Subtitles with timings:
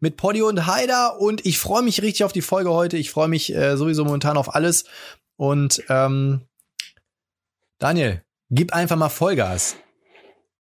[0.00, 2.96] mit Poddy und Haider und ich freue mich richtig auf die Folge heute.
[2.96, 4.84] Ich freue mich äh, sowieso momentan auf alles
[5.36, 6.42] und ähm,
[7.78, 9.76] Daniel, gib einfach mal Vollgas.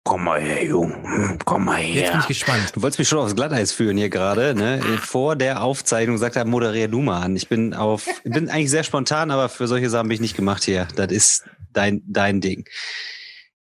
[0.05, 1.37] Komm mal her, Junge.
[1.45, 2.01] Komm mal her.
[2.01, 2.71] Jetzt bin ich gespannt.
[2.75, 4.81] Du wolltest mich schon aufs Glatteis führen hier gerade, ne?
[5.01, 7.37] Vor der Aufzeichnung sagt er, moderier du mal an.
[7.37, 10.63] Ich bin auf, bin eigentlich sehr spontan, aber für solche Sachen bin ich nicht gemacht
[10.63, 10.89] hier.
[10.97, 12.67] Das ist dein, dein Ding.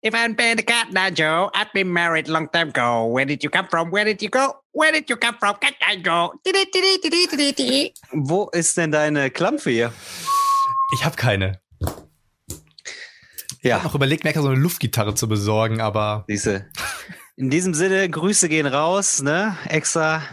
[0.03, 3.13] If I'd been a cat now, Joe, I'd been married long time ago.
[3.13, 3.91] Where did you come from?
[3.91, 4.60] Where did you go?
[4.73, 5.59] Where did you come from?
[5.59, 6.34] Cat I go.
[8.12, 9.93] Wo ist denn deine Klampfe hier?
[10.93, 11.62] Ich habe keine.
[11.79, 11.88] Ich
[13.63, 16.68] Ja, habe noch überlegt, mir so eine Luftgitarre zu besorgen, aber diese.
[17.35, 19.57] In diesem Sinne, Grüße gehen raus, ne?
[19.68, 20.23] Extra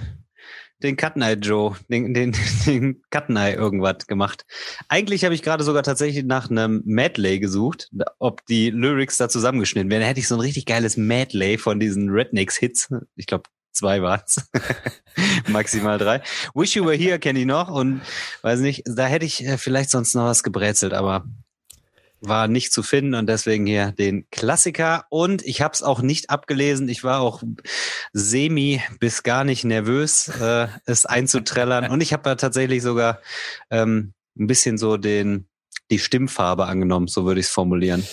[0.83, 2.33] den Night Joe, den, den,
[2.67, 4.45] den Night irgendwas gemacht.
[4.89, 9.91] Eigentlich habe ich gerade sogar tatsächlich nach einem Medley gesucht, ob die Lyrics da zusammengeschnitten
[9.91, 10.03] werden.
[10.03, 12.95] Da hätte ich so ein richtig geiles Medley von diesen Rednecks-Hits.
[13.17, 14.49] Ich glaube, zwei waren's.
[15.49, 16.23] Maximal drei.
[16.55, 18.01] Wish You Were Here kenne ich noch und
[18.43, 21.25] weiß nicht, da hätte ich äh, vielleicht sonst noch was gebrezelt, aber
[22.21, 26.31] war nicht zu finden und deswegen hier den Klassiker und ich habe es auch nicht
[26.31, 26.89] abgelesen.
[26.89, 27.43] Ich war auch
[28.13, 33.21] semi bis gar nicht nervös, äh, es einzutrellern und ich habe ja tatsächlich sogar
[33.71, 35.49] ähm, ein bisschen so den
[35.91, 38.05] die Stimmfarbe angenommen, so würde ich es formulieren.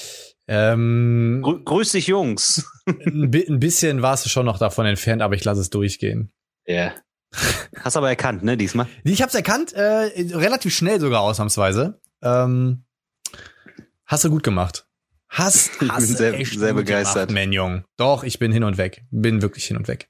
[0.47, 2.69] Ähm, Grü grüß dich, Jungs.
[2.87, 6.31] ein, bi ein bisschen warst du schon noch davon entfernt, aber ich lasse es durchgehen.
[6.65, 6.93] Ja.
[7.79, 8.87] Hast aber erkannt, ne, diesmal?
[9.03, 11.99] Ich habe es erkannt, äh, relativ schnell sogar ausnahmsweise.
[12.21, 12.83] Ähm,
[14.05, 14.87] hast du gut gemacht.
[15.27, 17.27] Hast, Ich hast bin du sehr- sehr gut begeistert.
[17.27, 17.83] Gemacht, Menjung.
[17.97, 19.03] Doch, ich bin hin und weg.
[19.11, 20.09] Bin wirklich hin und weg.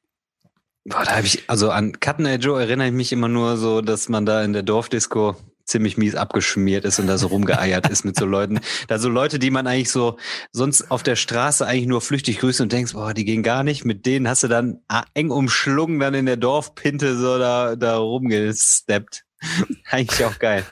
[0.87, 3.81] Boah, da habe ich, also an Cut Night Joe erinnere ich mich immer nur so,
[3.81, 8.05] dass man da in der Dorfdisco ziemlich mies abgeschmiert ist und da so rumgeeiert ist
[8.05, 8.59] mit so Leuten.
[8.87, 10.17] Da so Leute, die man eigentlich so
[10.51, 13.85] sonst auf der Straße eigentlich nur flüchtig grüßt und denkst, boah, die gehen gar nicht.
[13.85, 17.97] Mit denen hast du dann ah, eng umschlungen dann in der Dorfpinte so da, da
[17.97, 19.25] rumgesteppt.
[19.91, 20.65] eigentlich auch geil.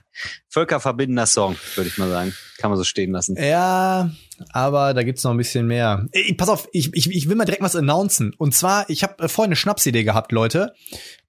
[0.50, 2.34] Völkerverbindender Song, würde ich mal sagen.
[2.58, 3.36] Kann man so stehen lassen.
[3.38, 4.12] Ja,
[4.52, 6.08] aber da gibt's noch ein bisschen mehr.
[6.12, 8.34] Ey, pass auf, ich, ich, ich will mal direkt was announcen.
[8.38, 10.74] Und zwar, ich habe vorhin eine Schnapsidee gehabt, Leute.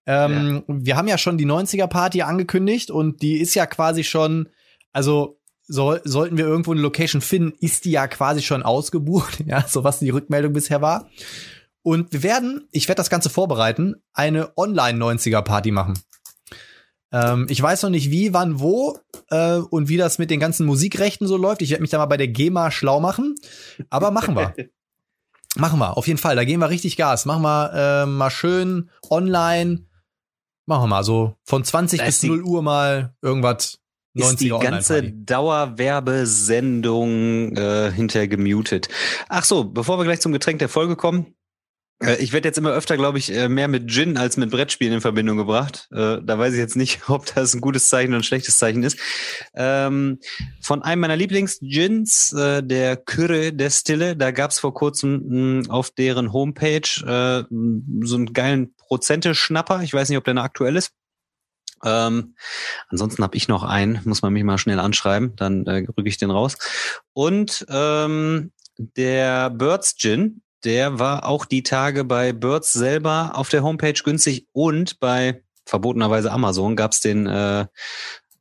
[0.07, 4.49] Ähm, Wir haben ja schon die 90er-Party angekündigt und die ist ja quasi schon,
[4.93, 9.67] also soll, sollten wir irgendwo eine Location finden, ist die ja quasi schon ausgebucht, ja,
[9.67, 11.09] so was die Rückmeldung bisher war.
[11.83, 15.95] Und wir werden, ich werde das Ganze vorbereiten, eine Online-90er-Party machen.
[17.13, 18.99] Ähm, ich weiß noch nicht wie, wann, wo
[19.31, 21.63] äh, und wie das mit den ganzen Musikrechten so läuft.
[21.63, 23.35] Ich werde mich da mal bei der GEMA schlau machen.
[23.91, 24.55] Aber machen wir.
[25.57, 26.37] machen wir, auf jeden Fall.
[26.37, 27.27] Da gehen wir richtig Gas.
[27.27, 29.87] Machen wir äh, mal schön online.
[30.67, 33.79] Machen wir mal so von 20 Da bis ist die- 0 Uhr mal irgendwas
[34.17, 35.03] 90er ist die ganze.
[36.15, 38.89] Dauerwerbesendung äh, hinterher gemutet.
[39.29, 41.35] Ach so, bevor wir gleich zum Getränk der Folge kommen.
[42.03, 44.95] Äh, ich werde jetzt immer öfter, glaube ich, äh, mehr mit Gin als mit Brettspielen
[44.95, 45.89] in Verbindung gebracht.
[45.93, 48.83] Äh, da weiß ich jetzt nicht, ob das ein gutes Zeichen oder ein schlechtes Zeichen
[48.83, 48.99] ist.
[49.55, 50.19] Ähm,
[50.61, 55.91] von einem meiner Lieblings-Gins, der Kürre der Stille, da gab es vor kurzem mh, auf
[55.91, 59.83] deren Homepage so einen geilen Prozente-Schnapper.
[59.83, 60.93] Ich weiß nicht, ob der noch aktuell ist.
[61.85, 62.35] Ähm,
[62.89, 66.17] ansonsten habe ich noch einen, muss man mich mal schnell anschreiben, dann äh, rücke ich
[66.17, 66.57] den raus.
[67.13, 73.63] Und ähm, der Birds Gin, der war auch die Tage bei Birds selber auf der
[73.63, 77.67] Homepage günstig und bei verbotenerweise Amazon gab's den äh,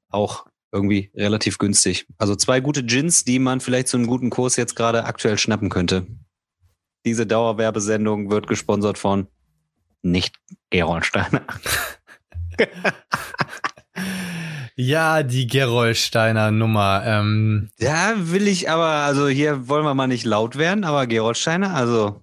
[0.10, 2.08] auch irgendwie relativ günstig.
[2.18, 5.70] Also zwei gute Gins, die man vielleicht zu einem guten Kurs jetzt gerade aktuell schnappen
[5.70, 6.08] könnte.
[7.06, 9.28] Diese Dauerwerbesendung wird gesponsert von
[10.02, 10.36] nicht
[10.70, 11.46] Gerolsteiner.
[14.76, 17.04] Ja, die Gerolsteiner Nummer.
[17.06, 21.76] Ähm, Da will ich aber, also hier wollen wir mal nicht laut werden, aber Geroldsteiner,
[21.76, 22.22] also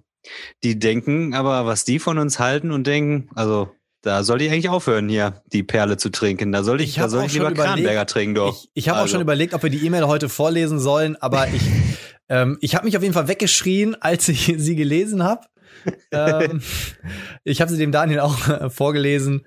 [0.63, 3.71] die denken, aber was die von uns halten und denken, also
[4.03, 6.51] da soll ich eigentlich aufhören, hier die Perle zu trinken.
[6.51, 8.63] Da soll ich, Ich da soll auch ich lieber überlegt, Kranberger trinken, doch.
[8.63, 9.13] Ich, ich habe auch Also.
[9.13, 11.61] schon überlegt, ob wir die E-Mail heute vorlesen sollen, aber ich,
[12.29, 15.45] ähm, ich habe mich auf jeden Fall weggeschrien, als ich sie gelesen habe.
[16.11, 16.61] Ähm,
[17.43, 19.45] ich habe sie dem Daniel auch äh, vorgelesen.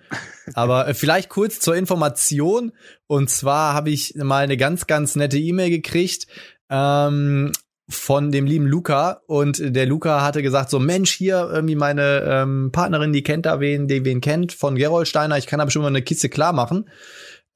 [0.55, 2.73] Aber äh, vielleicht kurz zur Information.
[3.07, 6.27] Und zwar habe ich mal eine ganz, ganz nette E-Mail gekriegt.
[6.71, 7.53] Ähm,
[7.87, 12.71] von dem lieben Luca und der Luca hatte gesagt so Mensch hier irgendwie meine ähm,
[12.73, 15.89] Partnerin die kennt da wen die wen kennt von Gerolsteiner ich kann da bestimmt mal
[15.89, 16.89] eine Kiste klar machen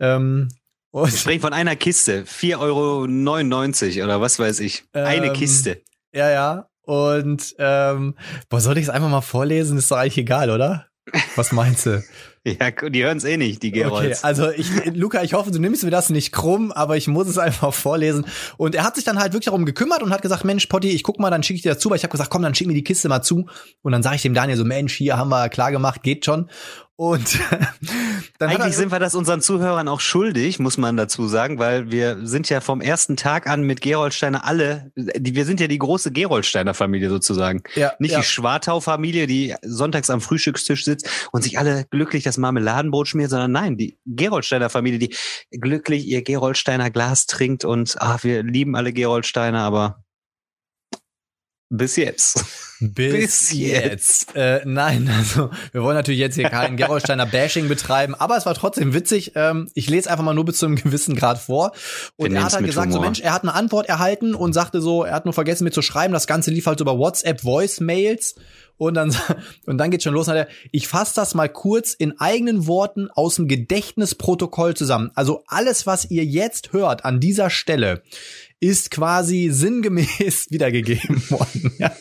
[0.01, 0.49] ähm,
[0.91, 4.85] Und ich spreche von einer Kiste, 4,99 Euro oder was weiß ich.
[4.93, 5.83] Eine ähm, Kiste.
[6.13, 6.69] Ja, ja.
[6.89, 8.15] Und ähm,
[8.49, 9.77] boah, soll ich es einfach mal vorlesen?
[9.77, 10.87] Ist doch eigentlich egal, oder?
[11.37, 12.03] Was meinst du?
[12.45, 14.21] Ja, die hören es eh nicht, die Gerolds.
[14.21, 17.29] Okay, also ich, Luca, ich hoffe, du nimmst mir das nicht krumm, aber ich muss
[17.29, 18.25] es einfach vorlesen.
[18.57, 21.03] Und er hat sich dann halt wirklich darum gekümmert und hat gesagt, Mensch, Potti, ich
[21.03, 21.91] guck mal, dann schicke ich dir das zu.
[21.91, 23.51] Weil ich habe gesagt, komm, dann schick mir die Kiste mal zu.
[23.83, 26.49] Und dann sage ich dem Daniel so, Mensch, hier haben wir klar gemacht, geht schon.
[27.01, 27.39] Und
[28.41, 32.27] dann eigentlich sind wir das unseren Zuhörern auch schuldig, muss man dazu sagen, weil wir
[32.27, 36.11] sind ja vom ersten Tag an mit Geroldsteiner alle, die, wir sind ja die große
[36.11, 37.63] Geroldsteiner Familie sozusagen.
[37.77, 38.19] Ja, Nicht ja.
[38.19, 43.53] die Schwartau-Familie, die sonntags am Frühstückstisch sitzt und sich alle glücklich das Marmeladenbrot schmiert, sondern
[43.53, 45.15] nein, die Geroldsteiner Familie, die
[45.53, 50.03] glücklich ihr Geroldsteiner Glas trinkt und ah, wir lieben alle Geroldsteiner, aber
[51.71, 52.45] bis jetzt.
[52.81, 54.29] Bis, Bis jetzt.
[54.31, 54.37] jetzt.
[54.37, 58.55] Äh, nein, also wir wollen natürlich jetzt hier keinen Gerolsteiner Bashing betreiben, aber es war
[58.55, 59.33] trotzdem witzig.
[59.35, 61.73] Ähm, ich lese einfach mal nur bis zu einem gewissen Grad vor.
[62.17, 63.01] Und wir er hat halt gesagt, Humor.
[63.01, 65.73] so Mensch, er hat eine Antwort erhalten und sagte so, er hat nur vergessen mir
[65.73, 66.13] zu schreiben.
[66.13, 68.37] Das Ganze lief halt über WhatsApp Voicemails.
[68.77, 69.15] Und dann,
[69.67, 70.29] und dann geht schon los.
[70.29, 75.11] Er, ich fasse das mal kurz in eigenen Worten aus dem Gedächtnisprotokoll zusammen.
[75.15, 78.03] Also alles, was ihr jetzt hört an dieser Stelle,
[78.61, 81.73] ist quasi sinngemäß wiedergegeben worden.
[81.79, 81.93] Ja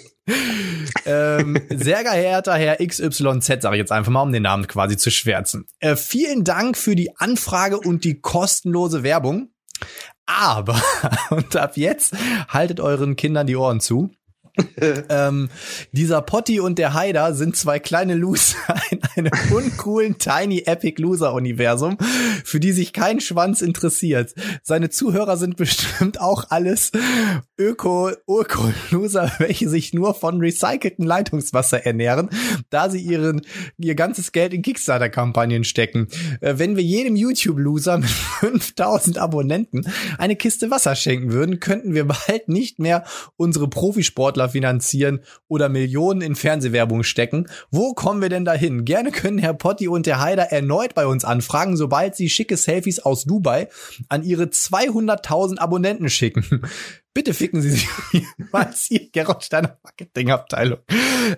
[1.05, 5.09] ähm, sehr geehrter Herr XYZ, sage ich jetzt einfach mal, um den Namen quasi zu
[5.09, 5.65] schwärzen.
[5.79, 9.49] Äh, vielen Dank für die Anfrage und die kostenlose Werbung.
[10.25, 10.81] Aber,
[11.29, 12.15] und ab jetzt
[12.49, 14.11] haltet euren Kindern die Ohren zu.
[15.09, 15.49] ähm,
[15.91, 18.57] dieser Potti und der Haider sind zwei kleine Loser
[18.89, 21.97] in einem uncoolen Tiny Epic Loser Universum,
[22.43, 24.33] für die sich kein Schwanz interessiert.
[24.63, 26.91] Seine Zuhörer sind bestimmt auch alles
[27.57, 32.29] Öko, Öko Loser, welche sich nur von recycelten Leitungswasser ernähren,
[32.69, 33.41] da sie ihren,
[33.77, 36.07] ihr ganzes Geld in Kickstarter Kampagnen stecken.
[36.41, 39.87] Äh, wenn wir jedem YouTube Loser mit 5000 Abonnenten
[40.17, 43.03] eine Kiste Wasser schenken würden, könnten wir bald nicht mehr
[43.35, 47.47] unsere Profisportler finanzieren oder Millionen in Fernsehwerbung stecken.
[47.71, 48.85] Wo kommen wir denn dahin?
[48.85, 52.99] Gerne können Herr Potti und der Haider erneut bei uns anfragen, sobald sie schicke Selfies
[52.99, 53.69] aus Dubai
[54.09, 56.61] an ihre 200.000 Abonnenten schicken.
[57.17, 57.87] Bitte ficken Sie sich
[58.51, 60.77] mal Sie, Gerolsteiner Marketingabteilung.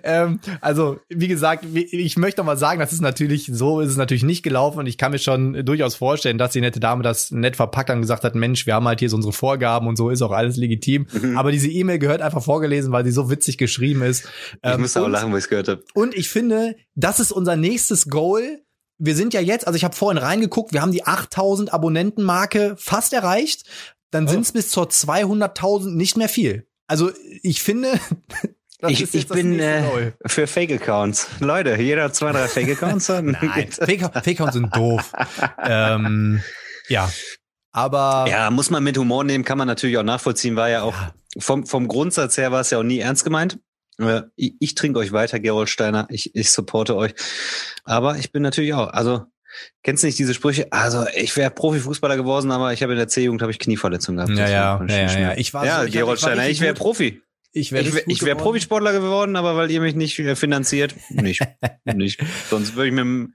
[0.02, 4.22] Ähm, also, wie gesagt, ich möchte mal sagen, das ist natürlich, so ist es natürlich
[4.22, 7.56] nicht gelaufen und ich kann mir schon durchaus vorstellen, dass die nette Dame das nett
[7.56, 10.20] verpackt und gesagt hat, Mensch, wir haben halt hier so unsere Vorgaben und so ist
[10.20, 11.06] auch alles legitim.
[11.14, 11.38] Mhm.
[11.38, 14.24] Aber diese E-Mail gehört einfach vorgelesen, weil sie so witzig geschrieben ist.
[14.52, 15.82] Ich ähm, musste auch lachen, wo ich es gehört habe.
[15.94, 18.60] Und ich finde, das ist unser nächstes Goal,
[18.98, 23.14] wir sind ja jetzt, also ich habe vorhin reingeguckt, wir haben die 8000 Abonnenten-Marke fast
[23.14, 23.64] erreicht
[24.10, 24.30] dann oh.
[24.30, 26.66] sind es bis zur 200.000 nicht mehr viel.
[26.86, 27.10] Also
[27.42, 27.92] ich finde,
[28.88, 31.28] ich, ich bin äh, für Fake-Accounts.
[31.40, 33.24] Leute, jeder zwei, drei Fake-Accounts hat.
[34.24, 35.12] Fake-Accounts sind doof.
[35.64, 36.42] ähm,
[36.88, 37.10] ja,
[37.72, 40.56] aber ja, muss man mit Humor nehmen, kann man natürlich auch nachvollziehen.
[40.56, 41.14] War ja auch ja.
[41.38, 43.60] vom vom Grundsatz her war es ja auch nie ernst gemeint.
[43.98, 46.06] Äh, ich, ich trinke euch weiter, Gerold Steiner.
[46.10, 47.14] Ich, ich supporte euch.
[47.84, 49.26] Aber ich bin natürlich auch, also
[49.82, 50.68] Kennst du nicht diese Sprüche?
[50.70, 54.38] Also ich wäre Profifußballer geworden, aber ich habe in der C-Jugend habe ich Knieverletzungen gehabt.
[54.38, 57.22] Ja, ja, ja, ja, Ich war ja, so, ich, Gerold Steiner, ich, wäre Profi.
[57.52, 61.40] Ich wäre ich wär Profisportler geworden, aber weil ihr mich nicht äh, finanziert, nicht.
[61.84, 62.22] nicht.
[62.48, 63.34] Sonst würde ich mit dem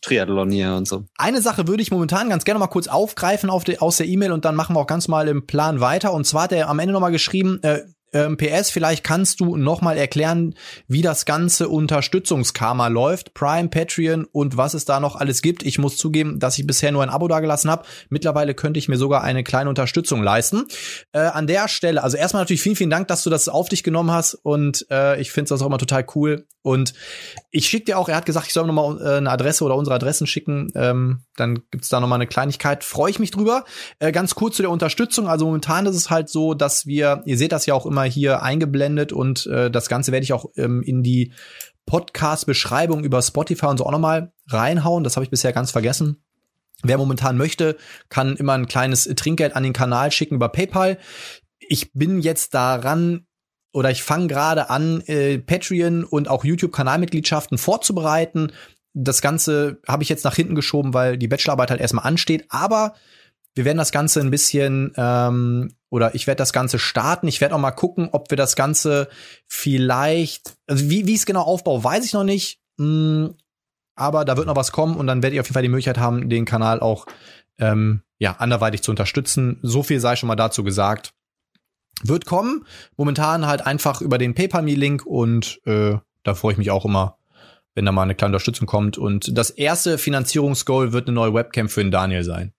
[0.00, 1.04] Triathlon hier und so.
[1.16, 4.32] Eine Sache würde ich momentan ganz gerne mal kurz aufgreifen auf die, aus der E-Mail
[4.32, 6.12] und dann machen wir auch ganz mal im Plan weiter.
[6.12, 9.80] Und zwar hat er am Ende nochmal geschrieben, äh, ähm, PS, vielleicht kannst du noch
[9.80, 10.54] mal erklären,
[10.86, 15.62] wie das ganze Unterstützungskarma läuft, Prime, Patreon und was es da noch alles gibt.
[15.62, 17.84] Ich muss zugeben, dass ich bisher nur ein Abo dagelassen habe.
[18.08, 20.64] Mittlerweile könnte ich mir sogar eine kleine Unterstützung leisten.
[21.12, 23.82] Äh, an der Stelle, also erstmal natürlich vielen, vielen Dank, dass du das auf dich
[23.82, 26.46] genommen hast und äh, ich finde das auch immer total cool.
[26.68, 26.92] Und
[27.50, 29.74] ich schicke dir auch, er hat gesagt, ich soll noch mal äh, eine Adresse oder
[29.74, 30.70] unsere Adressen schicken.
[30.74, 32.84] Ähm, dann gibt's da noch mal eine Kleinigkeit.
[32.84, 33.64] Freue ich mich drüber.
[34.00, 35.28] Äh, ganz kurz zu der Unterstützung.
[35.28, 38.42] Also momentan ist es halt so, dass wir, ihr seht das ja auch immer hier
[38.42, 41.32] eingeblendet und äh, das Ganze werde ich auch ähm, in die
[41.86, 45.04] Podcast-Beschreibung über Spotify und so auch nochmal reinhauen.
[45.04, 46.22] Das habe ich bisher ganz vergessen.
[46.82, 47.78] Wer momentan möchte,
[48.10, 50.98] kann immer ein kleines Trinkgeld an den Kanal schicken über PayPal.
[51.60, 53.26] Ich bin jetzt daran,
[53.72, 58.52] oder ich fange gerade an, äh, Patreon und auch YouTube-Kanalmitgliedschaften vorzubereiten.
[58.94, 62.46] Das Ganze habe ich jetzt nach hinten geschoben, weil die Bachelorarbeit halt erstmal ansteht.
[62.48, 62.94] Aber
[63.54, 67.28] wir werden das Ganze ein bisschen ähm, oder ich werde das Ganze starten.
[67.28, 69.08] Ich werde auch mal gucken, ob wir das Ganze
[69.46, 72.60] vielleicht, also wie, wie ich es genau aufbaue, weiß ich noch nicht.
[72.76, 73.28] Mm,
[73.96, 75.98] aber da wird noch was kommen und dann werde ich auf jeden Fall die Möglichkeit
[75.98, 77.06] haben, den Kanal auch
[77.58, 79.58] ähm, ja anderweitig zu unterstützen.
[79.62, 81.14] So viel sei schon mal dazu gesagt.
[82.02, 82.66] Wird kommen.
[82.96, 87.16] Momentan halt einfach über den PayPal-Me-Link und äh, da freue ich mich auch immer,
[87.74, 88.98] wenn da mal eine kleine Unterstützung kommt.
[88.98, 92.52] Und das erste Finanzierungsgoal wird eine neue Webcam für den Daniel sein.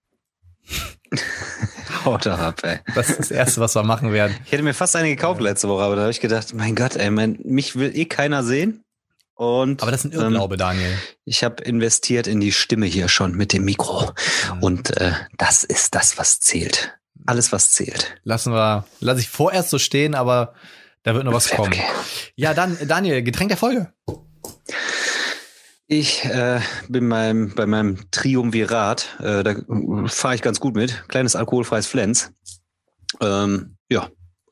[2.05, 2.79] Haut doch ab, ey.
[2.95, 4.35] Das ist das Erste, was wir machen werden.
[4.45, 6.95] Ich hätte mir fast eine gekauft letzte Woche, aber da habe ich gedacht, mein Gott,
[6.95, 8.83] ey, mein, mich will eh keiner sehen.
[9.35, 10.93] Und Aber das ist ein ähm, Irrglaube, Daniel.
[11.23, 14.11] ich habe investiert in die Stimme hier schon mit dem Mikro.
[14.55, 14.63] Mhm.
[14.63, 16.98] Und äh, das ist das, was zählt.
[17.25, 18.17] Alles, was zählt.
[18.23, 20.53] Lassen wir, lasse ich vorerst so stehen, aber
[21.03, 21.73] da wird noch was kommen.
[21.73, 21.83] Okay.
[22.35, 23.93] Ja, dann, Daniel, Getränk der Folge.
[25.87, 29.55] Ich äh, bin meinem, bei meinem Triumvirat, äh, da
[30.05, 31.07] fahre ich ganz gut mit.
[31.07, 32.31] Kleines alkoholfreies Flens.
[33.21, 34.09] Ähm, ja,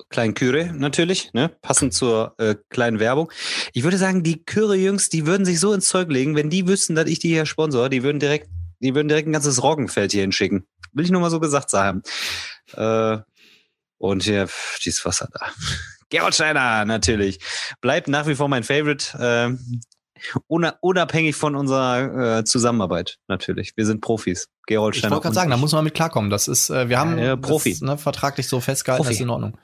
[0.10, 1.50] kleinen Küre natürlich, ne?
[1.62, 3.32] passend zur äh, kleinen Werbung.
[3.74, 6.96] Ich würde sagen, die Küre-Jungs, die würden sich so ins Zeug legen, wenn die wüssten,
[6.96, 10.22] dass ich die hier sponsor, die würden direkt, die würden direkt ein ganzes Roggenfeld hier
[10.22, 10.68] hinschicken.
[10.94, 12.02] Will ich nur mal so gesagt haben.
[12.74, 13.18] Äh,
[13.98, 15.48] und hier, pff, dieses Wasser da.
[16.10, 17.40] Gerolsteiner, natürlich.
[17.82, 19.58] Bleibt nach wie vor mein Favorite.
[20.48, 23.74] Una- unabhängig von unserer äh, Zusammenarbeit, natürlich.
[23.76, 24.50] Wir sind Profis.
[24.66, 25.12] Gerold Ich Steiner.
[25.16, 26.30] wollte gerade sagen, da muss man mit klarkommen.
[26.32, 27.72] Das ist, äh, wir haben Ja, Profi.
[27.72, 29.10] Das, ne, vertraglich so festgehalten, Profi.
[29.14, 29.58] das ist in Ordnung.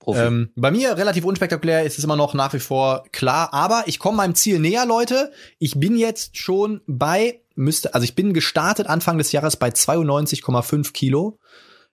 [0.00, 0.18] Profi.
[0.20, 3.98] Ähm, bei mir relativ unspektakulär ist es immer noch nach wie vor klar, aber ich
[4.00, 5.30] komme meinem Ziel näher, Leute.
[5.60, 10.92] Ich bin jetzt schon bei, müsste, also ich bin gestartet Anfang des Jahres bei 92,5
[10.92, 11.38] Kilo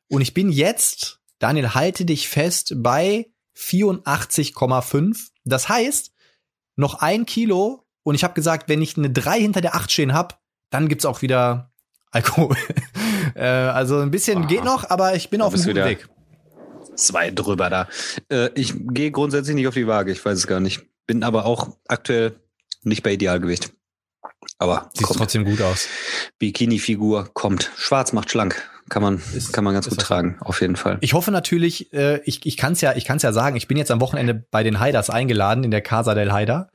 [0.10, 5.30] und ich bin jetzt, Daniel, halte dich fest, bei 84,5.
[5.46, 6.12] Das heißt,
[6.76, 10.14] noch ein Kilo und ich habe gesagt, wenn ich eine 3 hinter der 8 stehen
[10.14, 11.72] hab, dann gibt's auch wieder
[12.12, 12.56] Alkohol.
[13.36, 14.48] äh, also ein bisschen Ah.
[14.48, 16.08] geht noch, aber ich bin Da auf dem guten Weg.
[16.96, 17.88] Zwei drüber da.
[18.30, 20.82] Äh, ich gehe grundsätzlich nicht auf die Waage, ich weiß es gar nicht.
[21.08, 22.40] Bin aber auch aktuell
[22.84, 23.74] nicht bei Idealgewicht.
[24.58, 25.20] Aber Sieht kommt.
[25.20, 25.88] trotzdem gut aus.
[26.40, 27.72] Bikini-Figur kommt.
[27.78, 28.62] Schwarz macht schlank.
[28.90, 30.98] Kann man, Ist- kann man ganz gut tragen, auf jeden Fall.
[31.02, 33.78] Ich hoffe natürlich, äh, ich, ich kann es ja, ich kann's ja sagen, ich bin
[33.78, 36.70] jetzt am Wochenende bei den Haiders eingeladen in der Casa del Haider.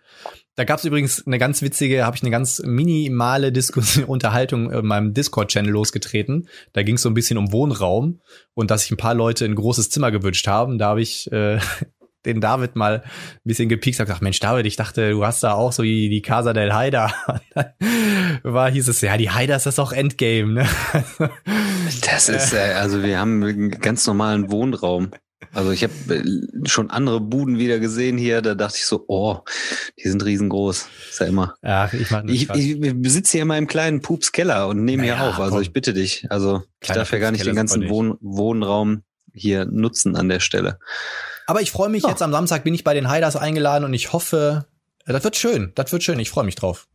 [0.55, 4.87] Da gab es übrigens eine ganz witzige, habe ich eine ganz minimale Diskussion, Unterhaltung in
[4.87, 6.49] meinem Discord-Channel losgetreten.
[6.73, 8.21] Da ging es so ein bisschen um Wohnraum
[8.55, 10.79] und dass sich ein paar Leute ein großes Zimmer gewünscht haben.
[10.79, 11.59] Da habe ich äh,
[12.27, 15.53] den David mal ein bisschen gepiekst, hab gesagt, Mensch, David, ich dachte, du hast da
[15.53, 17.13] auch so die, die Casa del Haider.
[17.55, 17.73] Dann
[18.43, 20.69] War, hieß es, ja, die Haiders, das ist auch Endgame, ne?
[22.03, 25.11] Das ist, äh, also wir haben einen ganz normalen Wohnraum.
[25.53, 25.93] Also ich habe
[26.67, 29.39] schon andere Buden wieder gesehen hier, da dachte ich so, oh,
[29.99, 30.89] die sind riesengroß.
[31.11, 31.55] Ist ja immer.
[31.63, 35.17] Ach, ich mach Ich, ich sitze hier in meinem kleinen Pups Keller und nehme hier
[35.17, 35.39] Naja, auf.
[35.39, 35.63] Also komm.
[35.63, 36.27] ich bitte dich.
[36.29, 40.29] Also ich Kleiner darf ja gar nicht den Pupskeller ganzen Wohn Wohnraum hier nutzen an
[40.29, 40.79] der Stelle.
[41.49, 42.11] Aber ich freue mich Ja.
[42.11, 44.67] jetzt am Samstag bin ich bei den Haiders eingeladen und ich hoffe,
[45.07, 45.73] äh, das wird schön.
[45.75, 46.21] Das wird schön.
[46.21, 46.87] Ich freue mich drauf.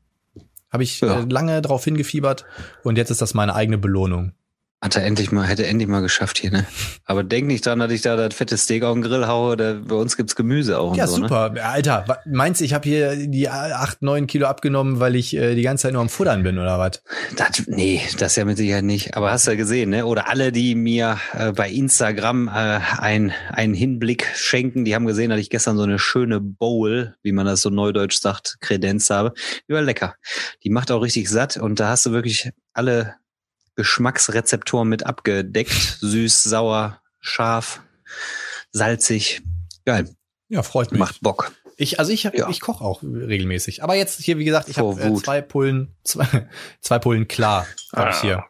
[0.71, 1.21] Habe ich Ja.
[1.21, 2.45] äh, lange drauf hingefiebert
[2.83, 4.33] und jetzt ist das meine eigene Belohnung.
[4.83, 6.65] Hat er endlich mal, hätte endlich mal geschafft hier, ne?
[7.05, 9.55] Aber denk nicht dran, dass ich da das fette Steak auf den Grill haue.
[9.55, 11.23] Da, bei uns gibt's Gemüse auch und Ja, so, Ne?
[11.29, 11.53] super.
[11.63, 15.55] Alter, wa- meinst du, ich habe hier die acht, neun Kilo abgenommen, weil ich äh,
[15.55, 17.01] die ganze Zeit nur am Futtern bin oder was?
[17.37, 19.15] Das, nee, das ja mit Sicherheit nicht.
[19.15, 20.05] Aber hast du ja gesehen, ne?
[20.05, 22.51] Oder alle, die mir äh, bei Instagram äh,
[22.97, 27.31] ein, einen Hinblick schenken, die haben gesehen, dass ich gestern so eine schöne Bowl, wie
[27.31, 29.33] man das so neudeutsch sagt, Kredenz habe.
[29.69, 30.15] Die war lecker.
[30.65, 33.15] Die macht auch richtig satt und da hast du wirklich alle
[33.75, 35.97] Geschmacksrezeptoren mit abgedeckt.
[36.01, 37.81] Süß, sauer, scharf,
[38.71, 39.41] salzig.
[39.85, 40.09] Geil.
[40.49, 40.99] Ja, freut mich.
[40.99, 41.51] Macht Bock.
[41.77, 42.49] Ich, also ich, Ja.
[42.49, 43.83] ich koche auch regelmäßig.
[43.83, 46.47] Aber jetzt hier, wie gesagt, ich habe äh, zwei Pullen, zwei,
[46.81, 47.65] zwei Pullen klar
[47.95, 48.21] habe ich Ah.
[48.21, 48.45] hier.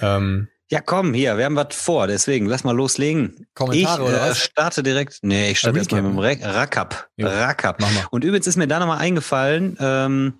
[0.00, 3.48] Ähm, Ja, komm, hier, wir haben was vor, deswegen lass mal loslegen.
[3.54, 4.38] Kommentare ich oder äh, was?
[4.38, 5.18] starte direkt.
[5.22, 7.08] Nee, ich starte erstmal mit dem Ra- Rackab.
[7.16, 7.26] Jo.
[7.26, 7.80] Rackab.
[7.80, 8.04] mach mal.
[8.12, 10.34] Und übrigens ist mir da nochmal eingefallen, ähm,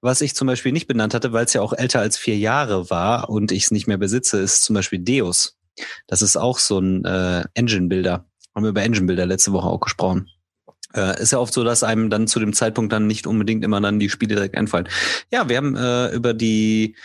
[0.00, 2.90] was ich zum Beispiel nicht benannt hatte, weil es ja auch älter als vier Jahre
[2.90, 5.56] war und ich es nicht mehr besitze, ist zum Beispiel Deus.
[6.08, 8.24] Das ist auch so ein äh, Engine-Builder.
[8.56, 10.28] Haben wir über Engine-Builder letzte Woche auch gesprochen.
[10.96, 13.80] Äh, ist ja oft so, dass einem dann zu dem Zeitpunkt dann nicht unbedingt immer
[13.80, 14.88] dann die Spiele direkt einfallen.
[15.30, 16.96] Ja, wir haben äh, über die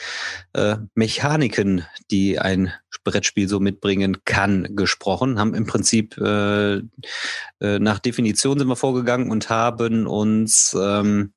[0.53, 5.39] äh, Mechaniken, die ein Brettspiel so mitbringen kann, gesprochen.
[5.39, 11.33] Haben im Prinzip äh, äh, nach Definition sind wir vorgegangen und haben uns ähm,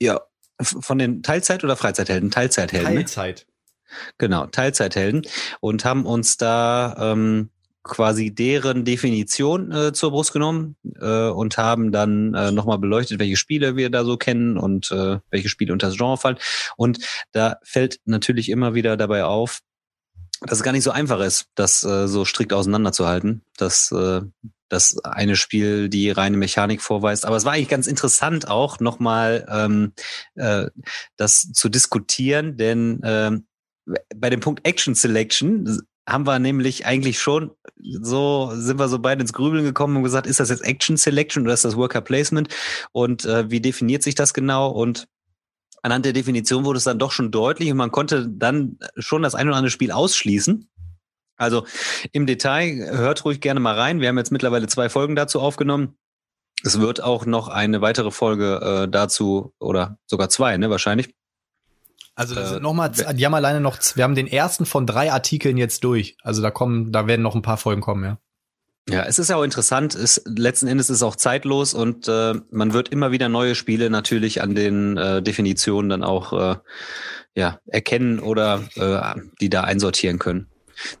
[0.00, 0.20] ja
[0.60, 2.30] von den Teilzeit- oder Freizeithelden?
[2.30, 2.94] Teilzeithelden.
[2.94, 3.00] ne?
[3.00, 3.46] Teilzeit.
[4.18, 5.22] Genau, Teilzeithelden
[5.60, 7.50] und haben uns da ähm,
[7.86, 13.36] quasi deren Definition äh, zur Brust genommen äh, und haben dann äh, nochmal beleuchtet, welche
[13.36, 16.38] Spiele wir da so kennen und äh, welche Spiele unter das Genre fallen.
[16.76, 16.98] Und
[17.32, 19.60] da fällt natürlich immer wieder dabei auf,
[20.40, 24.20] dass es gar nicht so einfach ist, das äh, so strikt auseinanderzuhalten, dass äh,
[24.68, 27.24] das eine Spiel die reine Mechanik vorweist.
[27.24, 29.92] Aber es war eigentlich ganz interessant auch nochmal ähm,
[30.34, 30.66] äh,
[31.16, 33.46] das zu diskutieren, denn ähm,
[34.14, 37.50] bei dem Punkt Action Selection haben wir nämlich eigentlich schon
[37.82, 41.42] so, sind wir so beide ins Grübeln gekommen und gesagt, ist das jetzt Action Selection
[41.42, 42.48] oder ist das Worker Placement
[42.92, 45.08] und äh, wie definiert sich das genau und
[45.82, 49.34] anhand der Definition wurde es dann doch schon deutlich und man konnte dann schon das
[49.34, 50.68] ein oder andere Spiel ausschließen.
[51.36, 51.66] Also
[52.12, 54.00] im Detail hört ruhig gerne mal rein.
[54.00, 55.96] Wir haben jetzt mittlerweile zwei Folgen dazu aufgenommen.
[56.62, 61.14] Es wird auch noch eine weitere Folge äh, dazu oder sogar zwei, ne, wahrscheinlich.
[62.16, 64.66] Also das Äh, sind noch mal, wer- die haben alleine noch, wir haben den ersten
[64.66, 66.16] von drei Artikeln jetzt durch.
[66.22, 68.18] Also da kommen, da werden noch ein paar Folgen kommen, ja.
[68.88, 72.34] Ja, es ist ja auch interessant, es, letzten Endes ist es auch zeitlos und äh,
[72.50, 76.56] man wird immer wieder neue Spiele natürlich an den äh, Definitionen dann auch äh,
[77.34, 80.46] ja, erkennen oder äh, die da einsortieren können.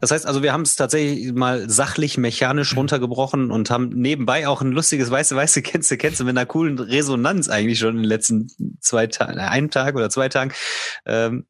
[0.00, 4.62] Das heißt also, wir haben es tatsächlich mal sachlich, mechanisch runtergebrochen und haben nebenbei auch
[4.62, 8.48] ein lustiges weiße, weiße Kennste, Kennste mit einer coolen Resonanz eigentlich schon in den letzten
[8.80, 10.52] zwei Tagen, einen Tag oder zwei Tagen.
[11.04, 11.46] Ähm,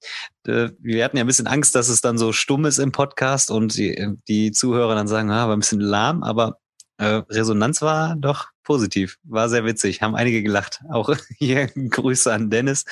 [0.46, 3.50] äh, wir hatten ja ein bisschen Angst, dass es dann so stumm ist im Podcast
[3.50, 6.58] und die, die Zuhörer dann sagen, ah, war ein bisschen lahm, aber
[6.98, 10.80] äh, Resonanz war doch positiv, war sehr witzig, haben einige gelacht.
[10.90, 12.84] Auch hier Grüße an Dennis,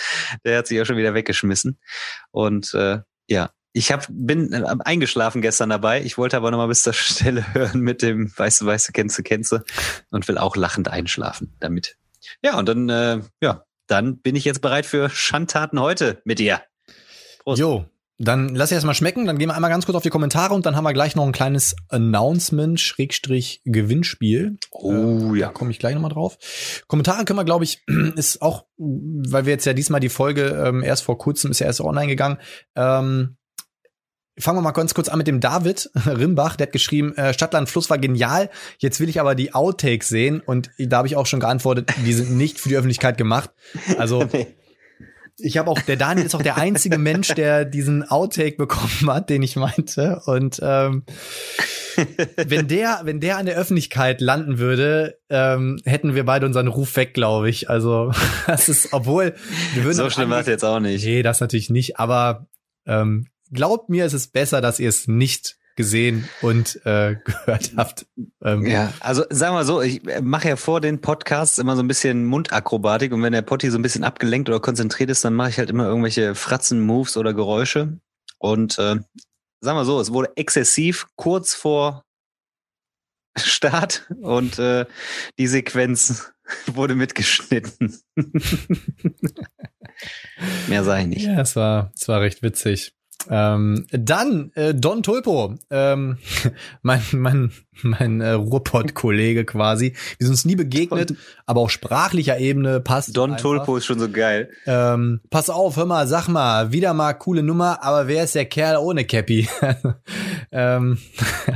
[0.45, 1.79] der hat sich ja schon wieder weggeschmissen.
[2.31, 6.00] Und äh, ja, ich hab, bin äh, eingeschlafen gestern dabei.
[6.02, 9.64] Ich wollte aber nochmal bis zur Stelle hören mit dem Weiße, Weiße, Kennze, Kennze
[10.11, 11.97] und will auch lachend einschlafen damit.
[12.43, 16.62] Ja, und dann, äh, ja, dann bin ich jetzt bereit für Schandtaten heute mit dir.
[17.43, 17.61] Prost.
[17.61, 17.85] Jo,
[18.16, 20.54] dann lass ich erst mal schmecken, dann gehen wir einmal ganz kurz auf die Kommentare
[20.54, 24.57] und dann haben wir gleich noch ein kleines Announcement Schrägstrich Gewinnspiel.
[24.71, 25.49] Oh Da ja.
[25.49, 26.38] komme ich gleich nochmal drauf.
[26.87, 27.83] Kommentare können wir, glaube ich,
[28.14, 31.66] ist auch, weil wir jetzt ja diesmal die Folge ähm, erst vor kurzem ist ja
[31.66, 32.38] erst online gegangen.
[32.76, 33.37] Ähm,
[34.38, 37.69] fangen wir mal ganz kurz an mit dem David Rimbach, der hat geschrieben, äh, Stadtland
[37.69, 38.50] Fluss war genial.
[38.79, 42.12] Jetzt will ich aber die Outtakes sehen und da habe ich auch schon geantwortet, die
[42.12, 43.50] sind nicht für die Öffentlichkeit gemacht.
[43.99, 44.29] Also
[45.38, 49.31] ich habe auch, der Daniel ist auch der einzige Mensch, der diesen Outtake bekommen hat,
[49.31, 50.21] den ich meinte.
[50.26, 51.05] Und ähm,
[52.37, 56.97] wenn der, wenn der an der Öffentlichkeit landen würde, ähm, hätten wir beide unseren Ruf
[56.97, 57.71] weg, glaube ich.
[57.71, 58.12] Also
[58.47, 59.35] das ist, obwohl
[59.75, 61.05] wir würden so schlimm war es jetzt auch nicht.
[61.05, 61.99] Nee, das natürlich nicht.
[61.99, 62.47] Aber
[62.87, 68.07] ähm, glaubt mir, es ist besser, dass ihr es nicht gesehen und äh, gehört habt.
[68.43, 71.88] Ähm, Ja, also sagen wir so, ich mache ja vor den Podcasts immer so ein
[71.88, 75.51] bisschen Mundakrobatik und wenn der Potti so ein bisschen abgelenkt oder konzentriert ist, dann mache
[75.51, 77.99] ich halt immer irgendwelche Fratzen-Moves oder Geräusche.
[78.38, 78.97] Und äh,
[79.61, 82.05] sagen wir so, es wurde exzessiv kurz vor
[83.37, 84.87] Start und äh,
[85.38, 86.33] die Sequenz
[86.67, 87.99] wurde mitgeschnitten.
[90.69, 91.27] Mehr sage ich nicht.
[91.27, 92.95] Ja, es war, es war recht witzig.
[93.31, 96.19] Ähm, dann äh, Don Tulpo, ähm,
[96.83, 99.95] mein mein mein äh, Ruhrpott-Kollege quasi.
[100.19, 101.15] Wir sind uns nie begegnet,
[101.47, 103.17] aber auf sprachlicher Ebene passt.
[103.17, 103.43] Don einfach.
[103.43, 104.51] Tulpo ist schon so geil.
[104.67, 108.47] Ähm, pass auf, hör mal, sag mal, wieder mal coole Nummer, aber wer ist der
[108.47, 109.49] Kerl ohne Cappy?
[110.53, 110.99] ähm,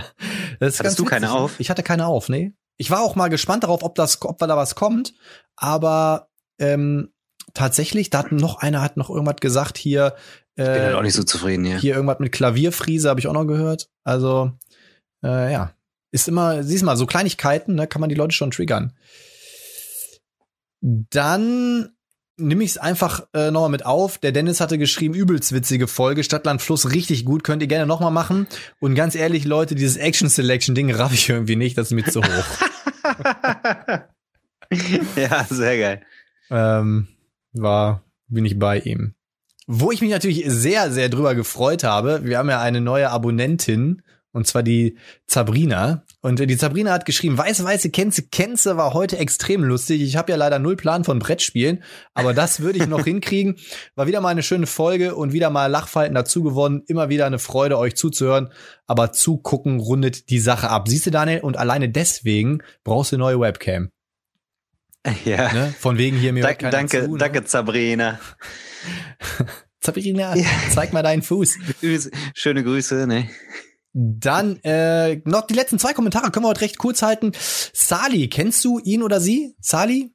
[0.61, 1.33] Hattest du keine ne?
[1.33, 1.59] auf?
[1.59, 2.53] Ich hatte keine auf, nee.
[2.77, 5.15] Ich war auch mal gespannt darauf, ob das, ob da was kommt,
[5.57, 6.29] aber
[6.59, 7.13] ähm,
[7.55, 10.15] tatsächlich, da hat noch einer hat noch irgendwas gesagt hier.
[10.59, 11.79] Ich bin halt auch Äh, nicht so zufrieden hier.
[11.79, 13.89] hier irgendwas mit Klavierfriese habe ich auch noch gehört.
[14.03, 14.51] Also
[15.23, 15.73] äh, ja,
[16.11, 18.93] ist immer, siehst mal, so Kleinigkeiten, ne, kann man die Leute schon triggern.
[20.81, 21.91] Dann
[22.37, 24.19] nehme ich es einfach äh, nochmal mit auf.
[24.19, 28.11] Der Dennis hatte geschrieben, übelst witzige Folge, Stadtland Fluss, richtig gut, könnt ihr gerne nochmal
[28.11, 28.49] machen.
[28.81, 32.05] Und ganz ehrlich, Leute, dieses Action Selection Ding raff ich irgendwie nicht, das ist mir
[32.05, 32.47] zu hoch.
[35.17, 36.03] ja, sehr geil.
[36.51, 37.09] ähm,
[37.53, 39.15] war, bin ich bei ihm.
[39.71, 44.01] Wo ich mich natürlich sehr, sehr drüber gefreut habe, wir haben ja eine neue Abonnentin,
[44.33, 46.05] und zwar die Sabrina.
[46.23, 50.01] Und die Sabrina hat geschrieben, weiße, weiße Kenze, Kenze war heute extrem lustig.
[50.01, 51.83] Ich habe ja leider null Plan von Brettspielen,
[52.15, 53.57] aber das würde ich noch hinkriegen.
[53.95, 56.83] War wieder mal eine schöne Folge und wieder mal Lachfalten dazu gewonnen.
[56.87, 58.49] Immer wieder eine Freude, euch zuzuhören.
[58.87, 60.89] Aber zugucken rundet die Sache ab.
[60.89, 61.41] Siehst du, Daniel?
[61.41, 63.91] Und alleine deswegen brauchst du eine neue Webcam.
[65.25, 65.53] Ja.
[65.53, 65.75] Ne?
[65.79, 67.19] Von wegen hier mir hört Danke, zu, ne?
[67.19, 68.19] danke, Sabrina.
[69.81, 70.35] Sabrina,
[70.71, 71.57] zeig mal deinen Fuß.
[72.35, 73.29] Schöne Grüße, ne?
[73.93, 77.33] Dann äh, noch die letzten zwei Kommentare können wir heute recht kurz halten.
[77.35, 79.55] Sali, kennst du ihn oder sie?
[79.61, 80.13] Sali?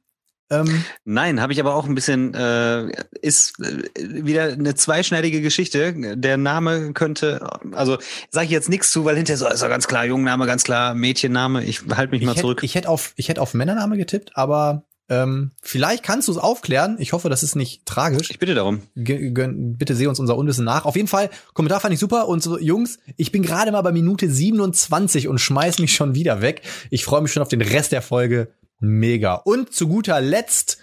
[0.50, 2.88] Ähm, Nein, habe ich aber auch ein bisschen, äh,
[3.22, 6.16] ist äh, wieder eine zweischneidige Geschichte.
[6.16, 7.98] Der Name könnte, also
[8.30, 10.94] sage ich jetzt nichts zu, weil hinterher so ist er ganz klar Jungname, ganz klar
[10.94, 11.64] Mädchenname.
[11.64, 12.62] Ich halte mich ich mal hätte zurück.
[12.62, 16.96] ich hätt auf, ich hätt auf Männername getippt, aber ähm, vielleicht kannst du es aufklären.
[16.98, 18.30] Ich hoffe, das ist nicht tragisch.
[18.30, 18.82] Ich bitte darum.
[18.96, 20.86] G bitte seh uns unser Unwissen nach.
[20.86, 22.26] Auf jeden Fall, Kommentar fand ich super.
[22.28, 26.40] Und so, Jungs, ich bin gerade mal bei Minute 27 und schmeiß mich schon wieder
[26.40, 26.62] weg.
[26.90, 28.48] Ich freue mich schon auf den Rest der Folge.
[28.84, 29.34] Mega.
[29.34, 30.78] Und zu guter Letzt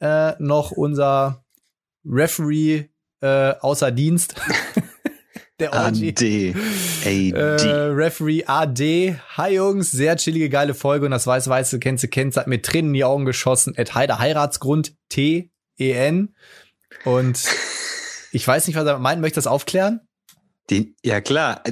[0.00, 1.44] äh, noch unser
[2.04, 2.86] Referee
[3.20, 4.34] äh, außer Dienst.
[5.60, 5.78] der OG.
[5.78, 6.54] AD.
[7.04, 7.30] AD.
[7.30, 9.16] Äh, Referee AD.
[9.36, 12.60] Hi Jungs, sehr chillige, geile Folge und das weiß weiße kennst du kennst hat mir
[12.60, 13.74] Tränen in die Augen geschossen.
[13.76, 16.34] Ed Heider Heiratsgrund T E N.
[17.04, 17.44] Und
[18.32, 19.20] ich weiß nicht, was er meint.
[19.20, 20.00] Möchte das aufklären?
[20.70, 21.62] Die, ja klar,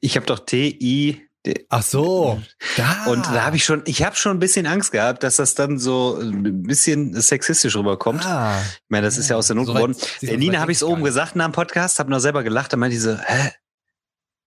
[0.00, 1.26] ich habe doch TI.
[1.70, 2.40] Ach so.
[2.76, 3.06] Da.
[3.06, 5.78] Und da habe ich schon, ich habe schon ein bisschen Angst gehabt, dass das dann
[5.78, 8.24] so ein bisschen sexistisch rüberkommt.
[8.26, 8.60] Ah.
[8.62, 9.94] Ich meine, das ist ja aus der Not geworden.
[9.94, 12.72] so Nina weit habe ich denk oben gesagt nach dem Podcast, habe noch selber gelacht,
[12.72, 13.52] dann meinte die so, hä?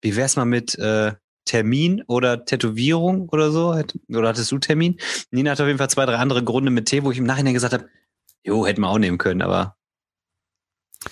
[0.02, 1.14] Wie wär's mal mit äh,
[1.46, 3.76] Termin oder Tätowierung oder so?
[4.10, 4.98] Oder hattest du Termin?
[5.32, 7.54] Nina hat auf jeden Fall zwei, drei andere Gründe mit T, wo ich im Nachhinein
[7.54, 7.90] gesagt habe,
[8.44, 9.77] jo, hätten wir auch nehmen können, aber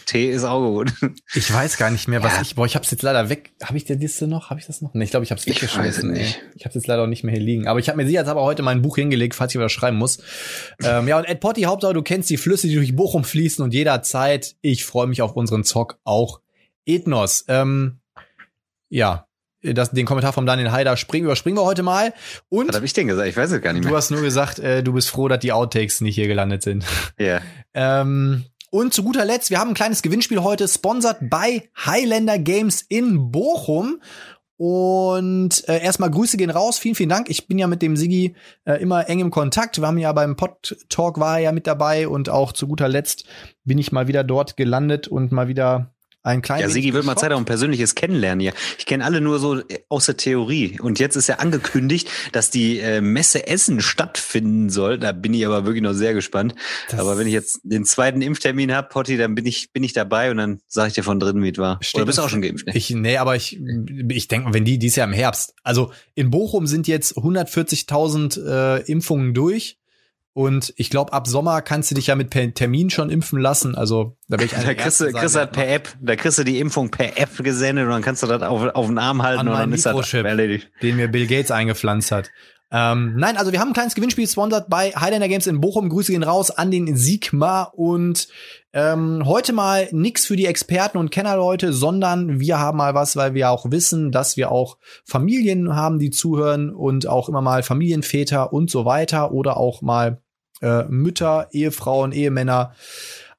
[0.06, 0.91] T ist auch gut.
[1.36, 2.41] Ich weiß gar nicht mehr, was Ja.
[2.41, 2.56] ich.
[2.56, 3.52] Boah, ich hab's jetzt leider weg.
[3.63, 4.50] Habe ich die Liste noch?
[4.50, 4.93] Habe ich das noch?
[4.93, 6.12] Nee, ich glaube, ich habe es Ich weiß weggeschmissen.
[6.12, 6.41] nicht.
[6.56, 7.67] Ich habe jetzt leider auch nicht mehr hier liegen.
[7.67, 10.19] Aber ich habe mir sicherheitshalber heute mein Buch hingelegt, falls ich was schreiben muss.
[10.84, 13.74] ähm, ja, und Ed Potty, Hauptsache, du kennst die Flüsse, die durch Bochum fließen und
[13.74, 14.56] jederzeit.
[14.62, 16.41] Ich freue mich auf unseren Zock, auch
[16.86, 17.45] Ethnos.
[17.48, 18.00] Ähm,
[18.89, 19.28] ja,
[19.62, 22.13] das, den Kommentar vom Daniel Haider springen, überspringen wir heute mal.
[22.50, 23.28] Und Was habe ich denn gesagt?
[23.28, 23.98] Ich weiß es gar nicht du mehr.
[23.98, 26.86] hast nur gesagt, äh, du bist froh, dass die Outtakes nicht hier gelandet sind.
[27.19, 27.41] Ja.
[27.78, 32.82] Ähm, und zu guter Letzt, wir haben ein kleines Gewinnspiel heute, sponsert bei Highlander Games
[32.82, 34.01] in Bochum.
[34.58, 36.80] Und äh, erstmal Grüße gehen raus.
[36.80, 37.30] Vielen, vielen Dank.
[37.30, 39.80] Ich bin ja mit dem Sigi äh, immer eng im Kontakt.
[39.80, 42.88] Wir haben ja beim Pod Talk war er ja mit dabei und auch zu guter
[42.88, 43.25] Letzt
[43.65, 45.94] bin ich mal wieder dort gelandet und mal wieder
[46.26, 46.64] ein kleines.
[46.64, 48.54] Ja, Sigi wird mal Zeit auch ein persönliches Kennenlernen hier.
[48.78, 50.80] Ich kenne alle nur so äh, aus der Theorie.
[50.82, 54.98] Und jetzt ist ja angekündigt, dass die äh, Messe Essen stattfinden soll.
[54.98, 56.56] Da bin ich aber wirklich noch sehr gespannt.
[56.90, 59.94] Das- aber wenn ich jetzt den zweiten Impftermin hab, Potti, dann bin ich, bin ich
[59.94, 61.78] dabei und dann sage ich dir von drin, wie es war.
[61.82, 62.68] Steht Oder bist du auch schon geimpft?
[62.68, 62.74] Ne?
[62.76, 63.60] Ich, nee, aber ich,
[64.10, 65.54] ich denke, wenn die dies Jahr im Herbst.
[65.64, 68.46] Also in Bochum sind jetzt 140.000
[68.80, 69.78] äh, Impfungen durch.
[70.38, 73.74] Und ich glaube, ab Sommer kannst du dich ja mit per Termin schon impfen lassen.
[73.74, 76.60] Also da werde ich Da kriegst du, kriegst das per App, da kriegst du die
[76.60, 79.48] Impfung per App gesendet und dann kannst du das auf, auf den Arm halten An
[79.48, 80.26] und dann meinen ist das Mikrochip.
[80.26, 80.69] erledigt.
[80.82, 82.32] den mir Bill Gates eingepflanzt hat.
[82.69, 85.88] Ähm, nein, also wir haben ein kleines Gewinnspiel sponsert bei Highlander Games in Bochum.
[85.88, 88.28] Grüße gehen raus an den Sigma und
[88.74, 93.34] ähm, heute mal nix für die Experten und Kennerleute, sondern wir haben mal was, weil
[93.36, 98.52] wir auch wissen, dass wir auch Familien haben, die zuhören und auch immer mal Familienväter
[98.52, 100.21] und so weiter oder auch mal
[100.65, 102.73] äh, Mütter, Ehefrauen, Ehemänner,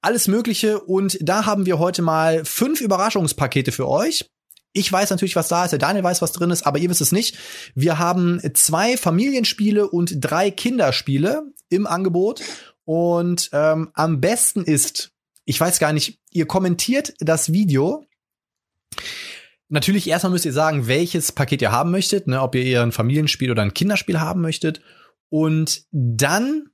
[0.01, 0.81] alles Mögliche.
[0.81, 4.31] Und da haben wir heute mal fünf Überraschungspakete für euch.
[4.73, 5.71] Ich weiß natürlich, was da ist.
[5.71, 7.37] Der Daniel weiß, was drin ist, aber ihr wisst es nicht.
[7.75, 12.43] Wir haben zwei Familienspiele und drei Kinderspiele im Angebot.
[12.85, 15.11] Und ähm, am besten ist,
[15.45, 18.05] ich weiß gar nicht, ihr kommentiert das Video.
[19.69, 22.93] Natürlich erstmal müsst ihr sagen, welches Paket ihr haben möchtet, ne, ob ihr eher ein
[22.93, 24.83] Familienspiel oder ein Kinderspiel haben möchtet.
[25.31, 26.71] Und dann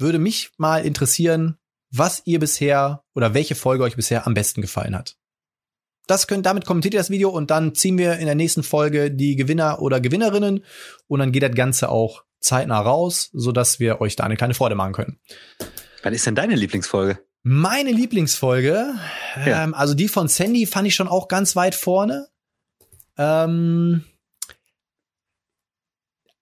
[0.00, 1.56] würde mich mal interessieren,
[1.90, 5.16] was ihr bisher oder welche Folge euch bisher am besten gefallen hat.
[6.06, 9.10] Das könnt, damit kommentiert ihr das Video und dann ziehen wir in der nächsten Folge
[9.10, 10.64] die Gewinner oder Gewinnerinnen
[11.06, 14.74] und dann geht das Ganze auch zeitnah raus, sodass wir euch da eine kleine Freude
[14.74, 15.20] machen können.
[16.02, 17.18] Was ist denn deine Lieblingsfolge?
[17.42, 18.94] Meine Lieblingsfolge,
[19.46, 19.64] Ja.
[19.64, 22.28] ähm, also die von Sandy fand ich schon auch ganz weit vorne.
[23.16, 24.04] Ähm,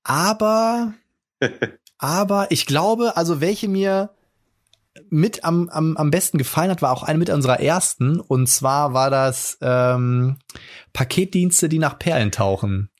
[0.03, 0.95] aber,
[1.99, 4.11] aber ich glaube, also welche mir
[5.11, 8.21] mit am, am, am besten gefallen hat, war auch eine mit unserer ersten.
[8.21, 10.37] Und zwar war das ähm,
[10.93, 12.91] Paketdienste, die nach Perlen tauchen.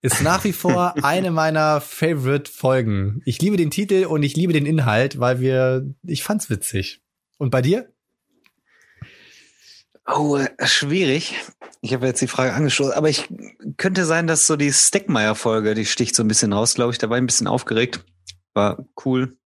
[0.00, 3.22] Ist nach wie vor eine meiner Favorite-Folgen.
[3.24, 7.02] Ich liebe den Titel und ich liebe den Inhalt, weil wir, ich fand's witzig.
[7.38, 7.92] Und bei dir?
[10.06, 11.34] Oh, schwierig.
[11.80, 13.28] Ich habe jetzt die Frage angestoßen, aber ich
[13.76, 16.98] könnte sein, dass so die Steckmeier-Folge, die sticht so ein bisschen raus, glaube ich.
[16.98, 18.04] Da war ich ein bisschen aufgeregt.
[18.54, 19.36] War cool.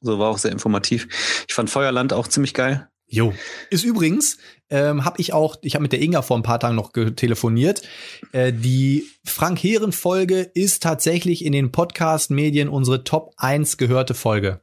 [0.00, 1.08] So war auch sehr informativ.
[1.48, 2.88] Ich fand Feuerland auch ziemlich geil.
[3.06, 3.34] Jo.
[3.70, 4.38] Ist übrigens,
[4.70, 7.82] ähm, habe ich auch, ich habe mit der Inga vor ein paar Tagen noch telefoniert.
[8.30, 14.60] Äh, die Frank Heeren Folge ist tatsächlich in den Podcast-Medien unsere Top 1 gehörte Folge.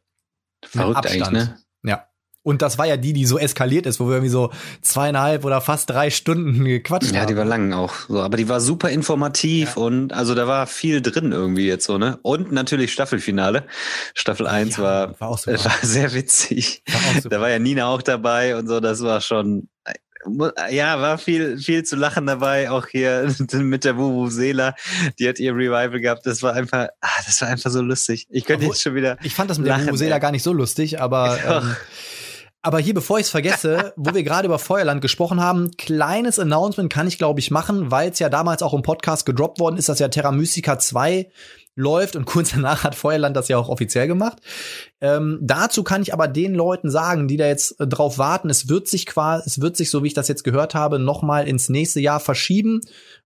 [0.66, 1.24] Verrückt Abstand.
[1.28, 1.60] eigentlich, ne?
[1.84, 2.08] Ja.
[2.48, 5.60] Und das war ja die, die so eskaliert ist, wo wir irgendwie so zweieinhalb oder
[5.60, 7.28] fast drei Stunden gequatscht Ja, haben.
[7.28, 7.94] die war lang auch.
[8.08, 11.98] So, aber die war super informativ und also da war viel drin irgendwie jetzt so,
[11.98, 12.20] ne?
[12.22, 13.66] Und natürlich Staffelfinale.
[14.14, 16.84] Staffel 1 Ja, war, war war sehr witzig.
[16.88, 17.30] War.
[17.30, 19.68] Da war ja Nina auch dabei und so, das war schon,
[20.72, 24.74] ja, war viel, viel zu lachen dabei, auch hier mit der Wuhu Seela,
[25.20, 28.26] die hat ihr Revival gehabt, das war einfach, ah, das war einfach so lustig.
[28.30, 30.22] Ich könnte jetzt schon wieder, Ich fand das mit der Lachen, Vuvuzela ey.
[30.22, 31.76] gar nicht so lustig, aber ähm,
[32.68, 36.92] aber hier, bevor ich es vergesse, wo wir gerade über Feuerland gesprochen haben, kleines Announcement
[36.92, 39.88] kann ich, glaube ich, machen, weil es ja damals auch im Podcast gedroppt worden ist,
[39.88, 41.32] dass ja Terra Mystica 2
[41.76, 44.40] läuft und kurz danach hat Feuerland das ja auch offiziell gemacht.
[45.00, 48.68] Ähm, dazu kann ich aber den Leuten sagen, die da jetzt äh, drauf warten, es
[48.68, 51.48] wird sich quasi, es wird sich, so wie ich das jetzt gehört habe, noch mal
[51.48, 52.82] ins nächste Jahr verschieben,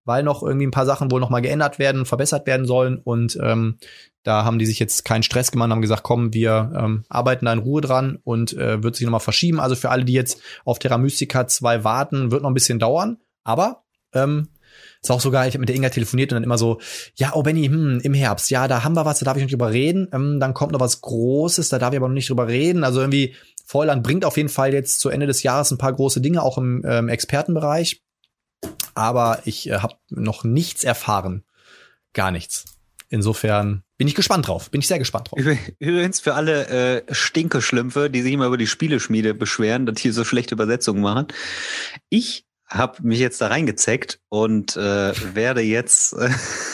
[0.06, 3.39] weil noch irgendwie ein paar Sachen wohl noch mal geändert werden, verbessert werden sollen und
[3.41, 3.80] ähm,
[4.23, 7.53] da haben die sich jetzt keinen Stress gemacht, haben gesagt, komm, wir ähm, arbeiten da
[7.53, 9.60] in Ruhe dran und äh, wird sich noch mal verschieben.
[9.60, 13.17] Also für alle, die jetzt auf Terra Mystica 2 warten, wird noch ein bisschen dauern,
[13.43, 14.49] aber ähm,
[15.01, 16.79] ist auch so geil, ich habe mit der Inga telefoniert und dann immer so,
[17.15, 19.53] ja, oh Benny, hm, im Herbst, ja, da haben wir was, da darf ich nicht
[19.53, 20.07] drüber reden.
[20.13, 22.84] Ähm, dann kommt noch was Großes, da darf ich aber noch nicht drüber reden.
[22.84, 26.21] Also irgendwie, Feuerland bringt auf jeden Fall jetzt zu Ende des Jahres ein paar große
[26.21, 28.01] Dinge, auch im ähm, Expertenbereich.
[28.93, 31.43] Aber ich äh, habe noch nichts erfahren.
[32.13, 32.65] Gar nichts.
[33.12, 34.71] Insofern bin ich gespannt drauf.
[34.71, 35.39] Bin ich sehr gespannt drauf.
[35.80, 40.24] Übrigens für alle äh, Stinkeschlümpfe, die sich immer über die Spieleschmiede beschweren, dass hier so
[40.24, 41.28] schlechte Übersetzungen machen.
[42.10, 46.30] Ich habe mich jetzt da reingezeckt und äh, werde jetzt äh,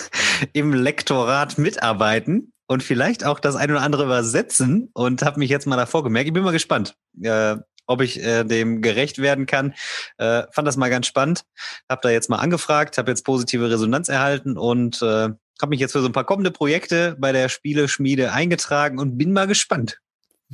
[0.54, 5.66] im Lektorat mitarbeiten und vielleicht auch das ein oder andere übersetzen und habe mich jetzt
[5.66, 6.28] mal davor gemerkt.
[6.28, 7.56] Ich bin mal gespannt, äh,
[7.88, 9.74] ob ich äh, dem gerecht werden kann.
[10.20, 11.46] Äh, fand das mal ganz spannend.
[11.90, 15.30] Habe da jetzt mal angefragt, habe jetzt positive Resonanz erhalten und äh,
[15.62, 19.34] habe mich jetzt für so ein paar kommende Projekte bei der Spieleschmiede eingetragen und bin
[19.34, 20.00] mal gespannt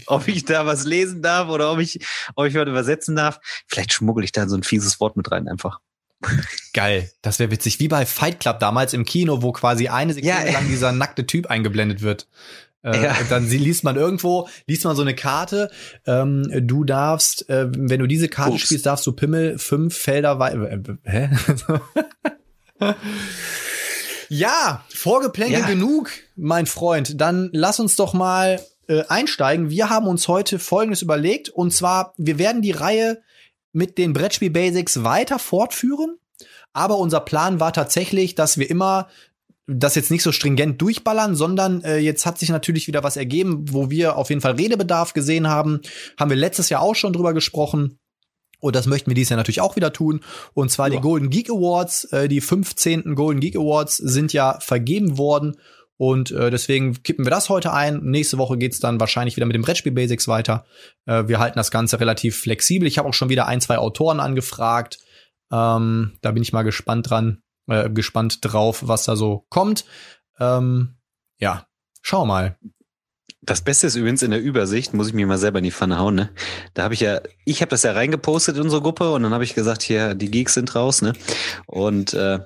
[0.07, 1.99] ob ich da was lesen darf oder ob ich,
[2.33, 3.39] ob ich was übersetzen darf.
[3.67, 5.81] Vielleicht schmuggel ich da so ein fieses Wort mit rein einfach.
[6.73, 7.79] Geil, das wäre witzig.
[7.79, 10.51] Wie bei Fight Club damals im Kino, wo quasi eine Sekunde Ja.
[10.51, 12.27] lang dieser nackte Typ eingeblendet wird.
[12.81, 13.15] Äh, Ja.
[13.19, 15.69] und Dann liest man irgendwo, liest man so eine Karte.
[16.07, 18.63] Ähm, du darfst, äh, wenn du diese Karte Ups.
[18.63, 20.55] spielst, darfst du Pimmel fünf Felder weit.
[20.55, 21.29] Äh, hä?
[24.33, 25.67] ja, Vorgeplänkel Ja.
[25.67, 27.19] genug, mein Freund.
[27.21, 29.69] Dann lass uns doch mal äh, einsteigen.
[29.69, 31.49] Wir haben uns heute Folgendes überlegt.
[31.49, 33.21] Und zwar, wir werden die Reihe
[33.71, 36.17] mit den Brettspiel-Basics weiter fortführen.
[36.73, 39.07] Aber unser Plan war tatsächlich, dass wir immer
[39.67, 43.65] das jetzt nicht so stringent durchballern, sondern äh, jetzt hat sich natürlich wieder was ergeben,
[43.69, 45.79] wo wir auf jeden Fall Redebedarf gesehen haben.
[46.19, 47.97] Haben wir letztes Jahr auch schon drüber gesprochen.
[48.63, 50.21] Und das möchten wir dieses Jahr natürlich auch wieder tun.
[50.53, 51.01] Und zwar die Ja.
[51.01, 52.05] Golden Geek Awards.
[52.05, 53.13] Äh, die 15.
[53.13, 55.57] Golden Geek Awards sind ja vergeben worden.
[55.97, 57.99] Und äh, deswegen kippen wir das heute ein.
[58.03, 60.65] Nächste Woche geht's dann wahrscheinlich wieder mit dem Brettspiel Basics weiter.
[61.05, 62.87] Äh, wir halten das Ganze relativ flexibel.
[62.87, 64.99] Ich habe auch schon wieder ein, zwei Autoren angefragt.
[65.51, 69.83] Ähm, da bin ich mal gespannt dran, äh, gespannt drauf, was da so kommt.
[70.39, 70.95] Ähm,
[71.37, 71.67] ja,
[72.01, 72.57] schau mal.
[73.45, 75.99] Das Beste ist übrigens in der Übersicht, muss ich mir mal selber in die Pfanne
[75.99, 76.29] hauen, ne?
[76.73, 79.43] Da habe ich ja, ich habe das ja reingepostet in unsere Gruppe und dann habe
[79.43, 81.13] ich gesagt, hier, die Geeks sind raus, ne?
[81.65, 82.39] Und äh,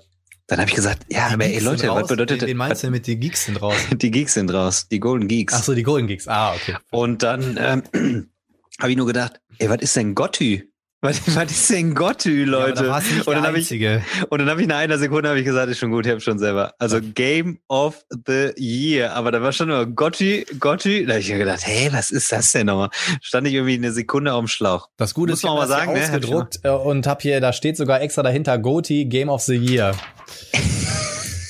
[0.48, 2.84] dann habe ich gesagt, ja, aber ey Geeks Leute, sind was bedeutet Den, den meinst
[2.84, 3.76] du mit die Geeks sind raus?
[3.92, 5.54] Die Geeks sind raus, die Golden Geeks.
[5.54, 6.28] Ach so, die Golden Geeks.
[6.28, 6.78] Ah, okay.
[6.90, 7.84] Und dann ähm,
[8.80, 10.64] habe ich nur gedacht, ey, was ist denn Gottü?
[11.00, 12.84] Was, was ist denn Gottü, Ja, Leute?
[12.86, 14.02] da du nicht und dann habe ich Einzige.
[14.30, 16.22] und dann habe ich nach einer Sekunde habe ich gesagt, ist schon gut, ich habe
[16.22, 16.74] schon selber.
[16.80, 21.06] Also Game of the Year, aber da war schon nur Gotti, Gotti.
[21.06, 22.90] Da habe ich mir gedacht, hey, was ist das denn nochmal?
[23.22, 24.90] Stand ich irgendwie eine Sekunde auf dem Schlauch.
[24.98, 26.00] Das Gute Muss ist, ich man hab mal das hier sagen, ne?
[26.00, 29.44] Hab ich ausgedruckt äh, und hab hier, da steht sogar extra dahinter Goti Game of
[29.44, 29.94] the Year.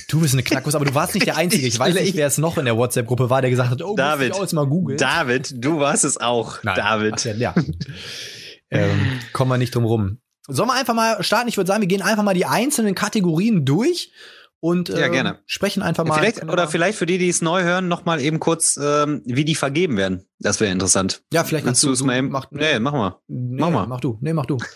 [0.10, 1.68] Du bist eine Knackus, aber du warst nicht der Einzige.
[1.68, 3.98] Ich weiß nicht, wer es noch in der WhatsApp-Gruppe war, der gesagt hat, oh, muss
[3.98, 4.28] David.
[4.30, 4.98] ich auch jetzt mal googeln.
[4.98, 6.76] David, du warst es auch, Nein.
[6.78, 7.14] David.
[7.18, 7.54] Ach, ja, ja.
[8.72, 10.20] ähm, kommen wir nicht drum rum.
[10.48, 11.50] Sollen wir einfach mal starten?
[11.50, 14.12] Ich würde sagen, wir gehen einfach mal die einzelnen Kategorien durch
[14.60, 15.40] und äh, Ja, gerne.
[15.46, 16.16] sprechen einfach mal.
[16.18, 19.46] vielleicht, oder vielleicht für die, die es neu hören, noch mal eben kurz, ähm, wie
[19.46, 20.26] die vergeben werden.
[20.40, 21.24] Das wäre interessant.
[21.34, 22.30] ja, vielleicht Kannst du es mal eben?
[22.30, 23.20] Mach, nee, mach mal.
[23.28, 23.88] nee, mach mal.
[23.88, 24.18] Mach du.
[24.22, 24.58] Nee, mach du.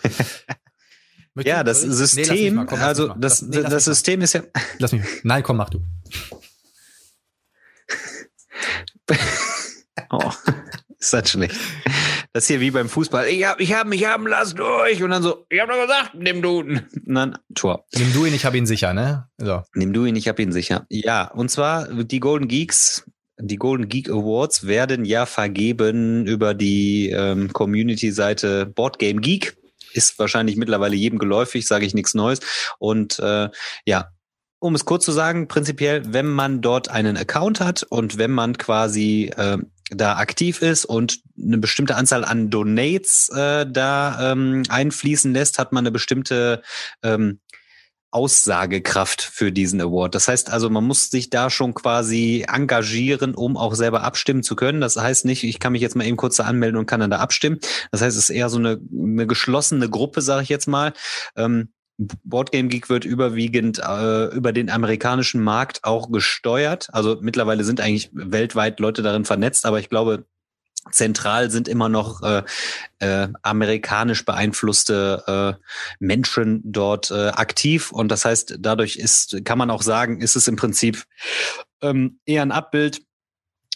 [1.34, 1.82] Ja, das?
[1.82, 3.80] Nee, System, mal, komm, also das, nee, lass das mal.
[3.94, 4.42] System ist ja,
[4.78, 5.02] Lass mich.
[5.22, 5.78] Nein, komm, mach du.
[10.10, 10.30] Oh,
[11.02, 11.56] ist das schlecht.
[12.32, 13.26] Das ist hier wie beim Fußball.
[13.26, 15.02] Ich hab, ich hab mich haben lassen durch.
[15.02, 16.86] Und dann so, ich hab doch gesagt, nimm du ihn.
[17.06, 17.84] Und dann, Tor.
[17.94, 19.28] Nimm du ihn, ich hab ihn sicher, ne?
[19.36, 19.62] So.
[19.74, 20.86] Nimm du ihn, ich hab ihn sicher.
[20.88, 23.04] Ja, und zwar die Golden Geeks,
[23.38, 29.56] die Golden Geek Awards werden ja vergeben über die ähm, Community-Seite Board Game Geek.
[29.92, 32.40] Ist wahrscheinlich mittlerweile jedem geläufig, sage ich nichts Neues.
[32.78, 33.50] Und äh,
[33.84, 34.10] ja,
[34.58, 38.56] um es kurz zu sagen, prinzipiell, wenn man dort einen Account hat und wenn man
[38.56, 39.58] quasi äh,
[39.94, 45.72] da aktiv ist und eine bestimmte Anzahl an Donates äh, da ähm, einfließen lässt, hat
[45.72, 46.62] man eine bestimmte
[47.02, 47.40] ähm,
[48.12, 50.14] Aussagekraft für diesen Award.
[50.14, 54.54] Das heißt also, man muss sich da schon quasi engagieren, um auch selber abstimmen zu
[54.54, 54.82] können.
[54.82, 57.10] Das heißt nicht, ich kann mich jetzt mal eben kurz da anmelden und kann dann
[57.10, 57.58] da abstimmen.
[57.90, 60.92] Das heißt, es ist eher so eine, eine geschlossene Gruppe, sage ich jetzt mal.
[61.36, 61.72] Ähm,
[62.24, 66.88] Boardgame Geek wird überwiegend äh, über den amerikanischen Markt auch gesteuert.
[66.92, 70.24] Also mittlerweile sind eigentlich weltweit Leute darin vernetzt, aber ich glaube,
[70.90, 72.42] zentral sind immer noch äh,
[72.98, 75.64] äh, amerikanisch beeinflusste äh,
[76.00, 80.48] Menschen dort äh, aktiv und das heißt, dadurch ist, kann man auch sagen, ist es
[80.48, 81.04] im Prinzip
[81.82, 83.02] ähm, eher ein Abbild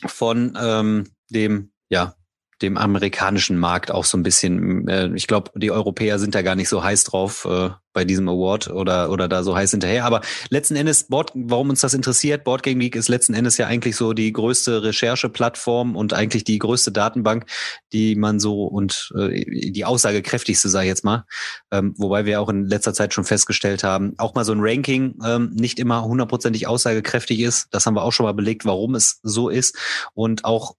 [0.04, 2.14] von ähm, dem, ja,
[2.62, 4.88] dem amerikanischen Markt auch so ein bisschen.
[4.88, 8.28] Äh, ich glaube, die Europäer sind da gar nicht so heiß drauf äh, bei diesem
[8.28, 10.04] Award oder oder da so heiß hinterher.
[10.04, 13.66] Aber letzten Endes, Board, warum uns das interessiert, Board Game Geek ist letzten Endes ja
[13.66, 17.46] eigentlich so die größte Rechercheplattform und eigentlich die größte Datenbank,
[17.92, 21.24] die man so und äh, die aussagekräftigste, sage ich jetzt mal.
[21.70, 25.18] Ähm, wobei wir auch in letzter Zeit schon festgestellt haben, auch mal so ein Ranking
[25.24, 27.68] ähm, nicht immer hundertprozentig aussagekräftig ist.
[27.70, 29.76] Das haben wir auch schon mal belegt, warum es so ist
[30.14, 30.74] und auch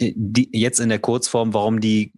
[0.00, 2.12] die, jetzt in der Kurzform, warum die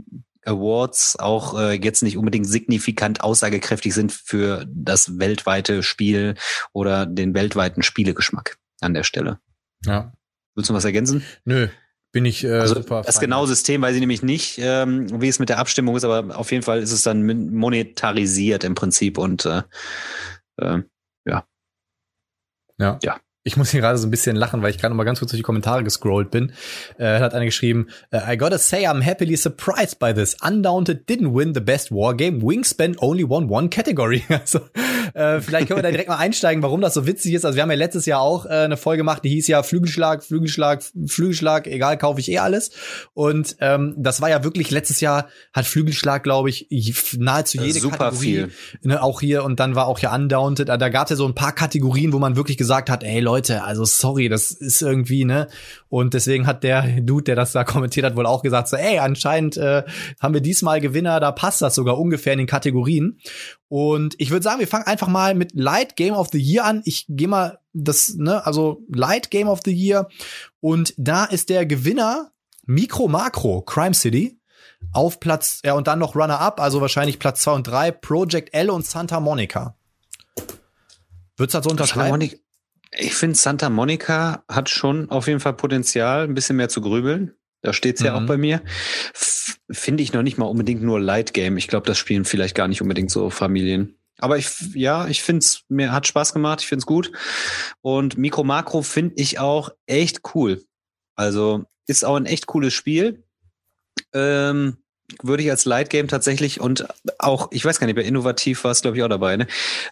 [0.45, 6.35] Awards auch äh, jetzt nicht unbedingt signifikant aussagekräftig sind für das weltweite Spiel
[6.73, 9.38] oder den weltweiten Spielegeschmack an der Stelle.
[9.85, 10.12] Ja.
[10.55, 11.25] Willst du was ergänzen?
[11.45, 11.69] Nö,
[12.12, 13.03] bin ich äh, also super.
[13.05, 16.37] das genaue System weiß ich nämlich nicht, ähm, wie es mit der Abstimmung ist, aber
[16.38, 19.62] auf jeden Fall ist es dann monetarisiert im Prinzip und äh,
[20.57, 20.83] äh,
[22.79, 22.99] Ja.
[23.03, 23.21] Ja.
[23.51, 25.41] Ich muss hier gerade so ein bisschen lachen, weil ich gerade mal ganz kurz durch
[25.41, 26.53] die Kommentare gescrollt bin.
[26.99, 30.37] Äh, hat einer geschrieben, äh, I gotta say I'm happily surprised by this.
[30.41, 32.43] Undaunted didn't win the best war game.
[32.43, 34.23] Wingspan only won one category.
[34.31, 34.61] Also,
[35.14, 37.44] äh, vielleicht können wir da direkt mal einsteigen, warum das so witzig ist.
[37.44, 40.23] Also wir haben ja letztes Jahr auch äh, eine Folge gemacht, die hieß ja Flügelschlag,
[40.25, 42.70] Flügelschlag, Flügelschlag, egal, kaufe ich eh alles.
[43.14, 46.68] Und ähm, das war ja wirklich letztes Jahr hat Flügelschlag, glaube ich,
[47.18, 48.51] nahezu jede super Kategorie viel.
[48.83, 51.35] ne, auch hier und dann war auch hier Undaunted, da gab es ja so ein
[51.35, 55.49] paar Kategorien, wo man wirklich gesagt hat, ey Leute, also sorry, das ist irgendwie, ne?
[55.88, 58.99] Und deswegen hat der Dude, der das da kommentiert hat, wohl auch gesagt, so, ey,
[58.99, 59.83] anscheinend äh,
[60.20, 63.18] haben wir diesmal Gewinner, da passt das sogar ungefähr in den Kategorien.
[63.71, 66.83] Und ich würde sagen, wir fangen einfach mal mit Light Game of the Year an.
[66.85, 70.09] Ich gehe mal das, ne, also Light Game of the Year.
[70.59, 72.33] Und da ist der Gewinner
[72.67, 74.41] Micro Macro, Crime City
[74.93, 78.71] auf Platz, ja, und dann noch Runner-Up, also wahrscheinlich Platz zwei und drei Project L
[78.71, 79.77] und Santa Monica.
[81.37, 82.29] Würdest du das so unterschreiben?
[82.91, 87.37] Ich finde, Santa Monica hat schon auf jeden Fall Potenzial, ein bisschen mehr zu grübeln.
[87.62, 88.25] Da steht's ja Mhm.
[88.25, 88.62] auch bei mir.
[89.70, 91.57] Finde ich noch nicht mal unbedingt nur Light Game.
[91.57, 93.96] Ich glaube, das spielen vielleicht gar nicht unbedingt so Familien.
[94.18, 97.11] Aber ich, ja, ich finde es, mir hat Spaß gemacht, ich finde es gut.
[97.81, 100.62] Und Mikro Makro finde ich auch echt cool.
[101.16, 103.25] Also ist auch ein echt cooles Spiel.
[104.12, 104.77] Ähm,
[105.23, 106.87] würde ich als Light Game tatsächlich und
[107.18, 109.46] auch, ich weiß gar nicht, bei innovativ war es, glaube ich, auch dabei, ne?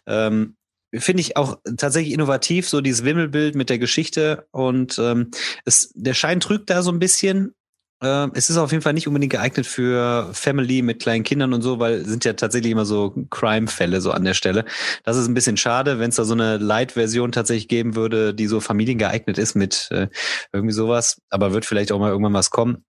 [0.06, 0.54] Ähm,
[0.94, 5.30] Finde ich auch tatsächlich innovativ, so dieses Wimmelbild mit der Geschichte und ähm,
[5.66, 7.54] es, der Schein trügt da so ein bisschen.
[8.00, 11.62] Ähm, es ist auf jeden Fall nicht unbedingt geeignet für Family mit kleinen Kindern und
[11.62, 14.64] so, weil sind ja tatsächlich immer so Crime-Fälle so an der Stelle.
[15.02, 18.46] Das ist ein bisschen schade, wenn es da so eine Light-Version tatsächlich geben würde, die
[18.46, 20.08] so familiengeeignet ist mit äh,
[20.52, 21.20] irgendwie sowas.
[21.28, 22.84] Aber wird vielleicht auch mal irgendwann was kommen.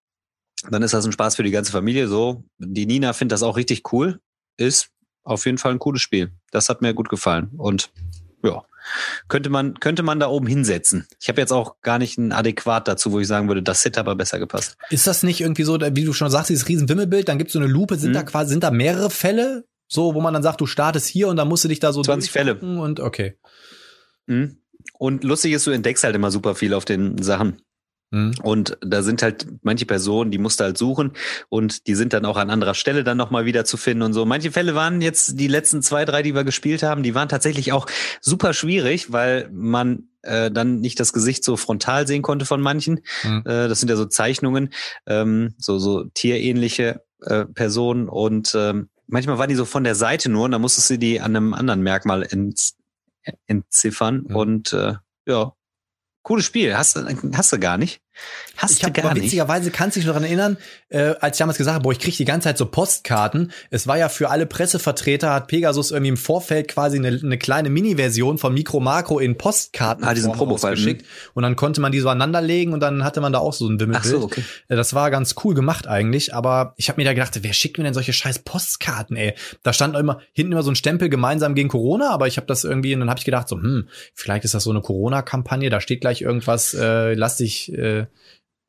[0.70, 2.08] Dann ist das ein Spaß für die ganze Familie.
[2.08, 4.20] So, die Nina findet das auch richtig cool.
[4.58, 4.90] Ist
[5.24, 6.34] auf jeden Fall ein cooles Spiel.
[6.52, 7.50] Das hat mir gut gefallen.
[7.58, 7.92] Und
[8.44, 8.64] ja,
[9.28, 11.08] könnte man, könnte man da oben hinsetzen.
[11.20, 14.00] Ich habe jetzt auch gar nicht ein adäquat dazu, wo ich sagen würde, das hätte
[14.00, 14.78] aber besser gepasst.
[14.90, 17.60] Ist das nicht irgendwie so, wie du schon sagst, dieses riesen Wimmelbild, dann gibt's so
[17.60, 18.16] eine Lupe, sind Mhm.
[18.16, 19.66] da quasi, sind da mehrere Fälle?
[19.88, 22.02] So, wo man dann sagt, du startest hier und dann musst du dich da so
[22.04, 22.56] 20 Fälle.
[22.56, 23.38] Und okay.
[24.28, 24.58] Mhm.
[24.98, 27.62] Und lustig ist, du entdeckst halt immer super viel auf den Sachen.
[28.12, 28.34] Mhm.
[28.42, 31.12] Und da sind halt manche Personen, die musst du halt suchen
[31.50, 34.26] und die sind dann auch an anderer Stelle dann nochmal wieder zu finden und so.
[34.26, 37.72] Manche Fälle waren jetzt die letzten zwei, drei, die wir gespielt haben, die waren tatsächlich
[37.72, 37.86] auch
[38.22, 43.02] super schwierig, weil man äh, dann nicht das Gesicht so frontal sehen konnte von manchen.
[43.24, 43.44] Mhm.
[43.46, 44.74] Äh, das sind ja so Zeichnungen,
[45.06, 50.30] ähm, so, so tierähnliche äh, Personen und ähm, manchmal waren die so von der Seite
[50.30, 52.76] nur und dann musstest du die an einem anderen Merkmal ents
[53.48, 54.36] entziffern Mhm.
[54.36, 54.94] und äh,
[55.28, 55.54] ja,
[56.24, 56.78] cooles Spiel.
[56.78, 56.98] Hast
[57.34, 58.02] hast du gar nicht.
[58.58, 59.24] Hast Ich du habe gar aber nicht.
[59.26, 60.58] witzigerweise kannst du dich noch daran erinnern,
[60.90, 63.52] äh, als ich damals gesagt habe, boah, ich krieg die ganze Zeit so Postkarten.
[63.70, 67.70] Es war ja für alle Pressevertreter, hat Pegasus irgendwie im Vorfeld quasi eine, eine kleine
[67.70, 71.06] Mini-Version von Micro Macro in Postkarten Ah, diesen Probofall, geschickt.
[71.34, 73.80] Und dann konnte man die so aneinanderlegen und dann hatte man da auch so ein
[73.80, 74.14] Wimmelbild.
[74.16, 74.44] Ach so, okay.
[74.68, 77.78] Äh, Das war ganz cool gemacht eigentlich, aber ich habe mir da gedacht, wer schickt
[77.78, 79.36] mir denn solche scheiß Postkarten, ey?
[79.64, 82.48] Da stand auch immer hinten immer so ein Stempel gemeinsam gegen Corona, aber ich habe
[82.48, 85.22] das irgendwie und dann habe ich gedacht so, hm, vielleicht ist das so eine Corona
[85.22, 88.08] Kampagne, da steht gleich irgendwas, äh, lass dich äh,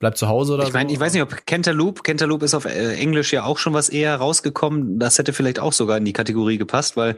[0.01, 0.95] bleib zu Hause oder Ich meine, so.
[0.95, 4.17] ich weiß nicht, ob Cantaloupe, Cantaloupe ist auf äh, Englisch ja auch schon was eher
[4.17, 4.99] rausgekommen.
[4.99, 7.17] Das hätte vielleicht auch sogar in die Kategorie gepasst, weil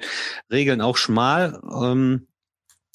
[0.50, 2.26] Regeln auch schmal ähm,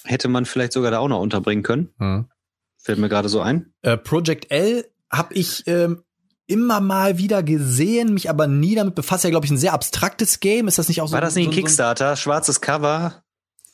[0.03, 1.89] hätte man vielleicht sogar da auch noch unterbringen können.
[1.97, 2.29] Hm.
[2.77, 3.73] Fällt mir gerade so ein.
[3.81, 6.03] Äh, Project L habe ich ähm,
[6.47, 9.23] immer mal wieder gesehen, mich aber nie damit befasst.
[9.23, 10.67] Ja, glaube ich, ein sehr abstraktes Game.
[10.67, 11.13] Ist das nicht auch so?
[11.13, 12.15] War das nicht so, ein so, Kickstarter?
[12.15, 13.23] Schwarzes Cover?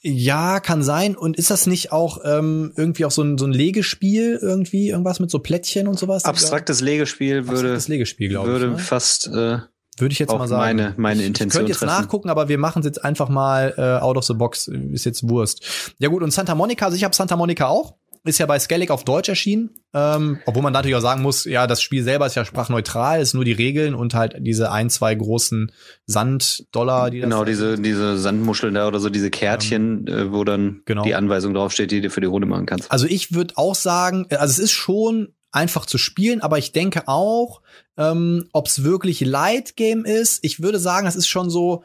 [0.06, 1.16] Ja, kann sein.
[1.16, 5.20] Und ist das nicht auch ähm, irgendwie auch so ein, so ein Legespiel irgendwie, irgendwas
[5.22, 6.26] mit so Plättchen und sowas?
[6.26, 8.54] Abstraktes Legespiel würde, Abstraktes Legespiel, glaube ich.
[8.60, 8.80] würde Ne?
[8.80, 10.62] fast äh, Würde ich jetzt mal sagen.
[10.78, 12.02] meine, meine Ich Intention könnte jetzt treffen.
[12.02, 14.68] nachgucken, aber wir machen es jetzt einfach mal äh, out of the box.
[14.68, 15.64] Ist jetzt Wurst.
[16.00, 17.96] Ja gut, und Santa Monica, also ich habe Santa Monica auch.
[18.26, 21.68] Ist ja bei Skellig auf Deutsch erschienen, ähm, obwohl man natürlich auch sagen muss, ja,
[21.68, 25.14] das Spiel selber ist ja sprachneutral, ist nur die Regeln und halt diese ein, zwei
[25.14, 25.72] großen
[26.06, 30.82] Sanddollar, die das Genau, diese, diese Sandmuscheln da oder so, diese Kärtchen, äh, wo dann
[30.86, 31.04] Genau.
[31.04, 32.92] die Anweisung draufsteht, die du für die Runde machen kannst.
[32.92, 36.72] Also ich würde auch sagen, äh, also es ist schon einfach zu spielen, aber ich
[36.72, 37.62] denke auch,
[37.98, 40.44] ähm, ob es wirklich Light Game ist.
[40.44, 41.84] Ich würde sagen, das ist schon so,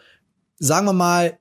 [0.59, 1.37] sagen wir mal,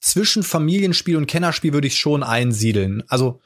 [0.00, 3.02] zwischen Familienspiel und Kennerspiel würde ich schon einsiedeln.
[3.08, 3.40] Also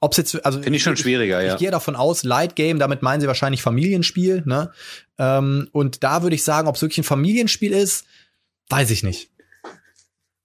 [0.00, 1.56] ob es jetzt, also Finde ich schon schwieriger, ich ja.
[1.56, 4.70] gehe davon aus, Light Game, damit meinen sie wahrscheinlich Familienspiel, ne?
[5.18, 8.06] Ähm, und da würde ich sagen, ob es wirklich ein Familienspiel ist,
[8.68, 9.30] weiß ich nicht.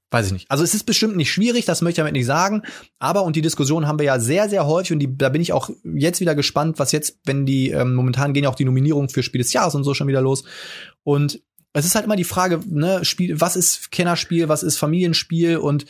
[0.09, 0.51] Weiß ich nicht.
[0.51, 2.61] Also es ist bestimmt nicht schwierig, das möchte ich damit nicht sagen.
[2.99, 5.53] Aber und die Diskussion haben wir ja sehr, sehr häufig und die, da bin ich
[5.53, 9.09] auch jetzt wieder gespannt, was jetzt, wenn die ähm, momentan gehen ja auch die Nominierungen
[9.09, 10.43] für Spiel des Jahres und so schon wieder los.
[11.03, 11.41] Und
[11.73, 15.85] es ist halt immer die Frage, ne, Spiel, was ist Kennerspiel, was ist Familienspiel und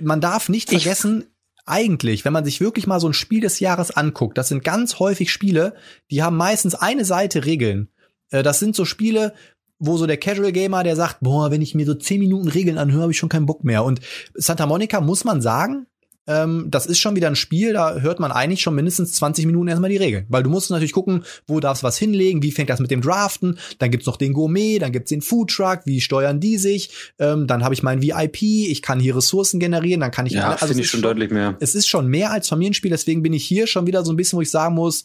[0.00, 1.24] man darf nicht Ich- vergessen,
[1.70, 4.98] eigentlich, wenn man sich wirklich mal so ein Spiel des Jahres anguckt, das sind ganz
[4.98, 5.74] häufig Spiele,
[6.10, 7.88] die haben meistens eine Seite Regeln.
[8.30, 9.34] Äh, Das sind so Spiele,
[9.78, 12.76] wo so der Casual Gamer, der sagt, boah, wenn ich mir so 10 Minuten Regeln
[12.78, 13.82] anhöre, habe ich schon keinen Bock mehr.
[13.82, 14.00] Und
[14.34, 15.86] Santa Monica muss man sagen,
[16.30, 19.66] ähm, das ist schon wieder ein Spiel, da hört man eigentlich schon mindestens 20 Minuten
[19.66, 20.26] erstmal die Regeln.
[20.28, 23.00] Weil du musst natürlich gucken, wo darfst du was hinlegen, wie fängt das mit dem
[23.00, 26.90] Draften, dann gibt's noch den Gourmet, dann gibt's den Food Truck, wie steuern die sich,
[27.18, 30.50] ähm, dann habe ich mein VIP, ich kann hier Ressourcen generieren, dann kann ich Ja,
[30.50, 31.56] also finde es ich schon deutlich mehr.
[31.60, 34.36] es ist schon mehr als Familienspiel, deswegen bin ich hier schon wieder so ein bisschen,
[34.36, 35.04] wo ich sagen muss,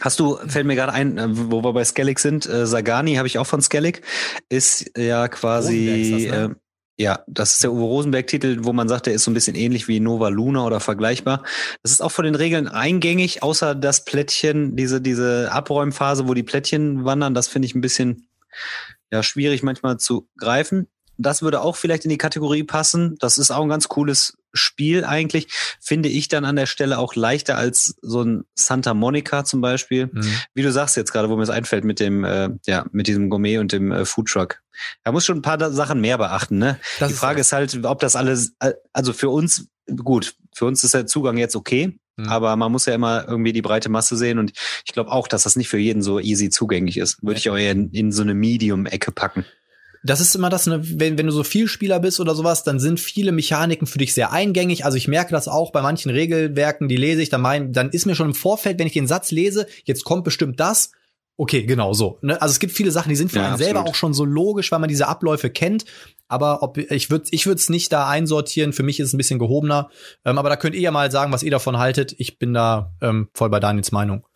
[0.00, 3.26] Hast du, fällt mir gerade ein, äh, wo wir bei Skellig sind, äh, Sagani habe
[3.26, 4.00] ich auch von Skellig,
[4.48, 6.56] ist ja quasi, das, ne?
[7.00, 9.88] Ja, das ist der Uwe Rosenberg-Titel, wo man sagt, der ist so ein bisschen ähnlich
[9.88, 11.42] wie Nova Luna oder vergleichbar.
[11.82, 16.42] Das ist auch von den Regeln eingängig, außer das Plättchen, diese, diese Abräumphase, wo die
[16.42, 18.28] Plättchen wandern, das finde ich ein bisschen,
[19.10, 20.88] ja, schwierig manchmal zu greifen.
[21.16, 23.16] Das würde auch vielleicht in die Kategorie passen.
[23.18, 25.48] Das ist auch ein ganz cooles Spiel eigentlich.
[25.80, 30.10] Finde ich dann an der Stelle auch leichter als so ein Santa Monica zum Beispiel.
[30.54, 33.30] Wie du sagst jetzt gerade, wo mir es einfällt mit dem, äh, ja, mit diesem
[33.30, 34.60] Gourmet und dem äh, Foodtruck.
[35.04, 36.78] Da muss schon ein paar Sachen mehr beachten, ne?
[36.98, 40.82] Das die Frage ist halt, ob das alles, äh, also für uns, gut, für uns
[40.84, 42.28] ist der Zugang jetzt okay, Mhm.
[42.28, 44.52] aber man muss ja immer irgendwie die breite Masse sehen und
[44.84, 47.22] ich glaube auch, dass das nicht für jeden so easy zugänglich ist.
[47.22, 49.44] Würde ich auch eher in, in so eine Medium-Ecke packen.
[50.02, 52.80] Das ist immer das, ne, wenn, wenn du so viel Spieler bist oder sowas, dann
[52.80, 54.84] sind viele Mechaniken für dich sehr eingängig.
[54.84, 58.06] Also ich merke das auch bei manchen Regelwerken, die lese ich, dann, mein, dann ist
[58.06, 60.92] mir schon im Vorfeld, wenn ich den Satz lese, jetzt kommt bestimmt das.
[61.36, 62.18] Okay, genau so.
[62.20, 62.40] Ne?
[62.40, 63.90] Also es gibt viele Sachen, die sind für Ja, einen selber absolut.
[63.90, 65.86] auch schon so logisch, weil man diese Abläufe kennt.
[66.28, 68.74] Aber ob ich würde ich würde es nicht da einsortieren.
[68.74, 69.88] Für mich ist es ein bisschen gehobener.
[70.26, 72.14] Ähm, aber da könnt ihr ja mal sagen, was ihr davon haltet.
[72.18, 74.26] Ich bin da ähm, voll bei Daniels Meinung.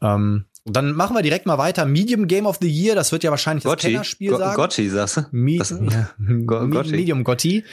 [0.00, 1.84] Ähm, dann machen wir direkt mal weiter.
[1.86, 4.56] Medium Game of the Year, das wird ja wahrscheinlich das Gotti, Kennerspiel Go- sagen.
[4.56, 5.20] Gotti, sagst du?
[5.32, 6.10] Mi Was- ja,
[6.46, 6.90] Go- Gotti.
[6.92, 7.64] Medium Gotti.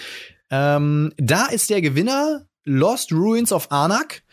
[0.49, 4.23] Ähm, da ist der Gewinner Lost Ruins of Arnak.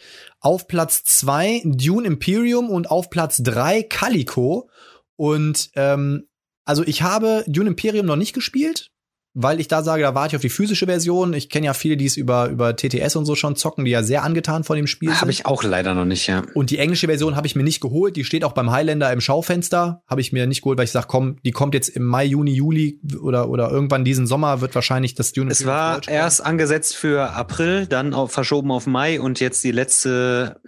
[0.40, 4.70] Auf Platz zwei Dune Imperium und auf Platz drei Calico.
[5.16, 6.26] Und ähm,
[6.64, 8.90] also ich habe Dune Imperium noch nicht gespielt,
[9.38, 11.34] weil ich da sage, da warte ich auf die physische Version.
[11.34, 14.02] Ich kenne ja viele, die es über, über TTS und so schon zocken, die ja
[14.02, 15.28] sehr angetan von dem Spiel Habe sind.
[15.28, 16.42] ich auch leider noch nicht, ja.
[16.54, 18.16] Und die englische Version habe ich mir nicht geholt.
[18.16, 20.02] Die steht auch beim Highlander im Schaufenster.
[20.08, 22.52] Habe ich mir nicht geholt, weil ich sage, komm, die kommt jetzt im Mai, Juni,
[22.54, 25.50] Juli oder, oder irgendwann diesen Sommer wird wahrscheinlich das Dune.
[25.50, 30.60] Es war erst angesetzt für April, dann auf, verschoben auf Mai und jetzt die letzte,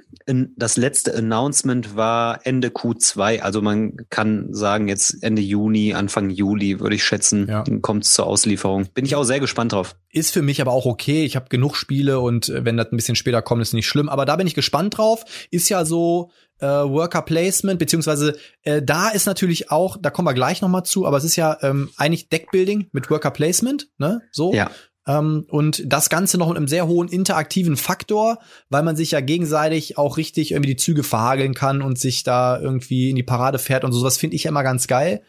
[0.56, 3.40] das letzte Announcement war Ende Q2.
[3.40, 7.64] Also man kann sagen, jetzt Ende Juni, Anfang Juli würde ich schätzen, Ja.
[7.80, 8.57] kommt es zur Auslieferung.
[8.94, 9.96] Bin ich auch sehr gespannt drauf.
[10.10, 11.24] Ist für mich aber auch okay.
[11.24, 14.08] Ich habe genug Spiele und äh, wenn das ein bisschen später kommt, ist nicht schlimm.
[14.08, 15.24] Aber da bin ich gespannt drauf.
[15.50, 16.30] Ist ja so
[16.60, 20.84] äh, Worker Placement, beziehungsweise äh, da ist natürlich auch, da kommen wir gleich noch mal
[20.84, 24.22] zu, aber es ist ja ähm, eigentlich Deckbuilding mit Worker Placement, ne?
[24.32, 24.52] So.
[24.52, 24.70] Ja.
[25.06, 28.38] Ähm, und das Ganze noch mit einem sehr hohen interaktiven Faktor,
[28.68, 32.60] weil man sich ja gegenseitig auch richtig irgendwie die Züge verhageln kann und sich da
[32.60, 34.04] irgendwie in die Parade fährt und so.
[34.04, 35.22] Das finde ich ja immer ganz geil.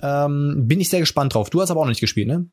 [0.00, 1.50] Ähm, bin ich sehr gespannt drauf.
[1.50, 2.46] Du hast aber auch noch nicht gespielt, ne?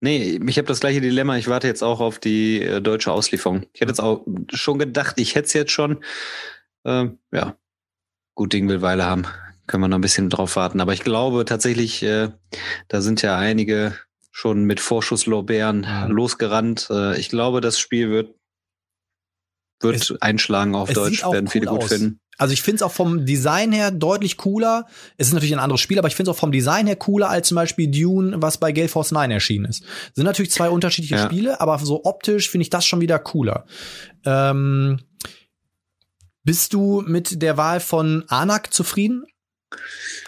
[0.00, 1.36] Nee, ich habe das gleiche Dilemma.
[1.38, 3.64] Ich warte jetzt auch auf die äh, deutsche Auslieferung.
[3.72, 6.04] Ich hätte jetzt auch schon gedacht, ich hätte es jetzt schon.
[6.84, 7.56] Ähm, ja,
[8.34, 9.24] gut Ding will Weile haben.
[9.66, 10.80] Können wir noch ein bisschen drauf warten.
[10.80, 12.28] Aber ich glaube tatsächlich, äh,
[12.88, 13.96] da sind ja einige
[14.30, 16.06] schon mit Vorschusslorbeeren Ja.
[16.06, 16.88] losgerannt.
[16.90, 18.34] Äh, ich glaube, das Spiel wird
[19.80, 21.88] wird Es- einschlagen auf Deutsch, werden viele cool gut aus.
[21.92, 22.20] finden.
[22.38, 24.86] Also ich finde es auch vom Design her deutlich cooler.
[25.16, 27.30] Es ist natürlich ein anderes Spiel, aber ich finde es auch vom Design her cooler
[27.30, 29.84] als zum Beispiel Dune, was bei Gale Force 9 erschienen ist.
[30.14, 31.24] Sind natürlich zwei unterschiedliche Ja.
[31.26, 33.66] Spiele, aber so optisch finde ich das schon wieder cooler.
[34.24, 35.00] Ähm,
[36.44, 39.24] bist du mit der Wahl von Anak zufrieden?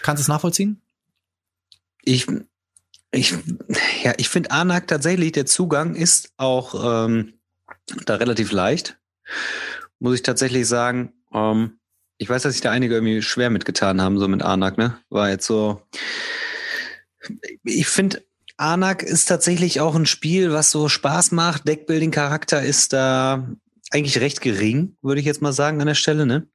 [0.01, 0.81] Kannst du es nachvollziehen?
[2.03, 2.27] Ich,
[3.11, 3.33] ich,
[4.03, 7.33] ja, ich finde Anak tatsächlich, der Zugang ist auch ähm,
[8.05, 8.97] da relativ leicht.
[9.99, 11.78] muss ich tatsächlich sagen, ähm,
[12.19, 14.99] ich weiß, dass sich da einige irgendwie schwer mitgetan haben, so mit Anak, ne?
[15.09, 15.81] War jetzt so.
[17.63, 18.21] Ich finde,
[18.57, 21.67] Anak ist tatsächlich auch ein Spiel, was so Spaß macht.
[21.67, 23.47] Deckbuilding-Charakter ist da
[23.91, 26.47] eigentlich recht gering, würde ich jetzt mal sagen, an der Stelle, ne?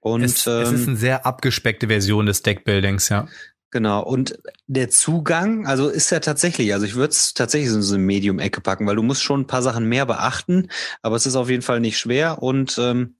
[0.00, 3.28] Und es, ähm, es ist eine sehr abgespeckte Version des Deckbuildings, ja.
[3.70, 4.02] Genau.
[4.02, 8.04] Und der Zugang, also ist ja tatsächlich, also ich würde es tatsächlich in so eine
[8.04, 10.70] Medium-Ecke packen, weil du musst schon ein paar Sachen mehr beachten,
[11.02, 13.16] aber es ist auf jeden Fall nicht schwer und ähm,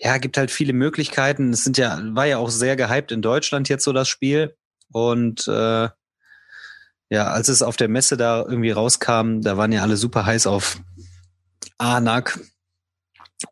[0.00, 1.52] ja, gibt halt viele Möglichkeiten.
[1.52, 4.56] Es sind ja, war ja auch sehr gehypt in Deutschland jetzt so das Spiel.
[4.90, 5.88] Und äh,
[7.10, 10.46] ja, als es auf der Messe da irgendwie rauskam, da waren ja alle super heiß
[10.46, 10.80] auf
[11.76, 12.40] Anak.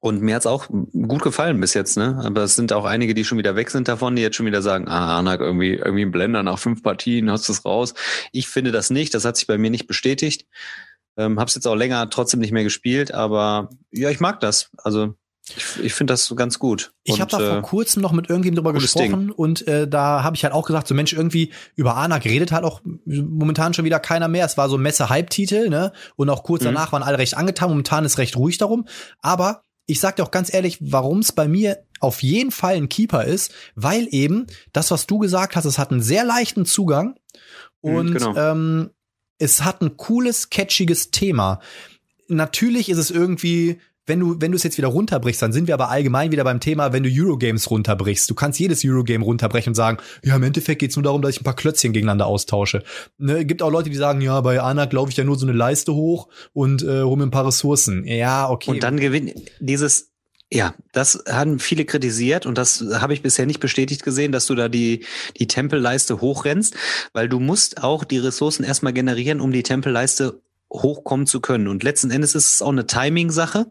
[0.01, 2.21] Und mir hat's auch gut gefallen bis jetzt, ne?
[2.23, 4.61] Aber es sind auch einige, die schon wieder weg sind davon, die jetzt schon wieder
[4.61, 7.95] sagen, ah, Anak, irgendwie, irgendwie ein Blender nach fünf Partien, hast du es raus.
[8.33, 10.47] Ich finde das nicht, das hat sich bei mir nicht bestätigt.
[11.17, 14.71] Ähm, hab's jetzt auch länger trotzdem nicht mehr gespielt, aber ja, ich mag das.
[14.77, 15.15] Also
[15.57, 16.93] ich, ich finde das ganz gut.
[17.05, 19.31] Ich habe da vor äh, kurzem noch mit irgendjemandem drüber gesprochen Ding.
[19.31, 22.65] und äh, da habe ich halt auch gesagt, so Mensch, irgendwie über Anak redet halt
[22.65, 24.45] auch momentan schon wieder keiner mehr.
[24.45, 25.93] Es war so Messe-Hype-Titel, ne?
[26.17, 26.67] Und auch kurz mhm.
[26.67, 27.71] danach waren alle recht angetan.
[27.71, 28.87] Momentan ist recht ruhig darum.
[29.21, 32.89] Aber ich sag dir auch ganz ehrlich, warum es bei mir auf jeden Fall ein
[32.89, 37.19] Keeper ist, weil eben das, was du gesagt hast, es hat einen sehr leichten Zugang
[37.83, 38.37] mhm, und mhm, genau.
[38.37, 38.91] ähm,
[39.39, 41.61] es hat ein cooles, catchiges Thema.
[42.29, 45.75] Natürlich ist es irgendwie wenn du, wenn du es jetzt wieder runterbrichst, dann sind wir
[45.75, 48.29] aber allgemein wieder beim Thema, wenn du Eurogames runterbrichst.
[48.31, 51.41] Du kannst jedes Eurogame runterbrechen und sagen, ja, im Endeffekt geht's nur darum, dass ich
[51.41, 52.83] ein paar Klötzchen gegeneinander austausche.
[53.19, 55.57] Ne, gibt auch Leute, die sagen, ja, bei Anak laufe ich ja nur so eine
[55.57, 58.05] Leiste hoch und äh, rum ein paar Ressourcen.
[58.07, 58.71] Ja, okay.
[58.71, 60.13] Und dann gewinnt dieses
[60.51, 64.55] ja, das haben viele kritisiert und das habe ich bisher nicht bestätigt gesehen, dass du
[64.55, 65.05] da die,
[65.39, 66.75] die Tempelleiste hochrennst,
[67.13, 70.41] weil du musst auch die Ressourcen erstmal generieren, um die Tempelleiste
[70.73, 71.69] hochkommen zu können.
[71.69, 73.67] Und letzten Endes ist es auch eine Timing-Sache.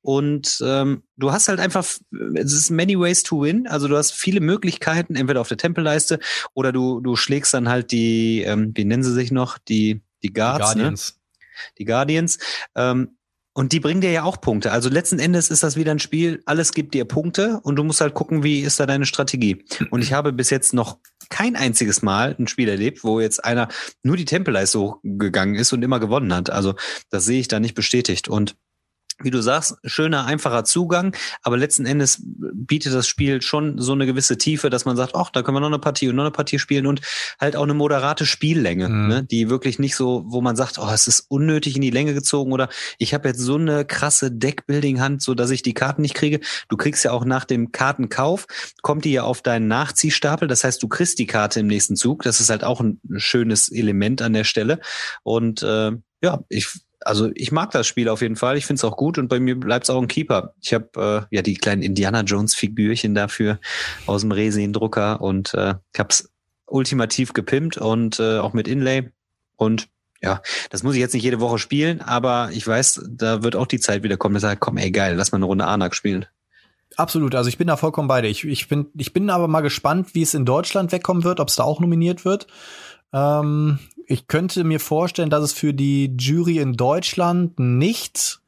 [0.00, 3.68] Und ähm, du hast halt einfach, es ist many ways to win.
[3.68, 6.18] Also du hast viele Möglichkeiten, entweder auf der Tempelleiste
[6.54, 10.32] oder du, du schlägst dann halt die, ähm, wie nennen sie sich noch, die, die
[10.32, 10.82] Guards, die ne?
[10.82, 11.14] Guardians.
[11.14, 11.72] Ne?
[11.78, 12.38] Die Guardians.
[12.74, 13.16] Ähm,
[13.54, 14.72] und die bringen dir ja auch Punkte.
[14.72, 18.00] Also letzten Endes ist das wieder ein Spiel, alles gibt dir Punkte und du musst
[18.00, 19.64] halt gucken, wie ist da deine Strategie.
[19.90, 20.98] Und ich habe bis jetzt noch
[21.28, 23.68] kein einziges Mal ein Spiel erlebt, wo jetzt einer
[24.02, 26.48] nur die Tempelleiste hochgegangen ist und immer gewonnen hat.
[26.48, 26.74] Also
[27.10, 28.28] das sehe ich da nicht bestätigt.
[28.28, 28.56] Und
[29.22, 34.06] wie du sagst, schöner, einfacher Zugang, aber letzten Endes bietet das Spiel schon so eine
[34.06, 36.30] gewisse Tiefe, dass man sagt, ach, da können wir noch eine Partie und noch eine
[36.30, 37.00] Partie spielen und
[37.40, 39.08] halt auch eine moderate Spiellänge, mhm.
[39.08, 42.14] ne, die wirklich nicht so, wo man sagt, oh, es ist unnötig in die Länge
[42.14, 42.68] gezogen oder
[42.98, 46.40] ich habe jetzt so eine krasse Deckbuilding-Hand, so dass ich die Karten nicht kriege.
[46.68, 48.46] Du kriegst ja auch nach dem Kartenkauf,
[48.82, 52.22] kommt die ja auf deinen Nachziehstapel, das heißt, du kriegst die Karte im nächsten Zug.
[52.22, 54.80] Das ist halt auch ein schönes Element an der Stelle
[55.22, 55.92] und äh,
[56.22, 56.68] ja, ich
[57.04, 58.56] also ich mag das Spiel auf jeden Fall.
[58.56, 60.54] Ich finde es auch gut und bei mir bleibt es auch ein Keeper.
[60.60, 63.58] Ich habe äh, ja die kleinen Indiana Jones Figürchen dafür
[64.06, 66.30] aus dem Resin-Drucker und äh, ich habe es
[66.66, 69.10] ultimativ gepimpt und äh, auch mit Inlay
[69.56, 69.88] und
[70.22, 70.40] ja,
[70.70, 73.80] das muss ich jetzt nicht jede Woche spielen, aber ich weiß, da wird auch die
[73.80, 76.26] Zeit wieder kommen, dass er komm, ey geil, lass mal eine Runde Anak spielen.
[76.96, 78.28] Absolut, also ich bin da vollkommen bei dir.
[78.28, 81.48] Ich, ich, bin, ich bin aber mal gespannt, wie es in Deutschland wegkommen wird, ob
[81.48, 82.46] es da auch nominiert wird.
[83.12, 88.40] Ähm, ich könnte mir vorstellen, dass es für die Jury in Deutschland nicht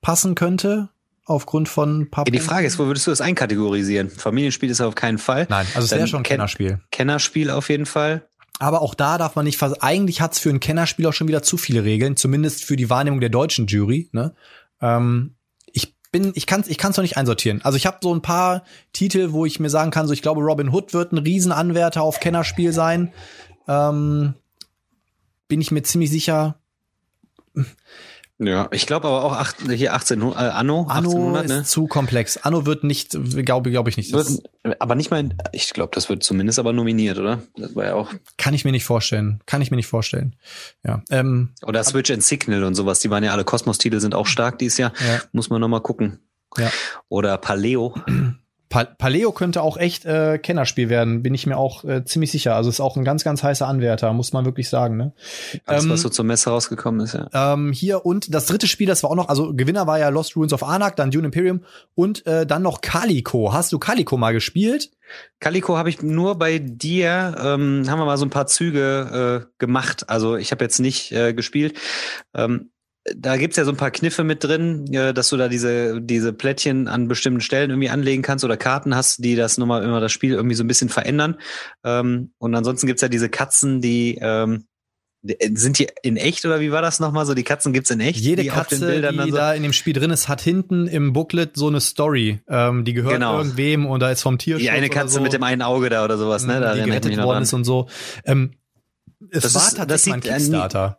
[0.00, 0.90] passen könnte,
[1.24, 2.08] aufgrund von.
[2.16, 4.10] Ja, die Frage ist, wo würdest du das einkategorisieren?
[4.10, 5.46] Familienspiel ist auf keinen Fall.
[5.48, 6.80] Nein, also es wäre schon ein Kennerspiel.
[6.90, 8.26] Kennerspiel auf jeden Fall.
[8.60, 11.56] Aber auch da darf man nicht, eigentlich hat's für ein Kennerspiel auch schon wieder zu
[11.56, 14.08] viele Regeln, zumindest für die Wahrnehmung der deutschen Jury.
[14.12, 14.34] Ne?
[14.80, 15.34] Ähm,
[15.72, 17.62] ich bin, ich kann's, ich kann's noch nicht einsortieren.
[17.64, 20.40] Also ich habe so ein paar Titel, wo ich mir sagen kann, so ich glaube,
[20.40, 23.12] Robin Hood wird ein Riesenanwärter auf Kennerspiel sein.
[23.66, 24.34] Ähm,
[25.48, 26.58] bin ich mir ziemlich sicher.
[28.38, 30.86] Ja, ich glaube aber auch acht, hier 18, äh, Anno.
[30.88, 31.64] Anno 1800, ist ne?
[31.64, 32.36] zu komplex.
[32.36, 34.12] Anno wird nicht, glaube glaub ich nicht.
[34.12, 34.28] Wird,
[34.80, 37.42] aber nicht mal, ich glaube, das wird zumindest aber nominiert, oder?
[37.56, 38.12] Das war ja auch.
[38.36, 39.40] Kann ich mir nicht vorstellen.
[39.46, 40.34] Kann ich mir nicht vorstellen.
[40.84, 41.02] Ja.
[41.10, 42.98] Ähm, oder Switch and Signal und sowas.
[43.00, 44.92] Die waren ja alle Kosmos-Titel, sind auch stark dieses Jahr.
[45.06, 45.22] Ja.
[45.30, 46.18] Muss man noch mal gucken.
[46.58, 46.72] Ja.
[47.08, 47.94] Oder Paleo.
[48.74, 52.56] Paleo könnte auch echt äh, Kennerspiel werden, bin ich mir auch äh, ziemlich sicher.
[52.56, 54.96] Also ist auch ein ganz, ganz heißer Anwärter, muss man wirklich sagen.
[54.96, 55.12] Ne?
[55.64, 57.28] Alles, ähm, was so zur Messe rausgekommen ist, ja.
[57.32, 60.36] Ähm, hier und das dritte Spiel, das war auch noch, also Gewinner war ja Lost
[60.36, 61.64] Ruins of Anak, dann Dune Imperium
[61.94, 63.52] und äh, dann noch Calico.
[63.52, 64.90] Hast du Calico mal gespielt?
[65.38, 69.54] Calico habe ich nur bei dir, ähm, haben wir mal so ein paar Züge äh,
[69.58, 70.08] gemacht.
[70.08, 71.78] Also ich habe jetzt nicht äh, gespielt.
[72.34, 72.70] Ähm,
[73.16, 76.88] da gibt's ja so ein paar Kniffe mit drin, dass du da diese, diese Plättchen
[76.88, 80.32] an bestimmten Stellen irgendwie anlegen kannst oder Karten hast, die das nochmal immer das Spiel
[80.32, 81.36] irgendwie so ein bisschen verändern.
[81.84, 84.64] Ähm, und ansonsten gibt's ja diese Katzen, die ähm,
[85.26, 87.26] äh, sind die in echt oder wie war das nochmal?
[87.26, 88.18] So die Katzen gibt's in echt?
[88.20, 89.36] Jede die Katze, die so?
[89.36, 92.40] da in dem Spiel drin ist, hat hinten im Booklet so eine Story.
[92.48, 93.36] Ähm, die gehört Genau.
[93.38, 96.04] irgendwem und da ist vom Tierschutz Die eine Katze so, mit dem einen Auge da
[96.04, 96.58] oder sowas, ne?
[96.60, 97.86] Da die gerettet worden ist und so.
[98.24, 98.52] Ähm,
[99.30, 100.98] es Das war ist- das tatsächlich mal ein sieht, äh, Kickstarter.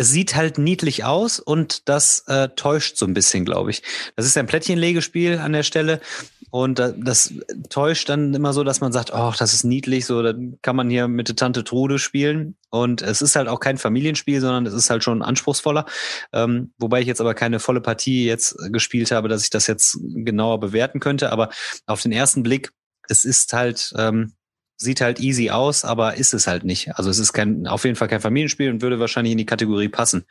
[0.00, 3.82] Es sieht halt niedlich aus und das äh, täuscht so ein bisschen, glaube ich.
[4.16, 6.00] Das ist ein Plättchenlegespiel an der Stelle
[6.48, 7.34] und da, das
[7.68, 10.88] täuscht dann immer so, dass man sagt, oh, das ist niedlich, so dann kann man
[10.88, 14.72] hier mit der Tante Trude spielen und es ist halt auch kein Familienspiel, sondern es
[14.72, 15.84] ist halt schon anspruchsvoller.
[16.32, 19.66] Ähm, wobei ich jetzt aber keine volle Partie jetzt äh, gespielt habe, dass ich das
[19.66, 21.50] jetzt genauer bewerten könnte, aber
[21.84, 22.72] auf den ersten Blick,
[23.06, 24.32] es ist halt ähm,
[24.80, 26.96] sieht halt easy aus, aber ist es halt nicht.
[26.96, 29.88] Also es ist kein, auf jeden Fall kein Familienspiel und würde wahrscheinlich in die Kategorie
[29.88, 30.24] passen.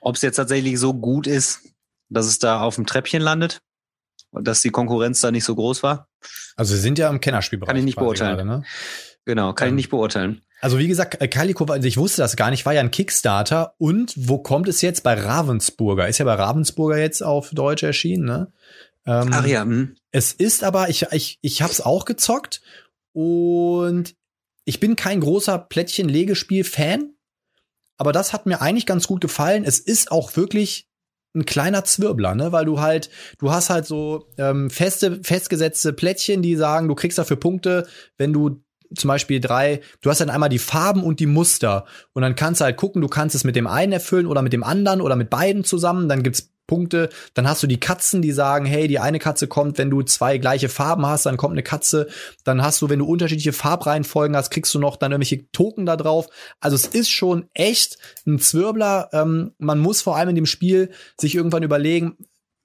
[0.00, 1.60] Ob es jetzt tatsächlich so gut ist,
[2.08, 3.62] dass es da auf dem Treppchen landet,
[4.32, 6.08] und dass die Konkurrenz da nicht so groß war,
[6.56, 7.68] Also sie sind ja im Kennerspielbereich.
[7.68, 8.36] Kann ich nicht beurteilen.
[8.36, 8.64] Gerade, ne?
[9.24, 10.42] genau, kann Ähm, ich nicht beurteilen.
[10.60, 13.74] Also wie gesagt, äh, Calico, also ich wusste das gar nicht, war ja ein Kickstarter.
[13.78, 15.02] Und wo kommt es jetzt?
[15.02, 16.08] Bei Ravensburger.
[16.08, 18.52] Ist ja bei Ravensburger jetzt auf Deutsch erschienen, ne?
[19.04, 19.96] Ähm, Ach ja, hm.
[20.12, 22.62] Es ist aber, ich, ich, ich hab's auch gezockt
[23.12, 24.14] und
[24.64, 27.14] ich bin kein großer Plättchen-Legespiel-Fan,
[27.96, 29.64] aber das hat mir eigentlich ganz gut gefallen.
[29.64, 30.88] Es ist auch wirklich
[31.34, 36.42] ein kleiner Zwirbler, ne, weil du halt, du hast halt so ähm, feste, festgesetzte Plättchen,
[36.42, 37.86] die sagen, du kriegst dafür Punkte,
[38.18, 38.62] wenn du
[38.94, 41.86] zum Beispiel drei, du hast dann einmal die Farben und die Muster.
[42.12, 44.52] Und dann kannst du halt gucken, du kannst es mit dem einen erfüllen oder mit
[44.52, 48.32] dem anderen oder mit beiden zusammen, dann gibt's Punkte, dann hast du die Katzen, die
[48.32, 51.62] sagen, hey, die eine Katze kommt, wenn du zwei gleiche Farben hast, dann kommt eine
[51.62, 52.08] Katze,
[52.44, 55.96] dann hast du, wenn du unterschiedliche Farbreihenfolgen hast, kriegst du noch dann irgendwelche Token da
[55.96, 56.28] drauf.
[56.60, 59.10] Also es ist schon echt ein Zwirbler.
[59.12, 62.16] Ähm, man muss vor allem in dem Spiel sich irgendwann überlegen,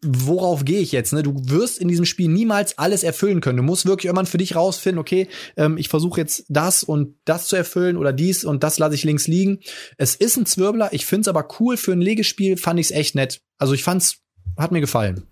[0.04, 1.14] worauf gehe ich jetzt?
[1.14, 1.24] Ne?
[1.24, 3.58] Du wirst in diesem Spiel niemals alles erfüllen können.
[3.58, 7.48] Du musst wirklich irgendwann für dich rausfinden, okay, ähm, ich versuche jetzt das und das
[7.48, 9.60] zu erfüllen oder dies und das lasse ich links liegen.
[9.98, 12.91] Es ist ein Zwirbler, ich finde es aber cool für ein Legespiel, fand ich es
[12.91, 13.41] echt nett.
[13.58, 14.20] Also ich fand's,
[14.58, 15.24] hat mir gefallen.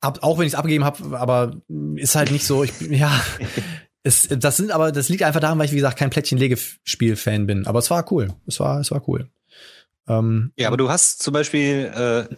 [0.00, 1.60] Ab, auch wenn ich es abgegeben habe, aber
[1.96, 3.20] ist halt nicht so, ich, ja.
[4.04, 7.66] Es, das sind aber, das liegt einfach daran, weil ich, wie gesagt, kein Plättchen-Legespiel-Fan bin.
[7.66, 8.32] Aber es war cool.
[8.46, 9.28] Es war, es war cool.
[10.08, 12.34] Ähm, Ja, aber du hast zum Beispiel äh,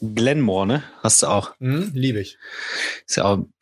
[0.00, 0.82] Glenmore, ne?
[1.02, 1.52] Hast du auch.
[1.58, 2.38] mh, liebe ich.
[3.06, 3.52] Ist ja auch ein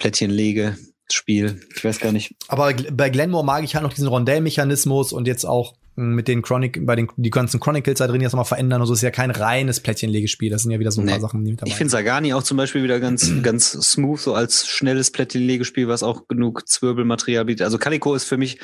[1.08, 1.60] Plättchenlege-Spiel.
[1.76, 2.34] Ich weiß gar nicht.
[2.48, 6.42] Aber bei Glenmore mag ich halt noch diesen Rondellmechanismus und jetzt auch mh, mit den
[6.42, 9.10] Chronic, bei den die ganzen Chronicles da drin jetzt mal verändern und so ist ja
[9.10, 10.50] kein reines Plättchenlegespiel.
[10.50, 11.12] Das sind ja wieder so ein Nee.
[11.12, 14.20] paar Sachen, die mit dabei Ich finde Sagani auch zum Beispiel wieder ganz, ganz smooth,
[14.20, 17.64] so als schnelles Plättchenlegespiel, was auch genug Zwirbelmaterial bietet.
[17.64, 18.58] Also Calico ist für mich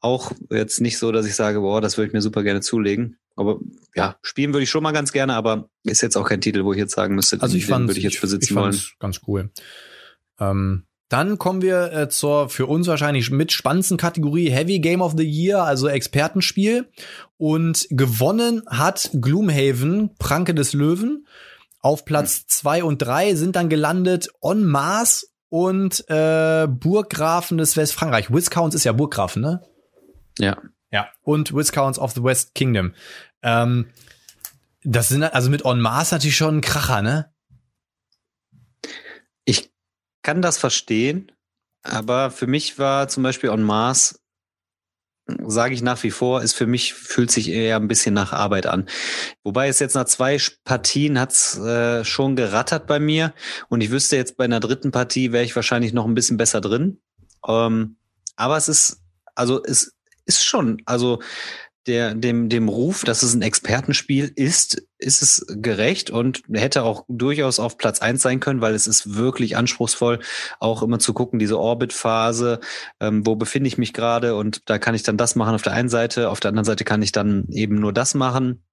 [0.00, 3.16] auch jetzt nicht so, dass ich sage, boah, das würde ich mir super gerne zulegen.
[3.36, 3.58] Aber
[3.96, 6.72] ja, spielen würde ich schon mal ganz gerne, aber ist jetzt auch kein Titel, wo
[6.72, 8.72] ich jetzt sagen müsste, Also ich den fand würde ich jetzt besitzen ich wollen.
[8.72, 9.50] fand's ganz cool.
[10.38, 15.14] Ähm, dann kommen wir äh, zur für uns wahrscheinlich mit spannendsten Kategorie Heavy Game of
[15.16, 16.90] the Year, also Expertenspiel.
[17.36, 21.26] Und gewonnen hat Gloomhaven, Pranke des Löwen.
[21.80, 28.32] Auf Platz zwei und drei sind dann gelandet On Mars und äh, Burggrafen des Westfrankreich.
[28.32, 29.62] Viscounts ist ja Burggrafen, ne?
[30.38, 30.56] Ja.
[30.90, 31.08] Ja.
[31.22, 32.94] Und Viscounts of the West Kingdom.
[33.42, 33.90] Ähm,
[34.82, 37.33] das sind also mit On Mars natürlich schon ein Kracher, ne?
[40.24, 41.30] Kann das verstehen,
[41.82, 44.22] aber für mich war zum Beispiel On Mars,
[45.26, 48.64] sage ich nach wie vor, ist für mich, fühlt sich eher ein bisschen nach Arbeit
[48.66, 48.88] an.
[49.42, 53.34] Wobei es jetzt nach zwei Partien hat's äh, schon gerattert bei mir
[53.68, 56.62] und ich wüsste jetzt bei einer dritten Partie wäre ich wahrscheinlich noch ein bisschen besser
[56.62, 57.02] drin.
[57.46, 57.96] Ähm,
[58.34, 59.02] aber es ist,
[59.34, 59.92] also es
[60.24, 61.20] ist schon, also
[61.86, 67.04] der, dem, dem Ruf, dass es ein Expertenspiel ist, ist es gerecht und hätte auch
[67.08, 70.20] durchaus auf Platz eins sein können, weil es ist wirklich anspruchsvoll,
[70.60, 72.60] auch immer zu gucken, diese Orbit-Phase,
[73.00, 75.74] ähm, wo befinde ich mich gerade und da kann ich dann das machen auf der
[75.74, 78.64] einen Seite, auf der anderen Seite kann ich dann eben nur das machen.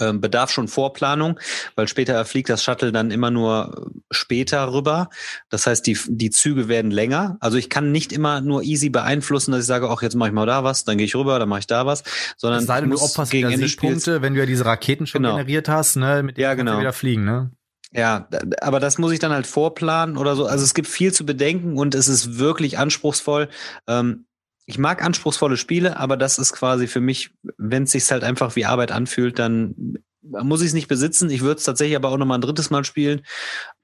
[0.00, 1.38] Ähm, bedarf schon Vorplanung,
[1.74, 5.08] weil später fliegt das Shuttle dann immer nur später rüber.
[5.48, 7.36] Das heißt, die, die Züge werden länger.
[7.40, 10.34] Also ich kann nicht immer nur easy beeinflussen, dass ich sage, ach, jetzt mache ich
[10.34, 12.02] mal da was, dann gehe ich rüber, dann mache ich da was,
[12.36, 15.22] sondern Es sei denn, du opferst gegen Ende Siegpunkte, wenn du ja diese Raketen schon
[15.22, 15.36] Genau.
[15.36, 16.80] generiert hast, ne, mit denen Ja, kannst du genau.
[16.80, 17.50] wieder fliegen, ne?
[17.90, 18.28] Ja,
[18.60, 20.44] aber das muss ich dann halt vorplanen oder so.
[20.44, 23.48] Also es gibt viel zu bedenken und es ist wirklich anspruchsvoll.
[23.86, 24.26] Ähm,
[24.68, 28.54] ich mag anspruchsvolle Spiele, aber das ist quasi für mich, wenn es sich halt einfach
[28.54, 31.30] wie Arbeit anfühlt, dann muss ich es nicht besitzen.
[31.30, 33.22] Ich würde es tatsächlich aber auch noch mal ein drittes Mal spielen.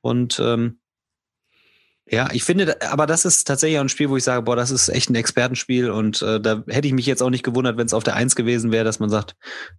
[0.03, 0.81] Und ähm,
[2.07, 4.71] ja, ich finde, aber das ist tatsächlich auch ein Spiel, wo ich sage, boah, das
[4.71, 7.87] ist echt ein Expertenspiel und äh, da hätte ich mich jetzt auch nicht gewundert, wenn
[7.87, 9.37] es auf der Eins gewesen wäre, dass man sagt,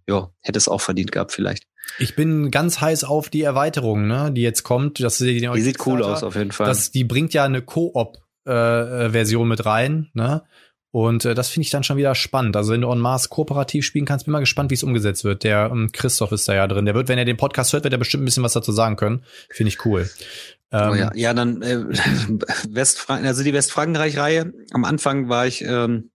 [0.08, 1.68] ja, hätte es auch verdient gehabt vielleicht.
[2.00, 4.98] Ich bin ganz heiß auf die Erweiterung, ne, die jetzt kommt.
[4.98, 6.66] Das die, Die sieht cool aus auf jeden Fall.
[6.66, 10.42] Das, die bringt ja eine Koop äh, äh, mit rein, ne?
[10.96, 12.56] Und äh, das finde ich dann schon wieder spannend.
[12.56, 15.44] Also wenn du on Mars kooperativ spielen kannst, bin mal gespannt, wie es umgesetzt wird.
[15.44, 16.86] Der ähm, Christoph ist da ja drin.
[16.86, 18.96] Der wird, wenn er den Podcast hört, wird er bestimmt ein bisschen was dazu sagen
[18.96, 19.22] können.
[19.50, 20.08] Finde ich cool.
[20.72, 21.10] Ähm, oh ja.
[21.14, 21.84] ja, dann äh,
[22.70, 24.54] Westfranken, also die Westfrankreich-Reihe.
[24.72, 26.12] Am Anfang war ich ähm,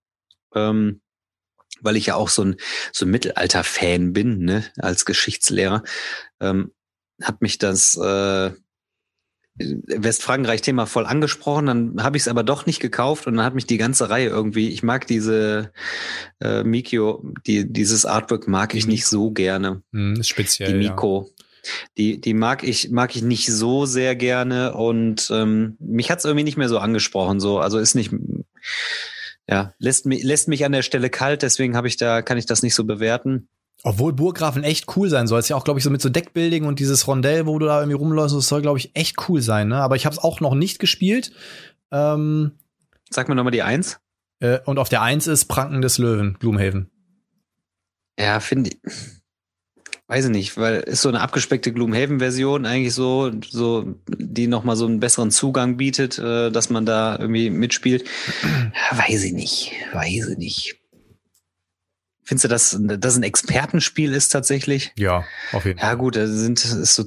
[0.52, 1.00] ähm,
[1.80, 2.56] weil ich ja auch so ein,
[2.92, 5.84] so ein Mittelalter-Fan bin, ne, als Geschichtslehrer,
[6.40, 6.72] ähm,
[7.22, 8.50] hat mich das äh,
[9.58, 13.66] Westfrankreich-Thema voll angesprochen, dann habe ich es aber doch nicht gekauft und dann hat mich
[13.66, 15.72] die ganze Reihe irgendwie, ich mag diese
[16.40, 19.82] äh, Mikio, die, dieses Artwork mag ich nicht so gerne.
[19.92, 20.72] Ist speziell.
[20.72, 21.28] Die Miko.
[21.28, 21.44] Ja.
[21.96, 26.24] Die, die mag ich, mag ich nicht so sehr gerne und ähm, mich hat es
[26.24, 27.38] irgendwie nicht mehr so angesprochen.
[27.38, 28.10] So, also ist nicht,
[29.46, 32.46] ja, lässt mich, lässt mich an der Stelle kalt, deswegen habe ich da, kann ich
[32.46, 33.48] das nicht so bewerten.
[33.84, 35.40] Obwohl Burggrafen echt cool sein soll.
[35.40, 37.80] Ist ja auch, glaube ich, so mit so Deckbuilding und dieses Rondell, wo du da
[37.80, 39.68] irgendwie rumläufst, das soll, glaube ich, echt cool sein.
[39.68, 39.76] Ne?
[39.76, 41.32] Aber ich habe es auch noch nicht gespielt.
[41.90, 42.52] Ähm,
[43.10, 44.00] Sag mir nochmal die Eins.
[44.38, 46.90] Äh, und auf der Eins ist Pranken des Löwen, Gloomhaven.
[48.18, 49.22] Ja, finde ich
[50.12, 54.84] weiß ich nicht, weil ist so eine abgespeckte Gloomhaven-Version eigentlich so, so, die nochmal so
[54.84, 58.04] einen besseren Zugang bietet, äh, dass man da irgendwie mitspielt.
[58.90, 60.81] weiß ich nicht, weiß ich nicht.
[62.32, 64.92] Findest du, dass das ein Expertenspiel ist tatsächlich?
[64.96, 65.90] Ja, auf jeden Fall.
[65.90, 67.04] Ja, gut, da sind ist so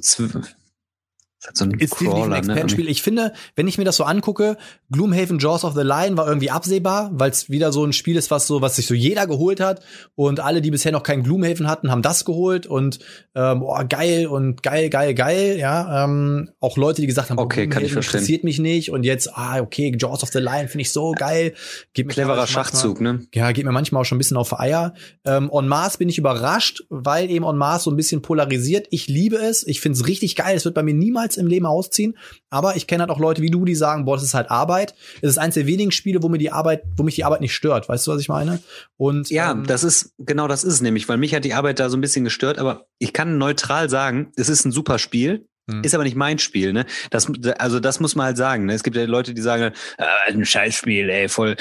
[1.54, 2.84] so ein ist Crawler, ein Expertenspiel.
[2.84, 2.90] Ne?
[2.90, 4.56] Ich finde, wenn ich mir das so angucke,
[4.90, 8.30] Gloomhaven Jaws of the Lion war irgendwie absehbar, weil es wieder so ein Spiel ist,
[8.30, 9.82] was so, was sich so jeder geholt hat
[10.14, 12.98] und alle, die bisher noch keinen Gloomhaven hatten, haben das geholt und
[13.34, 16.04] ähm, oh, geil und geil, geil, geil, ja.
[16.04, 18.18] Ähm, auch Leute, die gesagt haben, okay, kann ich verstehen.
[18.18, 21.54] interessiert mich nicht und jetzt, ah, okay, Jaws of the Lion finde ich so geil.
[21.92, 23.26] Geht Cleverer Schachzug, manchmal, ne?
[23.34, 24.94] Ja, geht mir manchmal auch schon ein bisschen auf Eier.
[25.24, 28.86] Ähm, on Mars bin ich überrascht, weil eben On Mars so ein bisschen polarisiert.
[28.90, 30.56] Ich liebe es, ich finde es richtig geil.
[30.56, 32.16] Es wird bei mir niemals im Leben ausziehen.
[32.50, 34.94] Aber ich kenne halt auch Leute wie du, die sagen, boah, das ist halt Arbeit.
[35.20, 37.54] Es ist eins der wenigen Spiele, wo mir die Arbeit, wo mich die Arbeit nicht
[37.54, 37.88] stört.
[37.88, 38.60] Weißt du, was ich meine?
[38.96, 41.80] Und ja, ähm, das ist genau das ist es nämlich, weil mich hat die Arbeit
[41.80, 42.58] da so ein bisschen gestört.
[42.58, 45.46] Aber ich kann neutral sagen, es ist ein super Spiel.
[45.70, 45.82] Hm.
[45.82, 46.86] Ist aber nicht mein Spiel, ne?
[47.10, 48.66] Das, also das muss man halt sagen.
[48.66, 48.74] Ne?
[48.74, 51.56] Es gibt ja Leute, die sagen, äh, ein Scheißspiel, ey, voll.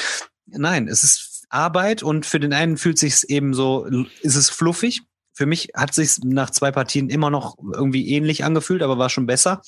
[0.45, 3.85] Nein, es ist Arbeit und für den einen fühlt sich's eben so,
[4.21, 5.01] ist es fluffig.
[5.35, 9.27] Für mich hat sich's nach zwei Partien immer noch irgendwie ähnlich angefühlt, aber war schon
[9.27, 9.61] besser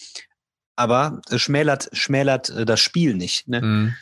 [0.78, 3.49] aber es schmälert, schmälert äh, das Spiel nicht.
[3.49, 3.61] Ne?
[3.61, 3.93] Mhm.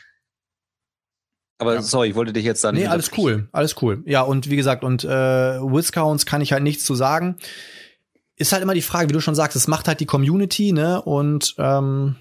[1.57, 1.81] Aber ja.
[1.81, 2.83] sorry, ich wollte dich jetzt da nicht.
[2.83, 4.03] Nee, alles cool, alles cool.
[4.05, 7.37] Ja, und wie gesagt, und äh, Viscounts kann ich halt nichts zu sagen.
[8.35, 11.01] Ist halt immer die Frage, wie du schon sagst, es macht halt die Community, ne?
[11.01, 12.17] Und ähm,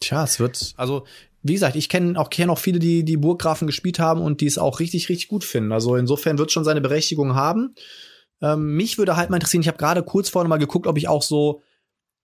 [0.00, 1.06] tja, es wird, also
[1.42, 4.46] wie gesagt, ich kenne auch kenne auch viele, die die Burggrafen gespielt haben und die
[4.46, 5.72] es auch richtig, richtig gut finden.
[5.72, 7.74] Also insofern wird schon seine Berechtigung haben.
[8.42, 11.08] Ähm, mich würde halt mal interessieren, ich habe gerade kurz vorne mal geguckt, ob ich
[11.08, 11.62] auch so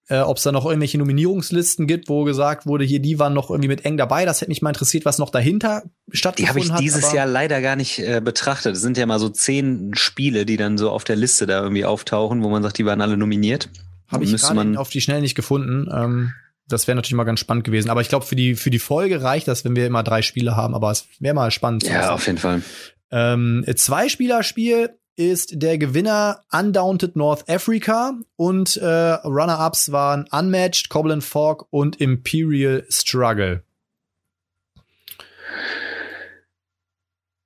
[0.08, 3.50] äh, ob es da noch irgendwelche Nominierungslisten gibt, wo gesagt wurde, hier, die waren noch
[3.50, 4.24] irgendwie mit eng dabei.
[4.24, 6.68] Das hätte mich mal interessiert, was noch dahinter stattgefunden hat.
[6.68, 8.76] Die habe ich dieses Jahr leider gar nicht äh, betrachtet.
[8.76, 11.84] Es sind ja mal so zehn Spiele, die dann so auf der Liste da irgendwie
[11.84, 13.68] auftauchen, wo man sagt, die waren alle nominiert.
[14.08, 15.88] Habe ich gerade auf die schnell nicht gefunden.
[15.92, 16.32] Ähm,
[16.68, 17.90] das wäre natürlich mal ganz spannend gewesen.
[17.90, 20.54] Aber ich glaube, für die, für die Folge reicht das, wenn wir immer drei Spiele
[20.54, 20.74] haben.
[20.74, 21.82] Aber es wäre mal spannend.
[21.82, 22.62] Ja, auf jeden Fall.
[23.10, 31.22] Ähm, zwei Spielerspiel ist der Gewinner Undaunted North Africa und äh, Runner-ups waren Unmatched, Goblin
[31.22, 33.62] Fork und Imperial Struggle.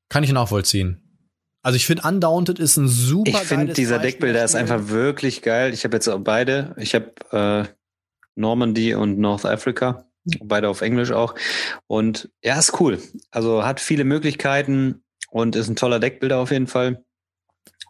[0.08, 1.00] Kann ich nachvollziehen.
[1.62, 5.72] Also ich finde Undaunted ist ein super Ich finde dieser Deckbilder ist einfach wirklich geil.
[5.72, 6.74] Ich habe jetzt auch beide.
[6.78, 7.64] Ich habe äh,
[8.34, 10.06] Normandy und North Africa.
[10.42, 11.34] Beide auf Englisch auch.
[11.86, 12.98] Und ja, ist cool.
[13.30, 17.04] Also hat viele Möglichkeiten und ist ein toller Deckbilder auf jeden Fall.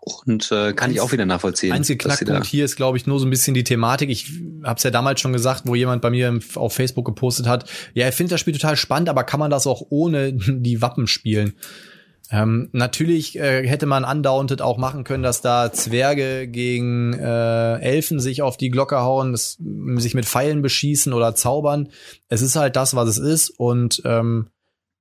[0.01, 1.73] Und äh, kann Eins, ich auch wieder nachvollziehen.
[1.73, 4.09] Einzige Knackpunkt hier ist, glaube ich, nur so ein bisschen die Thematik.
[4.09, 4.31] Ich
[4.65, 8.07] habe es ja damals schon gesagt, wo jemand bei mir auf Facebook gepostet hat, ja,
[8.07, 11.55] er findet das Spiel total spannend, aber kann man das auch ohne die Wappen spielen?
[12.33, 18.21] Ähm, natürlich äh, hätte man undaunted auch machen können, dass da Zwerge gegen äh, Elfen
[18.21, 19.59] sich auf die Glocke hauen, das,
[19.97, 21.89] sich mit Pfeilen beschießen oder zaubern.
[22.29, 23.51] Es ist halt das, was es ist.
[23.51, 24.47] Und ähm,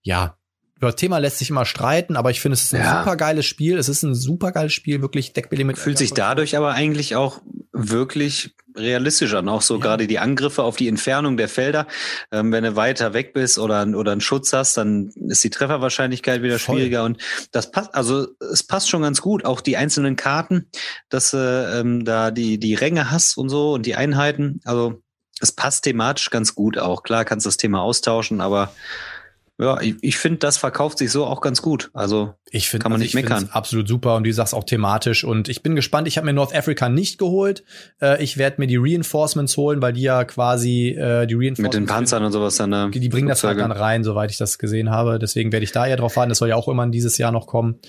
[0.01, 0.38] ja,
[0.79, 2.99] über das Thema lässt sich immer streiten, aber ich finde, es ist ein ja.
[2.99, 3.77] super geiles Spiel.
[3.77, 5.77] Es ist ein super geiles Spiel, wirklich Deckbilly mit.
[5.77, 7.41] Fühlt sich dadurch aber eigentlich auch
[7.73, 9.49] wirklich realistisch an.
[9.49, 9.81] Auch so ja.
[9.81, 11.85] gerade die Angriffe auf die Entfernung der Felder.
[12.31, 16.43] Ähm, wenn du weiter weg bist oder, oder einen Schutz hast, dann ist die Trefferwahrscheinlichkeit
[16.43, 16.77] wieder Voll.
[16.77, 17.03] schwieriger.
[17.03, 17.17] Und
[17.51, 19.43] das passt, also es passt schon ganz gut.
[19.43, 20.67] Auch die einzelnen Karten,
[21.09, 21.37] dass du
[21.75, 24.61] ähm, da die, die Ränge hast und so und die Einheiten.
[24.63, 25.03] Also
[25.41, 27.03] es passt thematisch ganz gut auch.
[27.03, 28.73] Klar kannst du das Thema austauschen, aber
[29.59, 31.89] ja, ich, ich finde, das verkauft sich so auch ganz gut.
[31.93, 33.49] Also Ich finde Kann man also nicht meckern.
[33.51, 36.07] absolut super und wie du sagst auch thematisch und ich bin gespannt.
[36.07, 37.63] Ich habe mir North Africa nicht geholt.
[38.01, 41.73] Äh, ich werde mir die Reinforcements holen, weil die ja quasi äh, die Reinforcements mit
[41.73, 42.71] den Panzern und sowas dann.
[42.71, 45.19] äh, die bringen das halt dann rein, soweit ich das gesehen habe.
[45.19, 46.29] Deswegen werde ich da ja drauf warten.
[46.29, 47.79] Das soll ja auch immer dieses Jahr noch kommen.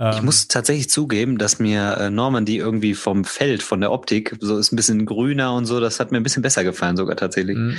[0.00, 4.36] Ähm, Ich muss tatsächlich zugeben, dass mir äh, Normandy irgendwie vom Feld, von der Optik,
[4.40, 7.16] so ist ein bisschen grüner und so, das hat mir ein bisschen besser gefallen sogar
[7.16, 7.74] tatsächlich mh.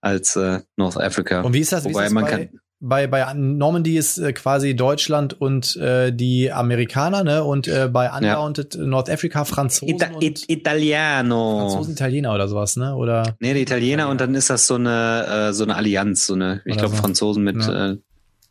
[0.00, 1.40] Als äh, North Africa.
[1.42, 1.84] Und wie ist das?
[1.84, 2.48] Wobei ist das man bei, kann-
[2.80, 7.42] bei bei Normandy ist äh, quasi Deutschland und äh, die Amerikaner, ne?
[7.42, 11.58] Und äh, bei Undaunted North Africa Franzosen Ita und It Italiano.
[11.70, 12.94] Franzosen, Italiener oder sowas, ne?
[12.94, 16.34] Oder Nee, die Italiener und dann ist das so eine äh, so eine Allianz, so
[16.34, 17.02] eine, ich glaube so.
[17.02, 17.90] Franzosen mit Ja.
[17.92, 17.96] äh,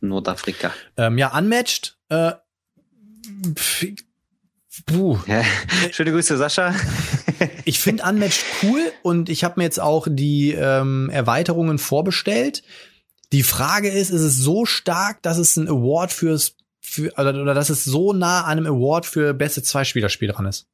[0.02, 0.72] Nordafrika.
[0.98, 1.98] ähm, ja, unmatched.
[2.10, 2.34] Äh,
[4.86, 5.18] puh.
[5.28, 5.42] Ja.
[5.92, 6.74] Schöne Grüße, Sascha.
[7.66, 12.64] Ich finde Unmatched cool und ich habe mir jetzt auch die ähm, Erweiterungen vorbestellt.
[13.32, 17.54] Die Frage ist, ist es so stark, dass es ein Award fürs für, oder, oder
[17.54, 20.68] dass es so nah an einem Award für beste Zwei-Spieler-Spiel dran ist?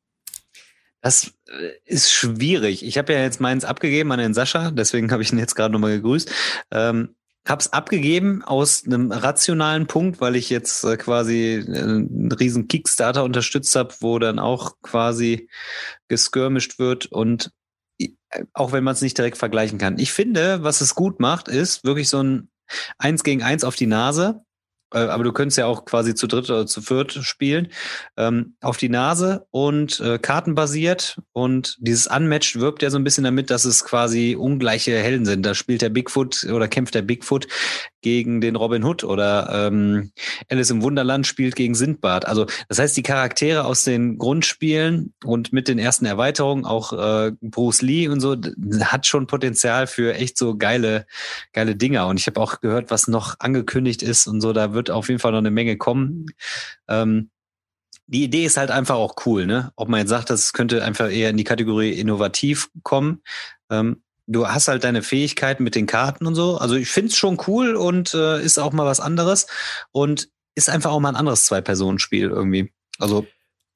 [1.01, 2.85] Das äh, ist schwierig.
[2.85, 5.73] Ich habe ja jetzt meins abgegeben an den Sascha, deswegen habe ich ihn jetzt gerade
[5.73, 6.31] nochmal gegrüßt.
[6.71, 7.15] Ähm,
[7.47, 13.23] hab's abgegeben aus einem rationalen Punkt, weil ich jetzt äh, quasi äh, einen riesen Kickstarter
[13.23, 15.49] unterstützt habe, wo dann auch quasi
[16.07, 17.51] geskirmischt wird und
[17.99, 18.09] äh,
[18.53, 19.99] auch wenn man es nicht direkt vergleichen kann.
[19.99, 22.49] Ich finde, was es gut macht, ist wirklich so ein
[22.97, 24.45] Eins gegen Eins auf die Nase.
[24.93, 27.69] Äh, Aber du könntest ja auch quasi zu dritt oder zu viert spielen.
[28.17, 31.19] Ähm, auf die Nase und äh, kartenbasiert.
[31.33, 35.45] Und dieses Unmatched wirbt ja so ein bisschen damit, dass es quasi ungleiche Helden sind.
[35.45, 37.47] Da spielt der Bigfoot oder kämpft der Bigfoot
[38.01, 40.11] gegen den Robin Hood oder ähm,
[40.49, 42.27] Alice im Wunderland spielt gegen Sindbad.
[42.27, 47.31] Also das heißt, die Charaktere aus den Grundspielen und mit den ersten Erweiterungen, auch äh,
[47.41, 48.35] Bruce Lee und so,
[48.81, 51.05] hat schon Potenzial für echt so geile,
[51.53, 52.07] geile Dinger.
[52.07, 55.19] Und ich habe auch gehört, was noch angekündigt ist und so, da wird auf jeden
[55.19, 56.25] Fall noch eine Menge kommen.
[56.87, 57.29] Ähm,
[58.07, 59.71] die Idee ist halt einfach auch cool, ne?
[59.75, 63.21] Ob man jetzt sagt, das könnte einfach eher in die Kategorie innovativ kommen.
[63.69, 66.57] Ähm, du hast halt deine Fähigkeiten mit den Karten und so.
[66.57, 69.47] Also ich find's schon cool und äh, ist auch mal was anderes
[69.91, 72.71] und ist einfach auch mal ein anderes Zwei-Personen-Spiel irgendwie.
[72.99, 73.25] Also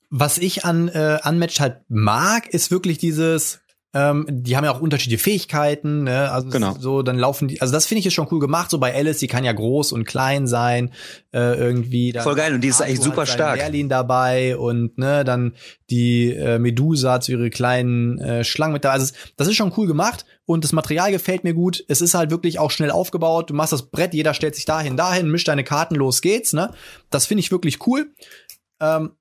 [0.10, 3.60] Was ich an äh, Unmatched halt mag, ist wirklich dieses
[3.94, 6.30] ähm, die haben ja auch unterschiedliche Fähigkeiten, ne?
[6.32, 6.76] Also Genau.
[6.78, 8.70] so dann laufen die, also das finde ich ist schon cool gemacht.
[8.70, 10.92] So bei Alice, die kann ja groß und klein sein,
[11.34, 12.14] äh, irgendwie.
[12.14, 13.58] Voll geil, und die ist Arthur echt super stark.
[13.58, 15.54] Merlin dabei und ne dann
[15.90, 18.96] die äh, Medusa hat so ihre kleinen äh, Schlangen mit dabei.
[18.96, 21.84] Also das ist schon cool gemacht und das Material gefällt mir gut.
[21.88, 23.50] Es ist halt wirklich auch schnell aufgebaut.
[23.50, 26.52] Du machst das Brett, jeder stellt sich dahin, dahin, mischt deine Karten, los geht's.
[26.52, 26.72] Ne,
[27.10, 28.12] das finde ich wirklich cool.
[28.80, 29.12] Ähm,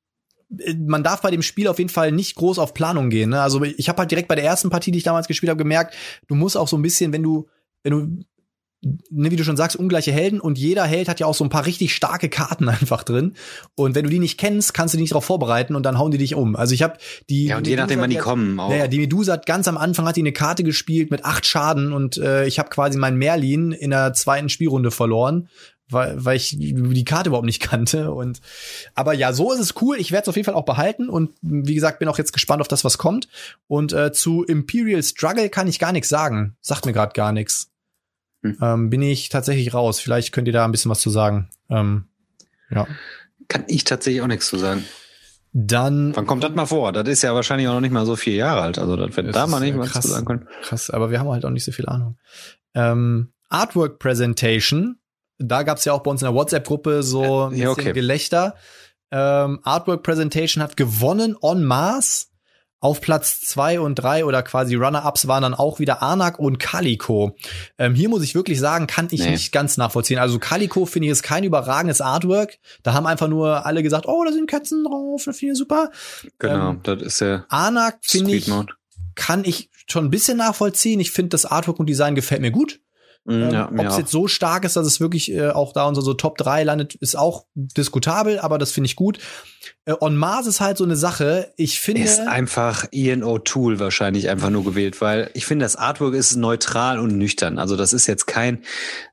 [0.49, 3.31] man darf bei dem Spiel auf jeden Fall nicht groß auf Planung gehen.
[3.31, 3.41] Ne?
[3.41, 5.95] Also ich habe halt direkt bei der ersten Partie, die ich damals gespielt habe, gemerkt,
[6.29, 7.49] du musst auch so ein bisschen, wenn du,
[7.83, 8.25] wenn du,
[9.11, 11.51] ne, wie du schon sagst, ungleiche Helden und jeder Held hat ja auch so ein
[11.51, 13.35] paar richtig starke Karten einfach drin.
[13.75, 16.13] Und wenn du die nicht kennst, kannst du dich nicht darauf vorbereiten und dann hauen
[16.13, 16.55] die dich um.
[16.55, 18.61] Also ich habe die ja, und je nachdem, wann die kommen.
[18.61, 18.71] Auch.
[18.71, 21.93] naja, die Medusa hat ganz am Anfang hat die eine Karte gespielt mit acht Schaden
[21.93, 25.49] und äh, ich habe quasi meinen Merlin in der zweiten Spielrunde verloren,
[25.89, 28.13] weil, weil ich die Karte überhaupt nicht kannte.
[28.13, 28.41] Und
[28.95, 29.97] aber ja, so ist es cool.
[29.99, 32.61] Ich werde es auf jeden Fall auch behalten und wie gesagt, bin auch jetzt gespannt
[32.61, 33.29] auf das, was kommt.
[33.69, 36.57] Und äh, zu Imperial Struggle kann ich gar nichts sagen.
[36.61, 37.71] Sagt mir gerade gar nichts.
[38.43, 38.59] Hm.
[38.61, 40.01] Ähm, bin ich tatsächlich raus.
[40.01, 41.49] Vielleicht könnt ihr da ein bisschen was zu sagen.
[41.71, 42.07] Ähm,
[42.71, 42.87] ja.
[43.49, 44.85] Kann ich tatsächlich auch nichts zu sagen.
[45.59, 46.93] Dann Wann kommt das mal vor?
[46.93, 48.79] Das ist ja wahrscheinlich auch noch nicht mal so vier Jahre alt.
[48.79, 50.05] Also das wird da mal nicht was krass.
[50.05, 50.49] zu sagen können.
[50.63, 52.19] Krass, aber wir haben halt auch nicht so viel Ahnung.
[52.75, 54.99] Ähm, Artwork Presentation,
[55.39, 57.93] da gab's ja auch bei uns in der WhatsApp-Gruppe so ein bisschen okay.
[57.93, 58.55] Gelächter.
[59.11, 62.27] Ähm, Artwork Presentation hat gewonnen en masse.
[62.79, 67.35] Auf Platz zwei und drei oder quasi Runner-Ups waren dann auch wieder Arnak und Calico.
[67.79, 69.31] Ähm, hier muss ich wirklich sagen, kann ich Nee.
[69.31, 70.19] nicht ganz nachvollziehen.
[70.19, 72.59] Also Calico finde ich ist kein überragendes Artwork.
[72.83, 75.91] Da haben einfach nur alle gesagt, oh, da sind Katzen drauf, das finde ich super.
[76.39, 78.53] Genau, Ähm, das ist ja Arnak finde ich
[79.15, 81.01] kann ich schon ein bisschen nachvollziehen.
[81.01, 82.81] Ich finde, das Artwork und Design gefällt mir gut.
[83.29, 83.99] Ähm, ja, Ob es auch.
[83.99, 86.95] jetzt so stark ist, dass es wirklich äh, auch da unter so Top 3 landet,
[86.97, 89.19] ist auch diskutabel, aber das finde ich gut.
[89.85, 91.53] Äh, On Mars ist halt so eine Sache.
[91.57, 96.15] Ich finde, ist einfach Ian O'Toole wahrscheinlich einfach nur gewählt, weil ich finde, das Artwork
[96.15, 97.59] ist neutral und nüchtern.
[97.59, 98.63] Also das ist jetzt kein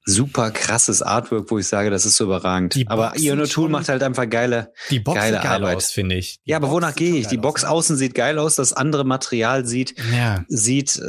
[0.06, 2.76] super krasses Artwork, wo ich sage, das ist so überragend.
[2.76, 4.74] Die aber Ian sieht O'Toole macht halt einfach geile.
[4.90, 5.78] die Box geile sieht geil Arbeit.
[5.78, 6.40] aus, finde ich.
[6.46, 7.28] Die ja, aber wonach gehe ich?
[7.28, 9.96] Die Box aus, außen sieht geil aus, das andere Material sieht?
[10.14, 10.46] Ja.
[10.48, 11.02] sieht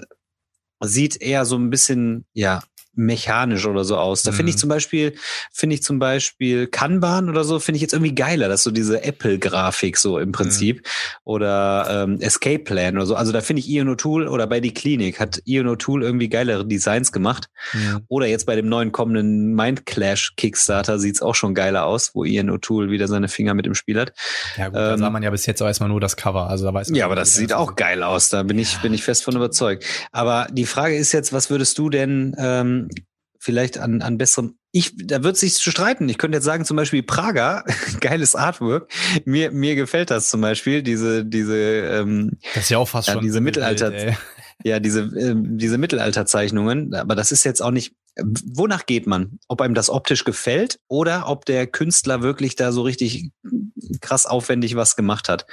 [0.80, 2.62] sieht eher so ein bisschen ja
[2.96, 4.22] mechanisch oder so aus.
[4.22, 4.60] Da finde ich Mhm.
[4.60, 5.14] zum Beispiel,
[5.52, 9.02] finde ich zum Beispiel Kanban oder so, finde ich jetzt irgendwie geiler, dass so diese
[9.02, 10.86] Apple-Grafik so im Prinzip
[11.24, 13.14] oder ähm, Escape Plan oder so.
[13.16, 16.66] Also da finde ich Ian O'Toole oder bei die Klinik hat Ian O'Toole irgendwie geilere
[16.66, 17.48] Designs gemacht.
[17.72, 18.00] Mhm.
[18.08, 22.24] Oder jetzt bei dem neuen kommenden Mind Clash Kickstarter sieht's auch schon geiler aus, wo
[22.24, 24.12] Ian O'Toole wieder seine Finger mit im Spiel hat.
[24.56, 26.48] Ja gut, da Ähm, sah man ja bis jetzt auch erstmal nur das Cover.
[26.48, 28.30] Also da weiß man Ja, aber das sieht auch geil aus.
[28.30, 29.84] Da bin ich, bin ich fest von überzeugt.
[30.12, 32.83] Aber die Frage ist jetzt, was würdest du denn ähm,
[33.38, 34.58] vielleicht an, an besseren.
[34.72, 36.08] Ich, da wird sich zu streiten.
[36.08, 37.64] Ich könnte jetzt sagen, zum Beispiel Praga,
[38.00, 38.90] geiles Artwork.
[39.24, 43.14] Mir, mir gefällt das zum Beispiel, diese, diese, ähm, Das ist ja auch fast Ja,
[43.14, 44.16] schon diese Mittelalter- Bild,
[44.64, 46.94] ja, diese, ähm, diese Mittelalterzeichnungen.
[46.94, 47.94] Aber das ist jetzt auch nicht.
[48.16, 49.38] Wonach geht man?
[49.48, 53.30] Ob einem das optisch gefällt oder ob der Künstler wirklich da so richtig
[54.00, 55.46] krass aufwendig was gemacht hat.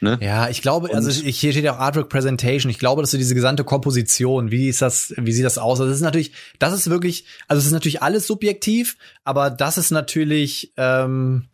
[0.00, 0.18] Ne?
[0.20, 2.68] Ja, ich glaube, also Und- ich, hier steht ja auch Artwork Presentation.
[2.70, 5.80] Ich glaube, dass so diese gesamte Komposition, wie ist das, wie sieht das aus?
[5.80, 9.78] Also das ist natürlich, das ist wirklich, also es ist natürlich alles subjektiv, aber das
[9.78, 11.48] ist natürlich, ähm,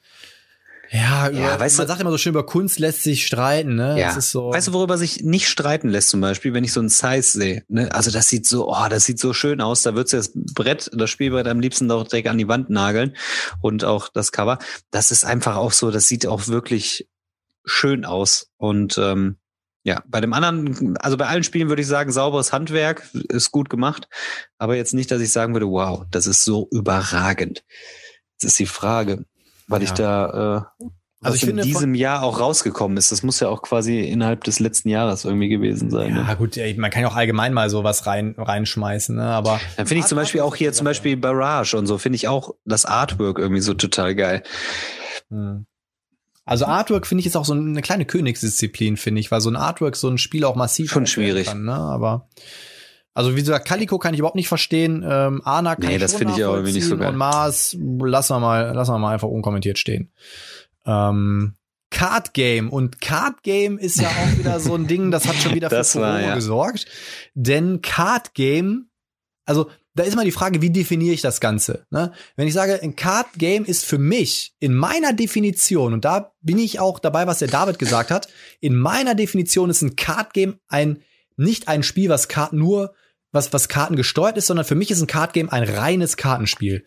[0.93, 3.97] ja, über, weißt man du- sagt immer so schön, über Kunst lässt sich streiten, ne?
[4.01, 4.09] Ja.
[4.09, 4.53] Das ist so.
[4.53, 7.63] Weißt du, worüber sich nicht streiten lässt, zum Beispiel, wenn ich so ein Size sehe?
[7.69, 7.95] Ne?
[7.95, 9.83] Also das sieht so, oh, das sieht so schön aus.
[9.83, 13.15] Da würdest du das Brett, das Spielbrett am liebsten doch direkt an die Wand nageln
[13.61, 14.59] und auch das Cover.
[14.91, 17.07] Das ist einfach auch so, das sieht auch wirklich
[17.71, 18.51] schön aus.
[18.57, 19.37] Und ähm,
[19.83, 23.71] ja, bei dem anderen, also bei allen Spielen würde ich sagen, sauberes Handwerk ist gut
[23.71, 24.09] gemacht,
[24.59, 27.65] aber jetzt nicht, dass ich sagen würde, wow, das ist so überragend.
[28.41, 29.25] Das ist die Frage,
[29.69, 29.95] weil ich Ja.
[29.95, 30.85] da äh,
[31.23, 33.13] was Also ich in finde, diesem Jahr auch rausgekommen ist.
[33.13, 36.17] Das muss ja auch quasi innerhalb des letzten Jahres irgendwie gewesen sein.
[36.17, 36.37] ja, Ne?
[36.37, 39.25] gut, ey, man kann ja auch allgemein mal sowas rein, reinschmeißen, ne?
[39.25, 42.27] Aber Dann finde ich zum Beispiel auch hier zum Beispiel Barrage und so, finde ich
[42.29, 44.43] auch das Artwork irgendwie so total geil.
[45.29, 45.67] Hm.
[46.51, 49.55] Also Artwork finde ich ist auch so eine kleine Königsdisziplin, finde ich, weil so ein
[49.55, 51.47] Artwork so ein Spiel auch massiv Schon schwierig.
[51.47, 51.75] Kann, ne?
[51.77, 52.29] Aber
[53.15, 55.07] also wie gesagt, Calico kann ich überhaupt nicht verstehen.
[55.09, 57.11] Ähm, Ana kann Nee, ich das finde ich auch irgendwie nicht so geil.
[57.11, 60.11] Und Mars lassen wir mal, lassen wir mal einfach unkommentiert stehen.
[60.85, 61.55] Ähm,
[61.93, 65.55] Card Game und Card Game ist ja auch wieder so ein Ding, das hat schon
[65.55, 66.35] wieder für Furore ja.
[66.35, 66.87] gesorgt,
[67.35, 68.91] denn Card Game,
[69.45, 71.87] also da ist mal die Frage, wie definiere ich das Ganze?
[71.91, 72.13] Ne?
[72.37, 76.59] Wenn ich sage, ein Card Game ist für mich in meiner Definition, und da bin
[76.59, 78.29] ich auch dabei, was der David gesagt hat,
[78.61, 81.03] in meiner Definition ist ein Card Game ein,
[81.37, 82.95] nicht ein Spiel, was Karten nur,
[83.33, 86.85] was, was Karten gesteuert ist, sondern für mich ist ein Card Game ein reines Kartenspiel.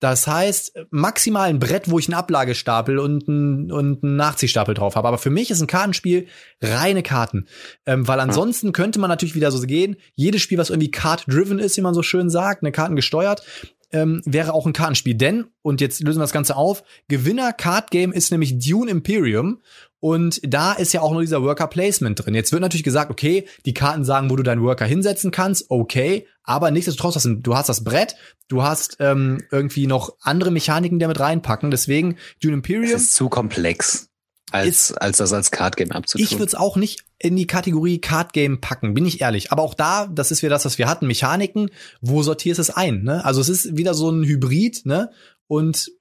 [0.00, 4.96] Das heißt, maximal ein Brett, wo ich einen Ablagestapel und einen, und einen Nachziehstapel drauf
[4.96, 5.08] habe.
[5.08, 6.26] Aber für mich ist ein Kartenspiel
[6.60, 7.46] reine Karten.
[7.86, 11.78] Ähm, weil ansonsten könnte man natürlich wieder so gehen, jedes Spiel, was irgendwie card-driven ist,
[11.78, 13.44] wie man so schön sagt, eine Karten gesteuert,
[13.92, 15.14] ähm, wäre auch ein Kartenspiel.
[15.14, 19.62] Denn, und jetzt lösen wir das Ganze auf, Gewinner Card Game ist nämlich Dune Imperium.
[20.04, 22.34] Und da ist ja auch nur dieser Worker Placement drin.
[22.34, 26.26] Jetzt wird natürlich gesagt, okay, die Karten sagen, wo du deinen Worker hinsetzen kannst, okay,
[26.42, 28.14] aber nichtsdestotrotz, hast du, du hast das Brett,
[28.48, 31.70] du hast ähm, irgendwie noch andere Mechaniken, die da mit reinpacken.
[31.70, 32.96] Deswegen Dune Das Imperium.
[32.96, 34.10] ist zu komplex,
[34.50, 36.22] als, als das als Cardgame abzutun.
[36.22, 39.52] Ich würde es auch nicht in die Kategorie Card Game packen, bin ich ehrlich.
[39.52, 41.70] Aber auch da, das ist wieder das, was wir hatten, Mechaniken.
[42.02, 43.04] Wo sortierst du es ein?
[43.04, 43.24] Ne?
[43.24, 45.12] Also es ist wieder so ein Hybrid, ne?
[45.46, 45.92] Und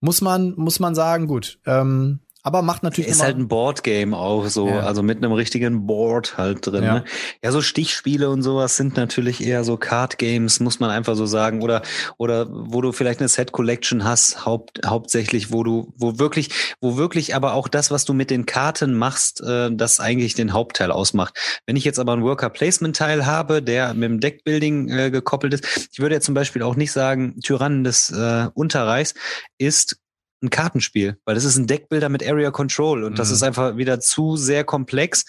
[0.00, 1.60] muss man muss man sagen, gut.
[1.66, 4.80] Ähm, aber macht natürlich ist halt ein Boardgame auch so, Ja.
[4.80, 6.84] also mit einem richtigen Board halt drin.
[6.84, 6.86] Ja.
[6.86, 6.94] Ja.
[6.94, 7.04] Ne?
[7.42, 11.26] ja, so Stichspiele und sowas sind natürlich eher so Card Games, muss man einfach so
[11.26, 11.60] sagen.
[11.60, 11.82] Oder
[12.18, 16.96] oder wo du vielleicht eine Set Collection hast, haupt, hauptsächlich, wo du, wo wirklich, wo
[16.96, 20.92] wirklich aber auch das, was du mit den Karten machst, äh, das eigentlich den Hauptteil
[20.92, 21.34] ausmacht.
[21.66, 25.52] Wenn ich jetzt aber einen Worker Placement Teil habe, der mit dem Deckbuilding äh, gekoppelt
[25.54, 29.14] ist, ich würde ja zum Beispiel auch nicht sagen, Tyrannen des äh, Unterreichs
[29.58, 29.98] ist
[30.42, 33.34] ein Kartenspiel, weil das ist ein Deckbilder mit Area Control und das Mhm.
[33.34, 35.24] ist einfach wieder zu sehr komplex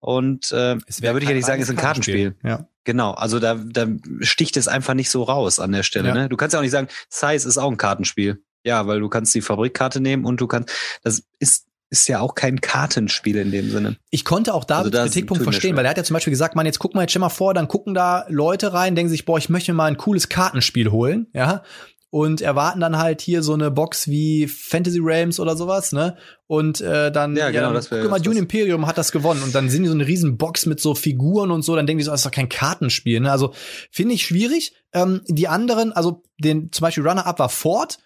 [0.00, 2.34] und äh, da würde ich ja nicht sagen, es ist ein reines Kartenspiel.
[2.44, 2.66] Ja.
[2.84, 3.86] Genau, also da, da
[4.20, 6.08] sticht es einfach nicht so raus an der Stelle.
[6.08, 6.14] Ja.
[6.14, 6.28] Ne?
[6.28, 8.42] Du kannst ja auch nicht sagen, Size ist auch ein Kartenspiel.
[8.64, 10.70] Ja, weil du kannst die Fabrikkarte nehmen und du kannst,
[11.02, 13.96] das ist ist ja auch kein Kartenspiel in dem Sinne.
[14.10, 16.54] Ich konnte auch Davids Also da Kritikpunkt verstehen, weil er hat ja zum Beispiel gesagt,
[16.54, 19.24] man, jetzt guck mal, jetzt stell mal vor, dann gucken da Leute rein, denken sich,
[19.24, 21.64] boah, ich möchte mal ein cooles Kartenspiel holen, ja.
[22.12, 26.16] Und erwarten dann halt hier so eine Box wie Fantasy Realms oder sowas, ne?
[26.48, 29.44] Und äh, dann, Ja, genau, das wär- guck mal, Dune Imperium hat das gewonnen.
[29.44, 31.98] Und dann sind die so eine riesen Box mit so Figuren und so, dann denken
[31.98, 33.30] die so, das ist doch kein Kartenspiel, ne?
[33.30, 33.52] Also
[33.92, 34.74] finde ich schwierig.
[34.92, 37.98] Ähm, die anderen, also den zum Beispiel Runner-Up war Ford.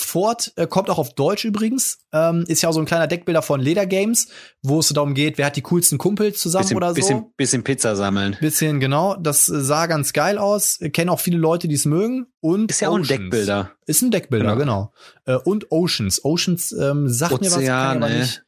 [0.00, 1.98] Ford äh, kommt auch auf Deutsch übrigens.
[2.12, 4.28] Ähm, ist ja auch so ein kleiner Deckbilder von Leder Games,
[4.62, 6.94] wo es darum geht, wer hat die coolsten Kumpels zusammen Bisschen, oder so.
[6.94, 8.36] bisschen, bisschen Pizza sammeln.
[8.40, 9.16] Bisschen, genau.
[9.16, 10.80] Das äh, sah ganz geil aus.
[10.80, 12.26] Äh, Kennen auch viele Leute, die es mögen.
[12.40, 13.20] Und Ist ja auch ein Oceans.
[13.22, 13.72] Deckbilder.
[13.86, 14.92] Ist ein Deckbilder, Genau.
[15.26, 15.36] genau.
[15.38, 16.24] Äh, und Oceans.
[16.24, 18.18] Oceans ähm, sagt mir was, kann aber Ozeane.
[18.20, 18.44] nicht.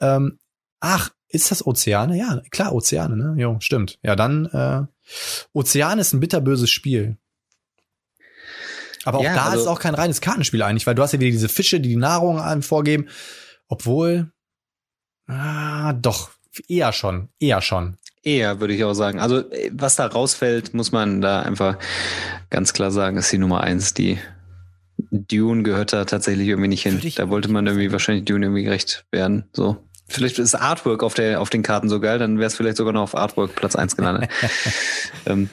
[0.00, 0.38] Ähm,
[0.80, 2.16] ach, ist das Ozeane?
[2.18, 3.34] Ja, klar, Ozeane, ne?
[3.40, 3.98] Jo, stimmt.
[4.02, 4.82] Ja, dann, äh,
[5.52, 7.16] Ozean ist ein bitterböses Spiel.
[9.04, 11.12] Aber auch Ja, da also- ist es auch kein reines Kartenspiel eigentlich, weil du hast
[11.12, 13.08] ja wieder diese Fische, die die Nahrung einem vorgeben.
[13.68, 14.30] Obwohl,
[15.26, 16.30] ah, doch,
[16.68, 17.96] eher schon, eher schon.
[18.22, 19.20] Eher, würde ich auch sagen.
[19.20, 21.78] Also, was da rausfällt, muss man da einfach
[22.48, 23.92] ganz klar sagen, ist die Nummer eins.
[23.92, 24.18] Die
[25.10, 27.00] Dune gehört da tatsächlich irgendwie nicht hin.
[27.16, 29.44] Da wollte man irgendwie wahrscheinlich Dune irgendwie gerecht werden.
[29.52, 29.76] So.
[30.06, 32.92] Vielleicht ist Artwork auf, der, auf den Karten so geil, dann wäre es vielleicht sogar
[32.92, 34.30] noch auf Artwork Platz eins gelandet.
[35.26, 35.48] ähm,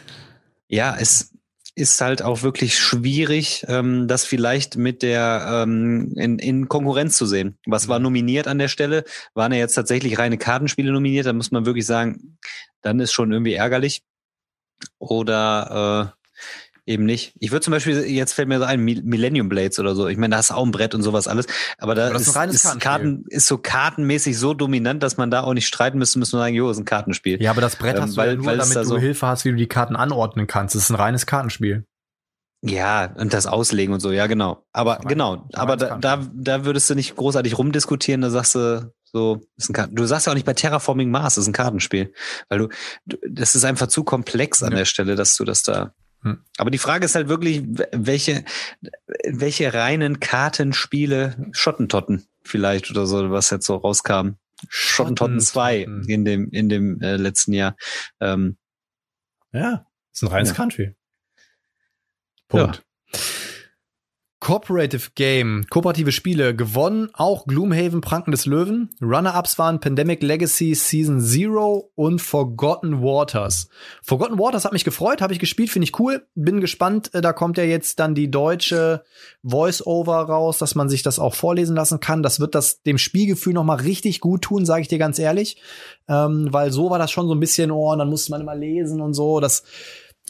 [0.68, 1.32] ja, es
[1.76, 7.26] ist halt auch wirklich schwierig, ähm, das vielleicht mit der ähm, in, in Konkurrenz zu
[7.26, 7.58] sehen.
[7.66, 9.04] Was war nominiert an der Stelle?
[9.34, 11.26] Waren ja jetzt tatsächlich reine Kartenspiele nominiert?
[11.26, 12.38] Da muss man wirklich sagen,
[12.82, 14.04] dann ist schon irgendwie ärgerlich.
[15.00, 16.21] Oder äh,
[16.86, 17.34] eben nicht.
[17.40, 20.08] Ich würde zum Beispiel, jetzt fällt mir so ein, Mil- Millennium Blades oder so.
[20.08, 21.46] Ich meine, da hast du auch ein Brett und sowas alles.
[21.78, 22.80] Aber da Aber das ist ist, ist, Kartenspiel.
[22.82, 26.40] Karten, ist so kartenmäßig so dominant, dass man da auch nicht streiten müsste, müssen wir
[26.40, 27.42] sagen, jo, ist ein Kartenspiel.
[27.42, 28.88] Ja, aber das Brett Ähm, hast du weil- ja nur, weil es damit da du
[28.90, 30.76] so- Hilfe hast, wie du die Karten anordnen kannst.
[30.76, 31.86] Das ist ein reines Kartenspiel.
[32.64, 34.64] Ja, und das Auslegen und so, ja, genau.
[34.72, 38.92] Aber Rein- genau, aber da, da, da würdest du nicht großartig rumdiskutieren, da sagst du
[39.04, 42.14] so, ist ein Karten du sagst ja auch nicht bei Terraforming Mars, ist ein Kartenspiel.
[42.50, 42.68] Weil du,
[43.08, 44.78] du das ist einfach zu komplex an Ja.
[44.80, 45.94] der Stelle, dass du das da.
[46.24, 46.44] Hm.
[46.58, 48.46] Aber die Frage ist halt wirklich, welche,
[49.28, 54.32] welche reinen Kartenspiele Schottentotten vielleicht oder so, was jetzt so rauskam.
[54.70, 56.10] Schottentotten 2 Schottentotten.
[56.10, 57.76] in dem, in dem äh, letzten Jahr.
[58.20, 58.58] Ähm,
[59.52, 60.56] Ja, ist ein reines Ja.
[60.56, 60.96] Kartenspiel.
[62.48, 62.84] Punkt.
[64.42, 68.90] Cooperative Game, kooperative Spiele, gewonnen auch Gloomhaven, Pranken des Löwen.
[69.00, 73.70] Runner-Ups waren Pandemic Legacy Season Zero und Forgotten Waters.
[74.02, 76.26] Forgotten Waters hat mich gefreut, habe ich gespielt, finde ich cool.
[76.34, 79.04] Bin gespannt, äh, da kommt ja jetzt dann die deutsche
[79.44, 82.24] Voice-Over raus, dass man sich das auch vorlesen lassen kann.
[82.24, 85.62] Das wird das dem Spielgefühl noch mal richtig gut tun, sage ich dir ganz ehrlich.
[86.10, 88.56] Ähm, weil so war das schon so ein bisschen, oh, und dann musste man immer
[88.56, 89.40] lesen und so.
[89.40, 89.62] Das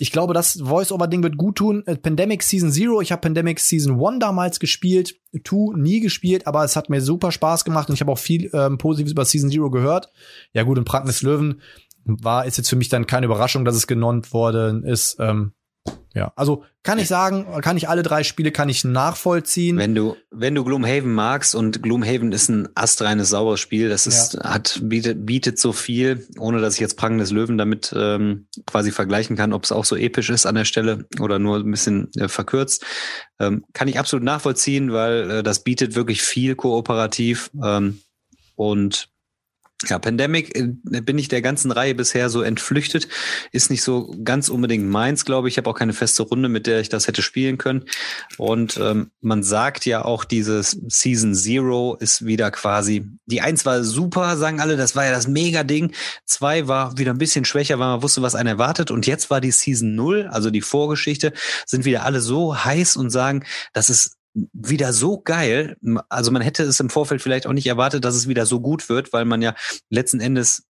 [0.01, 1.83] ich glaube, das Voice-Over-Ding wird gut tun.
[1.85, 6.63] Äh, Pandemic Season Zero, ich habe Pandemic Season One damals gespielt, Two nie gespielt, aber
[6.63, 9.51] es hat mir super Spaß gemacht und ich habe auch viel ähm, Positives über Season
[9.51, 10.09] Zero gehört.
[10.53, 11.61] Ja gut, und Pranken des Löwen
[12.03, 15.17] war, ist jetzt für mich dann keine Überraschung, dass es genannt worden ist.
[15.19, 15.53] Ähm,
[16.13, 19.77] ja, also kann ich sagen, kann ich alle drei Spiele kann ich nachvollziehen.
[19.77, 24.37] Wenn du, wenn du Gloomhaven magst und Gloomhaven ist ein astreines, sauberes Spiel, das ist,
[24.43, 28.91] hat, bietet, bietet so viel, ohne dass ich jetzt Pranken des Löwen damit ähm, quasi
[28.91, 32.11] vergleichen kann, ob es auch so episch ist an der Stelle oder nur ein bisschen
[32.15, 32.83] äh, verkürzt.
[33.39, 38.01] Ähm, kann ich absolut nachvollziehen, weil äh, das bietet wirklich viel kooperativ ähm,
[38.55, 39.07] und
[39.87, 43.07] ja, Pandemic äh, bin ich der ganzen Reihe bisher so entflüchtet.
[43.51, 45.53] Ist nicht so ganz unbedingt meins, glaube ich.
[45.53, 47.85] Ich habe auch keine feste Runde, mit der ich das hätte spielen können.
[48.37, 53.83] Und ähm, man sagt ja auch, dieses Season Zero ist wieder quasi, die eins war
[53.83, 55.93] super, sagen alle, das war ja das Mega-Ding.
[56.25, 58.91] Zwei war wieder ein bisschen schwächer, weil man wusste, was einen erwartet.
[58.91, 61.33] Und jetzt war die Season Null, also die Vorgeschichte,
[61.65, 65.77] sind wieder alle so heiß und sagen, das ist wieder so geil.
[66.09, 68.89] Also man hätte es im Vorfeld vielleicht auch nicht erwartet, dass es wieder so gut
[68.89, 69.55] wird, weil man ja
[69.89, 70.63] letzten Endes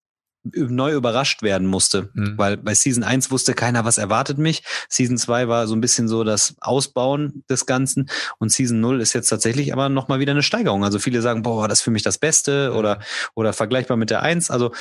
[0.43, 2.09] neu überrascht werden musste.
[2.13, 2.37] Mhm.
[2.37, 4.63] Weil bei Season 1 wusste keiner, was erwartet mich.
[4.87, 8.09] Season 2 war so ein bisschen so das Ausbauen des Ganzen.
[8.37, 10.83] Und Season 0 ist jetzt tatsächlich aber nochmal wieder eine Steigerung.
[10.83, 12.99] Also viele sagen, boah, das ist für mich das Beste oder,
[13.35, 14.49] oder vergleichbar mit der 1.
[14.49, 14.71] Also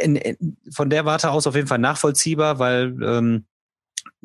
[0.00, 3.44] in, in, von der Warte aus auf jeden Fall nachvollziehbar, weil ähm,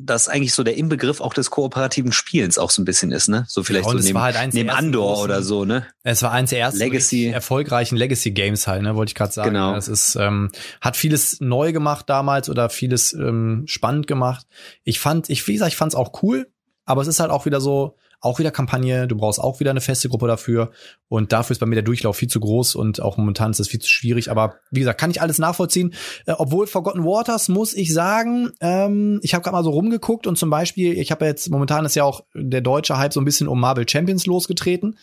[0.04, 3.44] das eigentlich so der Inbegriff auch des kooperativen Spielens auch so ein bisschen ist, ne?
[3.48, 5.86] So vielleicht Ja, so es neben, war halt eins neben Andor großen- oder so, ne?
[6.02, 7.26] Es war eins der ersten Legacy.
[7.28, 9.50] erfolgreichen Legacy Games halt, ne, wollte ich gerade sagen.
[9.50, 9.74] Genau.
[9.74, 14.46] Das ist ähm, hat vieles neu gemacht damals oder vieles ähm, spannend gemacht.
[14.84, 16.50] Ich fand, ich wie gesagt, ich fand's auch cool,
[16.84, 19.08] aber es ist halt auch wieder so, auch wieder Kampagne.
[19.08, 20.70] Du brauchst auch wieder eine feste Gruppe dafür
[21.08, 23.68] und dafür ist bei mir der Durchlauf viel zu groß und auch momentan ist das
[23.68, 24.30] viel zu schwierig.
[24.30, 25.94] Aber wie gesagt, kann ich alles nachvollziehen.
[26.26, 30.36] Äh, obwohl Forgotten Waters muss ich sagen, ähm, ich habe gerade mal so rumgeguckt und
[30.36, 33.48] zum Beispiel, ich habe jetzt momentan ist ja auch der deutsche Hype so ein bisschen
[33.48, 34.98] um Marvel Champions losgetreten.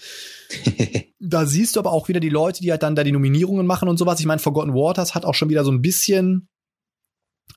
[1.20, 3.90] Da siehst du aber auch wieder die Leute, die halt dann da die Nominierungen machen
[3.90, 4.20] und sowas.
[4.20, 6.48] Ich meine, Forgotten Waters hat auch schon wieder so ein bisschen,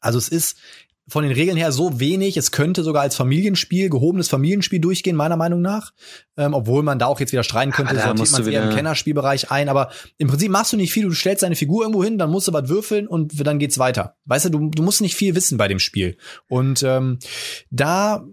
[0.00, 0.56] also es ist
[1.10, 5.36] von den Regeln her so wenig, es könnte sogar als Familienspiel, gehobenes Familienspiel durchgehen, meiner
[5.36, 5.92] Meinung nach.
[6.36, 8.76] Ähm, obwohl man da auch jetzt wieder streiten könnte, Aber da sortiert man eher im
[8.76, 9.68] Kennerspielbereich ein.
[9.68, 12.46] Aber im Prinzip machst du nicht viel, du stellst deine Figur irgendwo hin, dann musst
[12.46, 14.16] du was würfeln und dann geht's weiter.
[14.24, 16.16] Weißt du, du, du musst nicht viel wissen bei dem Spiel.
[16.48, 17.18] Und ähm,
[17.70, 18.24] da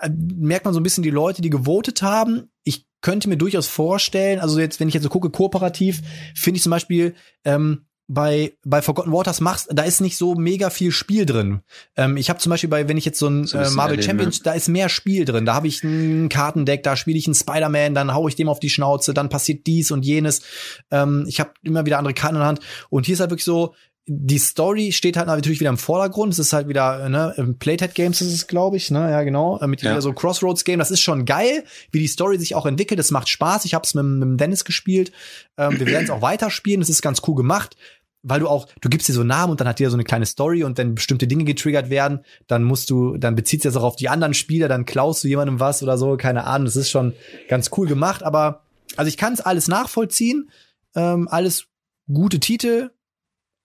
[0.00, 2.50] äh, merkt man so ein bisschen die Leute, die gewotet haben.
[2.62, 6.00] Ich könnte mir durchaus vorstellen, also jetzt, wenn ich jetzt so gucke, kooperativ,
[6.36, 10.70] finde ich zum Beispiel, ähm, bei, bei Forgotten Waters machst, da ist nicht so mega
[10.70, 11.60] viel Spiel drin.
[11.96, 13.92] Ähm, ich habe zum Beispiel bei, wenn ich jetzt so ein So ein äh, Marvel
[13.92, 15.46] erleben, Champions, da ist mehr Spiel drin.
[15.46, 18.58] Da habe ich ein Kartendeck, da spiele ich einen Spider-Man, dann hau ich dem auf
[18.58, 20.42] die Schnauze, dann passiert dies und jenes.
[20.90, 22.60] Ähm, ich habe immer wieder andere Karten in der Hand.
[22.88, 23.74] Und hier ist halt wirklich so,
[24.12, 26.32] die Story steht halt natürlich wieder im Vordergrund.
[26.32, 29.68] Es ist halt wieder, ne, Playtech Games ist es, glaube ich, ne, ja genau, äh,
[29.68, 29.92] mit Ja.
[29.92, 30.80] wieder so Crossroads Game.
[30.80, 31.62] Das ist schon geil,
[31.92, 32.98] wie die Story sich auch entwickelt.
[32.98, 33.66] Das macht Spaß.
[33.66, 35.12] Ich habe es mit, mit Dennis gespielt.
[35.56, 36.80] Ähm, wir werden es auch weiterspielen.
[36.80, 37.76] Das ist ganz cool gemacht.
[38.22, 40.26] Weil du auch, du gibst dir so Namen und dann hat dir so eine kleine
[40.26, 43.96] Story und wenn bestimmte Dinge getriggert werden, dann musst du, dann bezieht das auch auf
[43.96, 46.66] die anderen Spieler, dann klaust du jemandem was oder so, keine Ahnung.
[46.66, 47.14] Das ist schon
[47.48, 48.64] ganz cool gemacht, aber
[48.96, 50.50] also ich kann es alles nachvollziehen,
[50.94, 51.66] ähm, alles
[52.12, 52.90] gute Titel,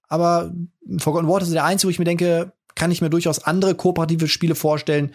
[0.08, 0.54] aber
[1.00, 4.28] Forgotten Waters ist der einzige, wo ich mir denke, kann ich mir durchaus andere kooperative
[4.28, 5.14] Spiele vorstellen,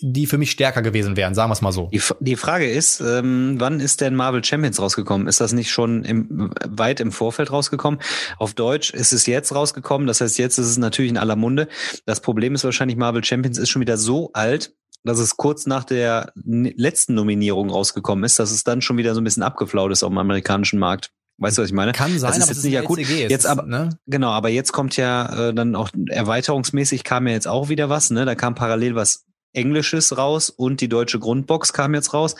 [0.00, 1.88] die für mich stärker gewesen wären, sagen wir es mal so.
[1.92, 5.26] Die, die Frage ist, ähm, wann ist denn Marvel Champions rausgekommen?
[5.26, 8.00] Ist das nicht schon im, weit im Vorfeld rausgekommen?
[8.38, 10.06] Auf Deutsch ist es jetzt rausgekommen.
[10.06, 11.68] Das heißt, jetzt ist es natürlich in aller Munde.
[12.06, 14.74] Das Problem ist wahrscheinlich, Marvel Champions ist schon wieder so alt,
[15.04, 19.20] dass es kurz nach der letzten Nominierung rausgekommen ist, dass es dann schon wieder so
[19.20, 21.10] ein bisschen abgeflaut ist auf dem amerikanischen Markt.
[21.38, 21.92] Weißt du, was ich meine?
[21.92, 22.98] Kann sein, das ist aber jetzt es nicht akut.
[22.98, 23.98] LCG, es Jetzt ist, aber, ne?
[24.06, 28.10] Genau, aber jetzt kommt ja äh, dann auch erweiterungsmäßig kam ja jetzt auch wieder was,
[28.10, 28.26] ne?
[28.26, 32.34] Da kam parallel was Englisches raus und die deutsche Grundbox kam jetzt raus.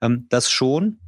[0.00, 0.98] Ähm, das schon.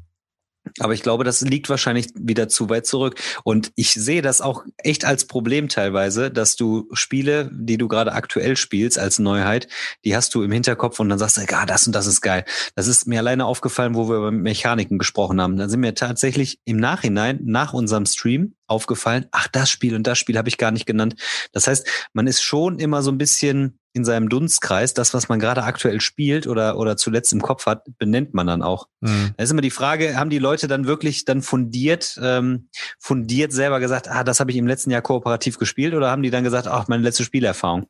[0.80, 3.20] Aber ich glaube, das liegt wahrscheinlich wieder zu weit zurück.
[3.44, 8.12] Und ich sehe das auch echt als Problem teilweise, dass du Spiele, die du gerade
[8.12, 9.68] aktuell spielst als Neuheit,
[10.04, 12.44] die hast du im Hinterkopf und dann sagst du, ah, das und das ist geil.
[12.74, 15.56] Das ist mir alleine aufgefallen, wo wir über Mechaniken gesprochen haben.
[15.56, 20.18] Dann sind mir tatsächlich im Nachhinein, nach unserem Stream, aufgefallen, ach, das Spiel und das
[20.18, 21.16] Spiel habe ich gar nicht genannt.
[21.52, 25.38] Das heißt, man ist schon immer so ein bisschen in seinem Dunstkreis, das, was man
[25.38, 28.88] gerade aktuell spielt oder, oder zuletzt im Kopf hat, benennt man dann auch.
[29.00, 29.34] Mhm.
[29.36, 32.68] Da ist immer die Frage, haben die Leute dann wirklich dann fundiert, ähm,
[32.98, 36.30] fundiert selber gesagt, ah, das habe ich im letzten Jahr kooperativ gespielt oder haben die
[36.30, 37.86] dann gesagt, ach, meine letzte Spielerfahrung?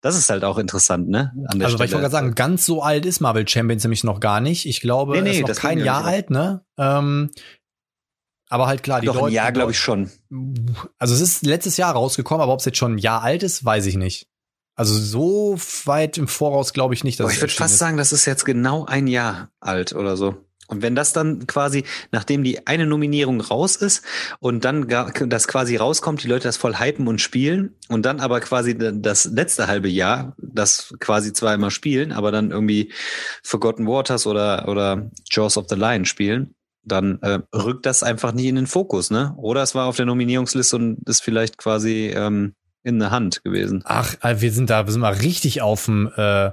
[0.00, 1.32] Das ist halt auch interessant, ne?
[1.46, 4.40] Also, weil ich wollte gerade sagen, ganz so alt ist Marvel Champions nämlich noch gar
[4.40, 4.66] nicht.
[4.66, 6.10] Ich glaube, Nee, nee, ist noch das kein ja Jahr nicht.
[6.12, 6.64] alt, ne?
[6.76, 7.30] Ähm,
[8.48, 9.34] aber halt klar, die Doch, ein Leute.
[9.34, 10.10] Jahr, die glaube ich schon.
[10.98, 13.64] Also es ist letztes Jahr rausgekommen, aber ob es jetzt schon ein Jahr alt ist,
[13.64, 14.28] weiß ich nicht.
[14.76, 17.78] Also so weit im Voraus glaube ich nicht, dass es ich würde fast ist.
[17.78, 20.36] sagen, das ist jetzt genau ein Jahr alt oder so.
[20.66, 24.02] Und wenn das dann quasi, nachdem die eine Nominierung raus ist
[24.40, 28.18] und dann gar, das quasi rauskommt, die Leute das voll hypen und spielen und dann
[28.20, 32.92] aber quasi das letzte halbe Jahr das quasi zweimal spielen, aber dann irgendwie
[33.42, 38.46] Forgotten Waters oder, oder Jaws of the Lion spielen, dann äh, rückt das einfach nicht
[38.46, 39.34] in den Fokus, ne?
[39.36, 43.82] Oder es war auf der Nominierungsliste und ist vielleicht quasi ähm, in der Hand gewesen.
[43.84, 46.50] Ach, äh, wir sind da, wir sind mal richtig auf dem, äh,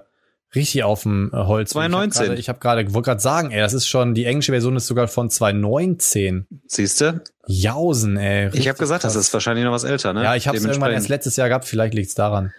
[0.56, 1.72] richtig auf dem äh, Holz.
[1.72, 2.38] 2019.
[2.38, 4.88] Ich habe gerade, ich wollte gerade sagen, ey, das ist schon, die englische Version ist
[4.88, 6.48] sogar von 2019.
[6.68, 7.22] Siehst du?
[7.48, 8.50] Jausen, ey.
[8.54, 9.28] Ich habe gesagt, das krass.
[9.28, 10.24] ist wahrscheinlich noch was älter, ne?
[10.24, 12.54] Ja, ich habe es irgendwann erst letztes Jahr gehabt, vielleicht liegt's daran.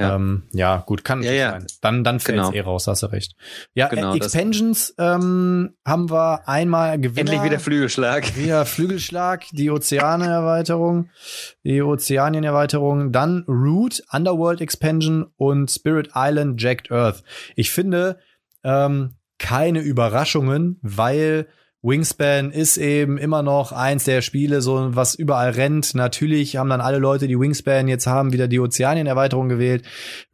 [0.00, 0.14] Ja.
[0.14, 1.50] Ähm, ja gut, kann Ja, ja.
[1.50, 1.66] sein.
[1.80, 2.56] Dann, dann fällt's Genau.
[2.56, 3.34] eh raus, hast du recht.
[3.74, 7.18] Ja, Genau, äh, das- Expansions ähm, haben wir einmal Gewinner.
[7.32, 8.24] Endlich wieder Flügelschlag.
[8.36, 11.10] Wieder Flügelschlag, die Ozeane-Erweiterung,
[11.64, 17.22] die Ozeanien-Erweiterung, dann Root, Underworld Expansion und Spirit Island Jacked Earth.
[17.56, 18.18] Ich finde
[18.64, 21.48] ähm, keine Überraschungen, weil
[21.82, 25.94] Wingspan ist eben immer noch eins der Spiele, so was überall rennt.
[25.94, 29.84] Natürlich haben dann alle Leute, die Wingspan jetzt haben, wieder die Ozeanien-Erweiterung gewählt.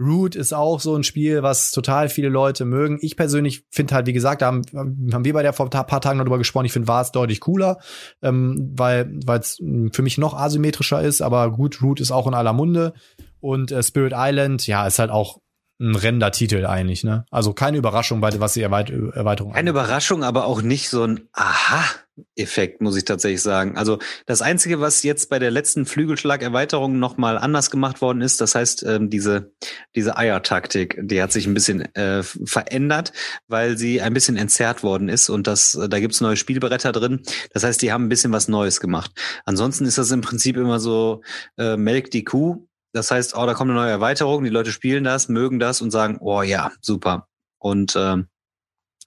[0.00, 2.98] Root ist auch so ein Spiel, was total viele Leute mögen.
[3.02, 6.00] Ich persönlich finde halt, wie gesagt, da haben, haben wir bei der vor ein paar
[6.00, 7.78] Tagen noch drüber gesprochen, ich finde Vars deutlich cooler,
[8.22, 9.58] ähm, weil es
[9.92, 12.94] für mich noch asymmetrischer ist, aber gut, Root ist auch in aller Munde.
[13.40, 15.40] Und äh, Spirit Island, ja, ist halt auch
[15.80, 17.26] ein rennender Titel eigentlich, ne?
[17.30, 21.28] Also keine Überraschung bei was die Erweit Erweiterung Keine Überraschung, aber auch nicht so ein
[21.32, 23.76] Aha-Effekt, muss ich tatsächlich sagen.
[23.76, 28.54] Also das Einzige, was jetzt bei der letzten Flügelschlag-Erweiterung nochmal anders gemacht worden ist, das
[28.54, 29.52] heißt, ähm, diese,
[29.96, 33.12] diese Eier-Taktik, die hat sich ein bisschen äh, verändert,
[33.48, 37.22] weil sie ein bisschen entzerrt worden ist und das, äh, da gibt's neue Spielbretter drin.
[37.52, 39.10] Das heißt, die haben ein bisschen was Neues gemacht.
[39.44, 41.22] Ansonsten ist das im Prinzip immer so,
[41.58, 42.68] äh, melk die Kuh.
[42.94, 45.90] Das heißt, oh, da kommt eine neue Erweiterung, die Leute spielen das, mögen das und
[45.90, 47.26] sagen, oh ja, super.
[47.58, 48.28] Und ähm,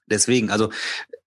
[0.06, 0.70] deswegen, also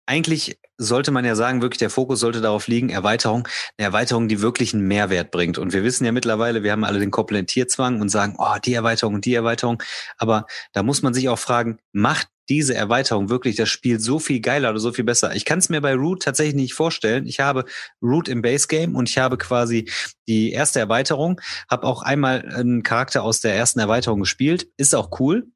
[0.06, 4.42] eigentlich sollte man ja sagen, wirklich der Fokus sollte darauf liegen, Erweiterung, eine Erweiterung, die
[4.42, 5.58] wirklich einen Mehrwert bringt.
[5.58, 9.14] Und wir wissen ja mittlerweile, wir haben alle den Komplementierzwang und sagen, oh, die Erweiterung
[9.14, 9.82] und die Erweiterung.
[10.18, 14.42] Aber da muss man sich auch fragen, macht diese Erweiterung wirklich das Spiel so viel
[14.42, 15.36] geiler oder so viel besser?
[15.36, 17.28] Ich kann es mir bei Root tatsächlich nicht vorstellen.
[17.28, 17.66] Ich habe
[18.02, 19.90] Root im Base Game und ich habe quasi
[20.28, 21.40] die erste Erweiterung,
[21.70, 24.68] habe auch einmal einen Charakter aus der ersten Erweiterung gespielt.
[24.78, 25.48] Ist auch cool,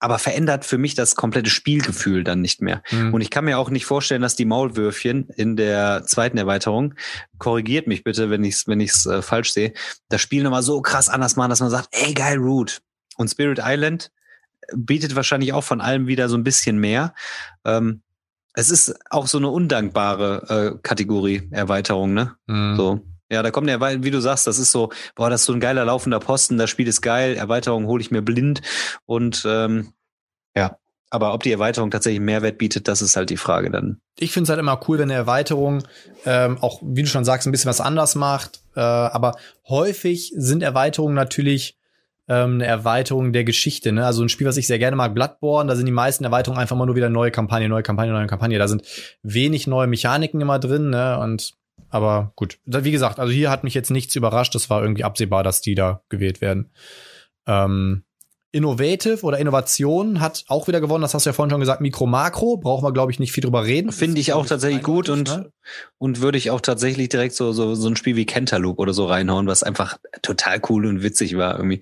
[0.00, 2.82] aber verändert für mich das komplette Spielgefühl dann nicht mehr.
[2.90, 3.14] Mhm.
[3.14, 6.94] Und ich kann mir auch nicht vorstellen, dass die Maulwürfchen in der zweiten Erweiterung,
[7.38, 9.74] korrigiert mich bitte, wenn ich es wenn ich's, äh, falsch sehe,
[10.08, 12.80] das Spiel nochmal so krass anders machen, dass man sagt, ey geil, Root.
[13.16, 14.10] Und Spirit Island
[14.74, 17.14] bietet wahrscheinlich auch von allem wieder so ein bisschen mehr.
[17.64, 18.02] Ähm,
[18.54, 22.36] es ist auch so eine undankbare äh, Kategorie Erweiterung, ne?
[22.46, 22.76] Mhm.
[22.76, 23.00] So.
[23.32, 25.60] Ja, da kommt der, wie du sagst, das ist so, boah, das ist so ein
[25.60, 28.60] geiler laufender Posten, das Spiel ist geil, Erweiterung hole ich mir blind
[29.06, 29.92] und ähm,
[30.56, 30.76] ja.
[31.12, 34.00] Aber ob die Erweiterung tatsächlich Mehrwert bietet, das ist halt die Frage dann.
[34.16, 35.82] Ich finde es halt immer cool, wenn eine Erweiterung
[36.24, 38.60] ähm, auch, wie du schon sagst, ein bisschen was anders macht.
[38.76, 39.36] Äh, aber
[39.68, 41.79] häufig sind Erweiterungen natürlich
[42.30, 43.90] ähm, eine Erweiterung der Geschichte.
[43.90, 44.06] Ne?
[44.06, 46.76] Also ein Spiel, was ich sehr gerne mag, Bloodborne, da sind die meisten Erweiterungen einfach
[46.76, 48.56] mal nur wieder neue Kampagne, neue Kampagne, neue Kampagne.
[48.58, 48.84] Da sind
[49.24, 51.18] wenig neue Mechaniken immer drin, ne?
[51.18, 51.54] Und
[51.88, 54.54] aber gut, wie gesagt, also hier hat mich jetzt nichts überrascht.
[54.54, 56.70] Das war irgendwie absehbar, dass die da gewählt werden.
[57.48, 58.04] Ähm,
[58.52, 61.02] Innovative oder Innovation hat auch wieder gewonnen.
[61.02, 61.80] Das hast du ja vorhin schon gesagt.
[61.80, 63.92] Mikro Makro brauchen wir glaube ich nicht viel drüber reden.
[63.92, 65.52] Finde ich auch tatsächlich gut und ne?
[65.98, 69.06] und würde ich auch tatsächlich direkt so so so ein Spiel wie Cantaloupe oder so
[69.06, 71.80] reinhauen, was einfach total cool und witzig war irgendwie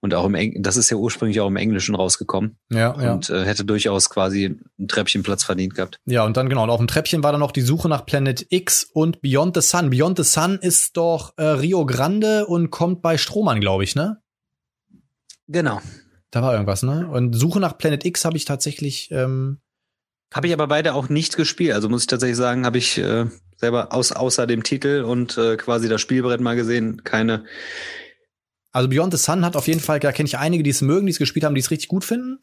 [0.00, 3.12] und auch im Eng das ist ja ursprünglich auch im Englischen rausgekommen ja, ja.
[3.12, 6.00] und äh, hätte durchaus quasi einen Treppchenplatz verdient gehabt.
[6.04, 8.46] Ja, und dann genau, und auf dem Treppchen war dann noch die Suche nach Planet
[8.50, 9.90] X und Beyond the Sun.
[9.90, 14.20] Beyond the Sun ist doch äh, Rio Grande und kommt bei Strohmann, glaube ich, ne?
[15.46, 15.80] Genau.
[16.30, 17.08] Da war irgendwas, ne?
[17.08, 19.10] Und Suche nach Planet X habe ich tatsächlich.
[19.10, 19.60] Ähm,
[20.32, 21.72] Habe ich aber beide auch nicht gespielt.
[21.72, 23.26] Also muss ich tatsächlich sagen, habe ich äh,
[23.56, 27.44] selber aus, außer dem Titel und äh, quasi das Spielbrett mal gesehen, keine.
[28.72, 31.06] also Beyond the Sun hat auf jeden Fall, da kenne ich einige, die es mögen,
[31.06, 32.38] die es gespielt haben, die es richtig gut finden.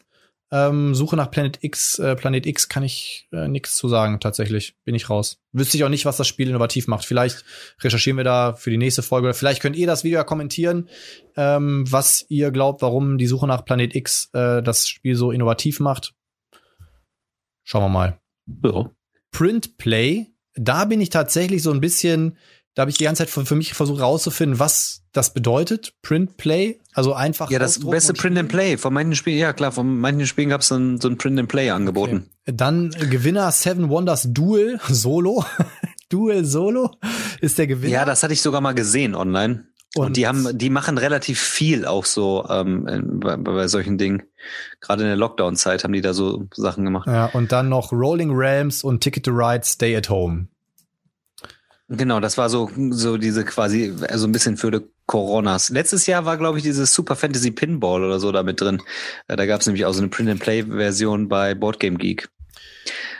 [0.51, 4.75] Ähm, Suche nach Planet X, äh, Planet X kann ich äh, nichts zu sagen, tatsächlich.
[4.85, 5.41] Bin ich raus.
[5.51, 7.05] Wüsste ich auch nicht, was das Spiel innovativ macht.
[7.05, 7.43] Vielleicht
[7.81, 9.27] recherchieren wir da für die nächste Folge.
[9.27, 10.89] Oder vielleicht könnt ihr das Video ja kommentieren,
[11.35, 15.79] ähm, was ihr glaubt, warum die Suche nach Planet X äh, das Spiel so innovativ
[15.79, 16.13] macht.
[17.63, 18.19] Schauen wir mal.
[18.63, 18.91] Ja.
[19.31, 22.37] Print Play, da bin ich tatsächlich so ein bisschen,
[22.75, 25.93] da habe ich die ganze Zeit für, für mich versucht rauszufinden, was das bedeutet.
[26.01, 27.49] Print Play, also einfach.
[27.49, 28.77] Ja, das beste Print and Play.
[28.77, 31.39] Von manchen Spielen, ja klar, von manchen Spielen gab es so ein, so ein Print
[31.39, 32.29] and Play angeboten.
[32.45, 35.43] Dann äh, Gewinner Seven Wonders Duel Solo.
[36.09, 36.91] Duel Solo
[37.41, 37.93] ist der Gewinner.
[37.93, 39.67] Ja, das hatte ich sogar mal gesehen online.
[39.95, 44.23] Und, Und- die haben, die machen relativ viel auch so ähm, bei, bei solchen Dingen.
[44.81, 47.07] Gerade in der Lockdown-Zeit haben die da so Sachen gemacht.
[47.07, 50.49] ja, und dann noch Rolling Realms und Ticket to Ride Stay at Home.
[51.87, 55.69] Genau, das war so so diese quasi also ein bisschen für die Coronas.
[55.69, 58.81] Letztes Jahr war glaube ich dieses Super Fantasy Pinball oder so da mit drin.
[59.27, 61.97] Äh, Da gab es nämlich auch so eine Print and Play Version bei Board Game
[61.97, 62.29] Geek.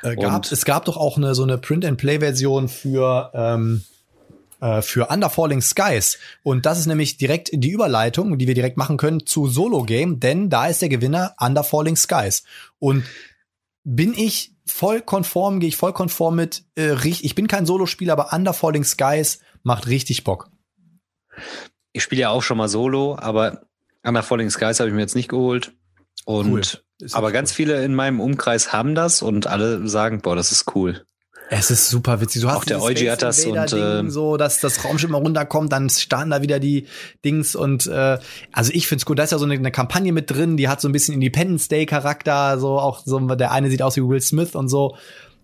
[0.02, 3.84] Äh, gab, es gab doch auch eine so eine Print-and-Play-Version für ähm,
[4.62, 6.20] äh, für Under Falling Skies.
[6.44, 10.20] Und das ist nämlich direkt die Überleitung, die wir direkt machen können zu Solo Game,
[10.20, 12.44] denn da ist der Gewinner Under Falling Skies.
[12.80, 13.04] Und
[13.84, 18.34] bin ich voll konform, gehe ich voll konform mit, äh, ich bin kein Solospieler, aber
[18.34, 20.50] Under Falling Skies macht richtig Bock.
[21.94, 23.68] Ich spiele ja auch schon mal Solo, aber
[24.04, 25.74] Under Falling Skies habe ich mir jetzt nicht geholt.
[26.26, 27.10] Und Cool.
[27.12, 31.06] Aber ganz viele in meinem Umkreis haben das und alle sagen, boah, das ist cool.
[31.50, 32.42] Es ist super witzig.
[32.42, 35.72] Du hast Auch der Space hat das und, äh, so, dass das Raumschiff mal runterkommt,
[35.72, 36.88] dann starten da wieder die
[37.24, 38.18] Dings und äh,
[38.52, 39.20] also ich find's gut.
[39.20, 41.68] Da ist ja so eine, eine Kampagne mit drin, die hat so ein bisschen Independence
[41.68, 44.96] Day Charakter, so auch so der eine sieht aus wie Will Smith und so.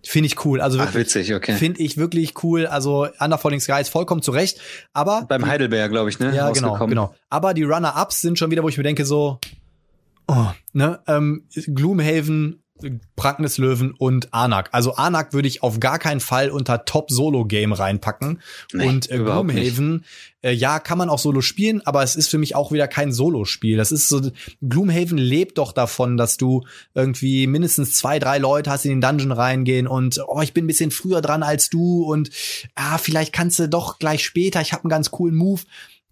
[0.03, 0.61] Finde ich cool.
[0.61, 1.53] Also Ach, wirklich, witzig, okay.
[1.53, 2.65] finde ich wirklich cool.
[2.65, 4.59] Also Under Falling Skies vollkommen zurecht.
[4.93, 6.35] Aber Beim Heidelberg, glaube ich, ne?
[6.35, 7.13] ja, genau, genau.
[7.29, 9.39] Aber die Runner-Ups sind schon wieder, wo ich mir denke, so,
[10.27, 12.63] oh, ne, ähm, Gloomhaven,
[13.15, 14.69] Pranken des Löwen und Anak.
[14.71, 18.41] Also Anak würde ich auf gar keinen Fall unter Top-Solo-Game reinpacken.
[18.73, 20.05] Nee, und äh, Gloomhaven,
[20.41, 23.11] äh, ja, kann man auch Solo spielen, aber es ist für mich auch wieder kein
[23.11, 23.77] Solo-Spiel.
[23.77, 24.21] Das ist so,
[24.61, 29.07] Gloomhaven lebt doch davon, dass du irgendwie mindestens zwei, drei Leute hast, die in den
[29.07, 32.29] Dungeon reingehen und, oh, ich bin ein bisschen früher dran als du und,
[32.75, 35.61] ah, vielleicht kannst du doch gleich später, ich habe einen ganz coolen Move.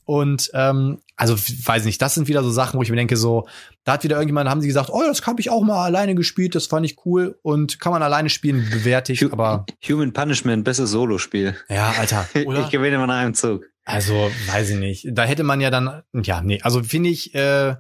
[0.06, 3.48] Und ähm, also weiß nicht, das sind wieder so Sachen, wo ich mir denke, so,
[3.90, 6.54] da hat wieder irgendjemand, haben sie gesagt, oh, das habe ich auch mal alleine gespielt,
[6.54, 10.92] das fand ich cool und kann man alleine spielen, bewerte ich, aber Human Punishment, bestes
[10.92, 11.56] Solospiel.
[11.70, 12.60] ja, Alter, oder?
[12.60, 13.66] Ich gewinne nach einem Zug.
[13.86, 15.08] Also, weiß ich nicht.
[15.12, 17.78] Da hätte man ja dann, ja, nee, also finde ich, äh,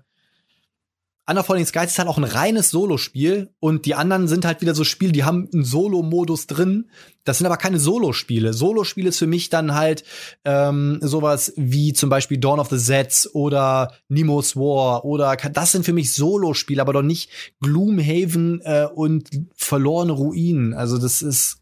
[1.29, 4.73] Under Falling Skies ist halt auch ein reines Solospiel und die anderen sind halt wieder
[4.73, 6.89] so Spiele, die haben einen Solo-Modus drin.
[7.23, 8.51] Das sind aber keine Solospiele.
[8.51, 10.03] Solospiele ist für mich dann halt
[10.43, 15.85] ähm, sowas wie zum Beispiel Dawn of the Zets oder Nemo's War oder das sind
[15.85, 17.29] für mich Solospiele, aber doch nicht
[17.61, 20.73] Gloomhaven äh, und verlorene Ruinen.
[20.73, 21.61] Also das ist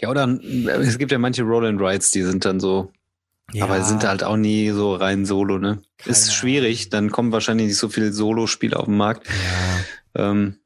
[0.00, 2.90] Ja, oder äh, es gibt ja manche Roll and Rides, die sind dann so,
[3.52, 5.82] ja, aber sind halt auch nie so rein Solo, ne?
[5.98, 9.26] Keine Ist schwierig, dann kommen wahrscheinlich nicht so viele Solo-Spiele auf den Markt.
[9.28, 10.30] ja.
[10.30, 10.58] Ähm,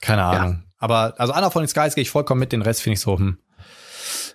[0.00, 0.62] Keine Ahnung.
[0.78, 3.18] Aber also Anna von den Skies gehe ich vollkommen mit, den Rest finde ich so.
[3.18, 3.38] Hm.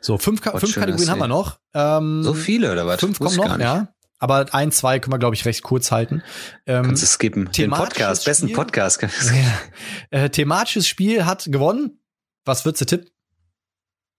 [0.02, 1.60] So, fünf, Ka fünf Kategorien haben wir noch.
[1.74, 3.00] Ähm, so viele oder was?
[3.00, 3.88] Fünf kommen noch, ja.
[4.20, 6.22] Aber ein, zwei können wir, glaube ich, recht kurz halten.
[6.66, 7.52] Ähm, Kannst du skippen.
[7.52, 8.56] Den Podcast, besten Spiel?
[8.56, 9.02] Podcast.
[10.12, 10.20] ja.
[10.20, 12.00] äh, thematisches Spiel hat gewonnen.
[12.46, 13.12] Was wird's der Tipp?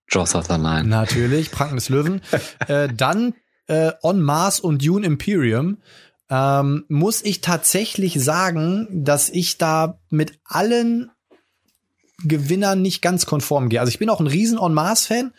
[0.09, 0.89] Jaws of the Lion.
[0.89, 2.21] Natürlich, Pranken des Löwen.
[2.69, 3.35] äh, dann
[3.67, 5.79] äh, On Mars und Dune Imperium.
[6.29, 11.11] Ähm, muss ich tatsächlich sagen, dass ich da mit allen
[12.25, 13.81] Gewinnern nicht ganz konform gehe.
[13.81, 15.33] Also ich bin auch ein riesen On Mars Fan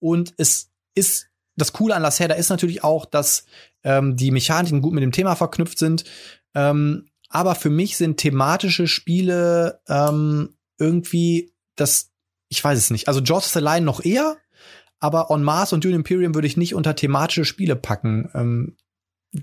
[0.00, 1.28] und es ist
[1.58, 3.44] das Coole an Lacerda ist natürlich auch, dass
[3.82, 6.04] ähm, die Mechaniken gut mit dem Thema verknüpft sind.
[6.54, 12.07] Ähm, aber für mich sind thematische Spiele ähm, irgendwie das,
[12.48, 13.08] ich weiß es nicht.
[13.08, 14.36] Also Jaws of the Line noch eher,
[15.00, 18.30] aber On Mars und Dune Imperium würde ich nicht unter thematische Spiele packen.
[18.34, 18.76] Ähm,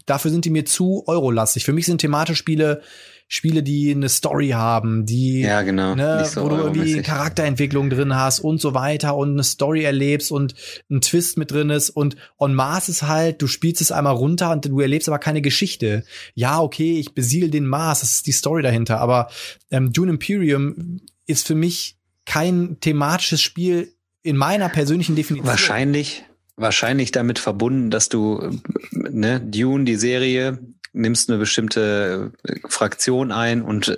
[0.05, 1.65] dafür sind die mir zu eurolastig.
[1.65, 2.81] Für mich sind thematische Spiele
[3.27, 5.95] Spiele, die eine Story haben, die, Ja, genau.
[5.95, 7.01] ne, so wo du irgendwie.
[7.01, 10.53] Charakterentwicklung drin hast und so weiter und eine Story erlebst und
[10.91, 14.51] ein Twist mit drin ist und On Mars ist halt, du spielst es einmal runter
[14.51, 16.03] und du erlebst aber keine Geschichte.
[16.35, 19.29] Ja, okay, ich besiegel den Mars, das ist die Story dahinter, aber
[19.71, 25.47] ähm, Dune Imperium ist für mich kein thematisches Spiel in meiner persönlichen Definition.
[25.47, 26.25] Wahrscheinlich,
[26.55, 28.51] wahrscheinlich damit verbunden, dass du, äh,
[28.91, 30.59] ne, Dune, die Serie,
[30.93, 33.97] nimmst eine bestimmte äh, Fraktion ein und äh,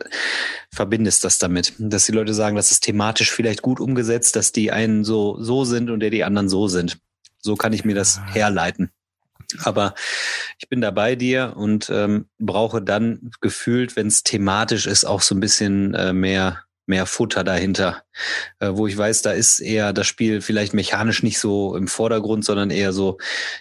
[0.73, 1.73] verbindest das damit.
[1.77, 5.63] Dass die Leute sagen, das ist thematisch vielleicht gut umgesetzt, dass die einen so, so
[5.63, 6.97] sind und der die anderen so sind.
[7.39, 8.89] So kann ich mir das herleiten.
[9.63, 9.93] Aber
[10.59, 15.21] ich bin da bei dir und ähm, brauche dann gefühlt, wenn es thematisch ist, auch
[15.21, 18.03] so ein bisschen äh, mehr mehr Futter dahinter,
[18.59, 22.45] äh, wo ich weiß, da ist eher das Spiel vielleicht mechanisch nicht so im Vordergrund,
[22.45, 23.18] sondern eher so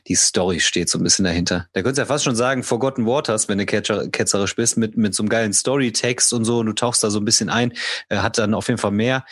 [0.06, 1.68] die Story steht so ein bisschen dahinter.
[1.72, 4.96] Da könntest du ja fast schon sagen, Forgotten Waters, wenn du ketzer, ketzerisch bist, mit,
[4.96, 7.72] mit so einem geilen Storytext und so und du tauchst da so ein bisschen ein,
[8.08, 9.24] äh, hat dann auf jeden Fall mehr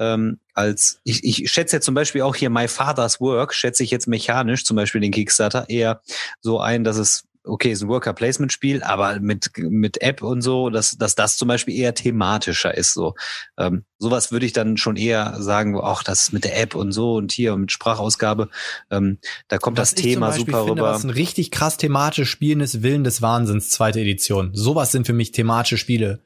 [0.00, 3.90] ähm, als ich, ich schätze jetzt zum Beispiel auch hier My Father's Work, schätze ich
[3.90, 6.00] jetzt mechanisch, zum Beispiel den Kickstarter, eher
[6.40, 10.96] so ein, dass es okay, ist ein Worker-Placement-Spiel, aber mit, mit App und so, dass,
[10.98, 12.92] dass das zum Beispiel eher thematischer ist.
[12.92, 13.14] So
[13.58, 17.14] ähm, sowas würde ich dann schon eher sagen, auch das mit der App und so
[17.14, 18.48] und hier und mit Sprachausgabe,
[18.90, 19.18] ähm,
[19.48, 20.92] da kommt das Was ich Thema super finde, rüber.
[20.92, 24.50] Was ein richtig krass thematisch Spielen ist, Willen des Wahnsinns, zweite Edition.
[24.52, 26.20] Sowas sind für mich thematische Spiele.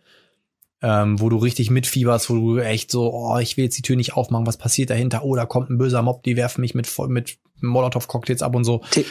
[0.83, 3.97] Ähm, wo du richtig mitfieberst, wo du echt so, oh, ich will jetzt die Tür
[3.97, 5.25] nicht aufmachen, was passiert dahinter?
[5.25, 8.83] Oh, da kommt ein böser Mob, die werfen mich mit, mit Molotow-Cocktails ab und so.
[8.93, 9.07] The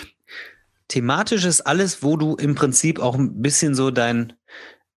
[0.93, 4.33] thematisch ist alles, wo du im Prinzip auch ein bisschen so dein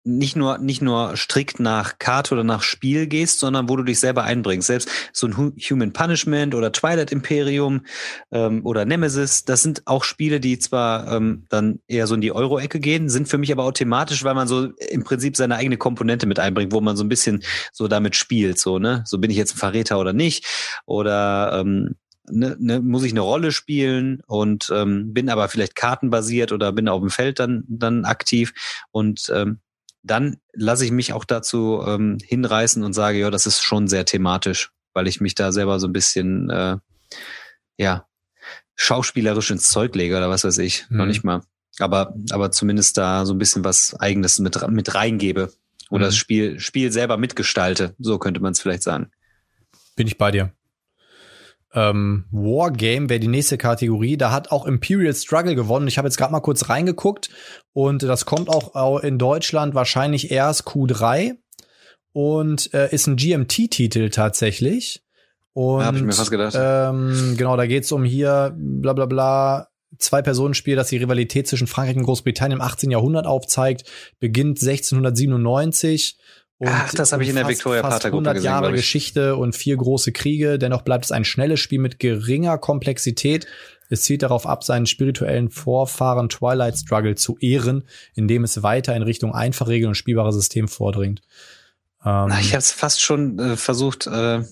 [0.07, 4.01] nicht nur nicht nur strikt nach Karte oder nach Spiel gehst, sondern wo du dich
[4.01, 4.66] selber einbringst.
[4.66, 7.87] Selbst so ein Hu- Human Punishment oder Twilight Imperium
[8.33, 12.33] ähm, oder Nemesis, das sind auch Spiele, die zwar ähm, dann eher so in die
[12.33, 15.79] Euro-Ecke gehen, sind für mich aber auch thematisch, weil man so im Prinzip seine eigene
[15.79, 17.43] Komponente mit einbringt, wo man so ein bisschen
[17.73, 20.45] so damit spielt, so ne, so bin ich jetzt ein Verräter oder nicht
[20.85, 21.95] oder ähm,
[22.31, 26.89] ne, ne, muss ich eine Rolle spielen und ähm, bin aber vielleicht kartenbasiert oder bin
[26.89, 28.53] auf dem Feld dann dann aktiv
[28.91, 29.61] und ähm,
[30.03, 34.05] dann lasse ich mich auch dazu ähm, hinreißen und sage, ja, das ist schon sehr
[34.05, 36.77] thematisch, weil ich mich da selber so ein bisschen äh,
[37.79, 38.07] ja
[38.77, 41.09] schauspielerisch ins Zeug lege oder was weiß ich, noch Mhm.
[41.11, 41.43] nicht mal.
[41.79, 45.53] Aber aber zumindest da so ein bisschen was Eigenes mit mit reingebe
[45.91, 46.09] oder Mhm.
[46.09, 49.11] das Spiel Spiel selber mitgestalte, so könnte man es vielleicht sagen.
[49.97, 50.53] Bin ich bei dir.
[51.75, 54.17] Ähm, Wargame wäre die nächste Kategorie.
[54.17, 55.89] Da hat auch Imperial Struggle gewonnen.
[55.89, 57.31] Ich habe jetzt gerade mal kurz reingeguckt
[57.73, 61.33] und das kommt auch au- in Deutschland wahrscheinlich erst Q3
[62.13, 65.03] und äh, ist ein GMT-Titel tatsächlich.
[65.53, 66.55] Und Ja, hab ich mir fast gedacht.
[66.57, 69.69] Ähm, genau, da geht's um hier bla bla bla.
[69.99, 72.91] Zwei Personenspiel, das die Rivalität zwischen Frankreich und Großbritannien im 18.
[72.91, 73.85] Jahrhundert aufzeigt,
[74.19, 76.19] beginnt 1697.
[76.59, 78.72] Und Ach, das habe ich in der Victoria fast Pater-Gruppe 100 gesehen, Jahre.
[78.72, 80.59] Geschichte und vier große Kriege.
[80.59, 83.47] Dennoch bleibt es ein schnelles Spiel mit geringer Komplexität.
[83.90, 89.02] Es zielt darauf ab, seinen spirituellen Vorfahren Twilight Struggle zu ehren, indem es weiter in
[89.02, 91.22] Richtung einfache Regeln und spielbare System vordringt.
[92.05, 94.43] Ähm, ich habe es fast schon äh, versucht, äh,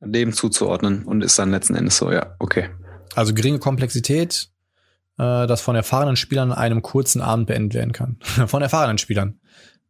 [0.00, 2.70] dem zuzuordnen und ist dann letzten Endes so, ja, okay.
[3.14, 4.50] Also geringe Komplexität,
[5.18, 8.18] äh, das von erfahrenen Spielern einem kurzen Abend beendet werden kann.
[8.46, 9.40] von erfahrenen Spielern.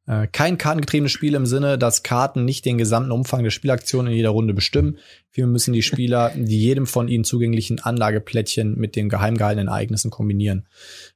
[0.07, 4.13] Äh, kein kartengetriebenes Spiel im Sinne, dass Karten nicht den gesamten Umfang der Spielaktion in
[4.13, 4.99] jeder Runde bestimmen.
[5.31, 10.11] Vielmehr müssen die Spieler die jedem von ihnen zugänglichen Anlageplättchen mit den geheim gehaltenen Ereignissen
[10.11, 10.67] kombinieren.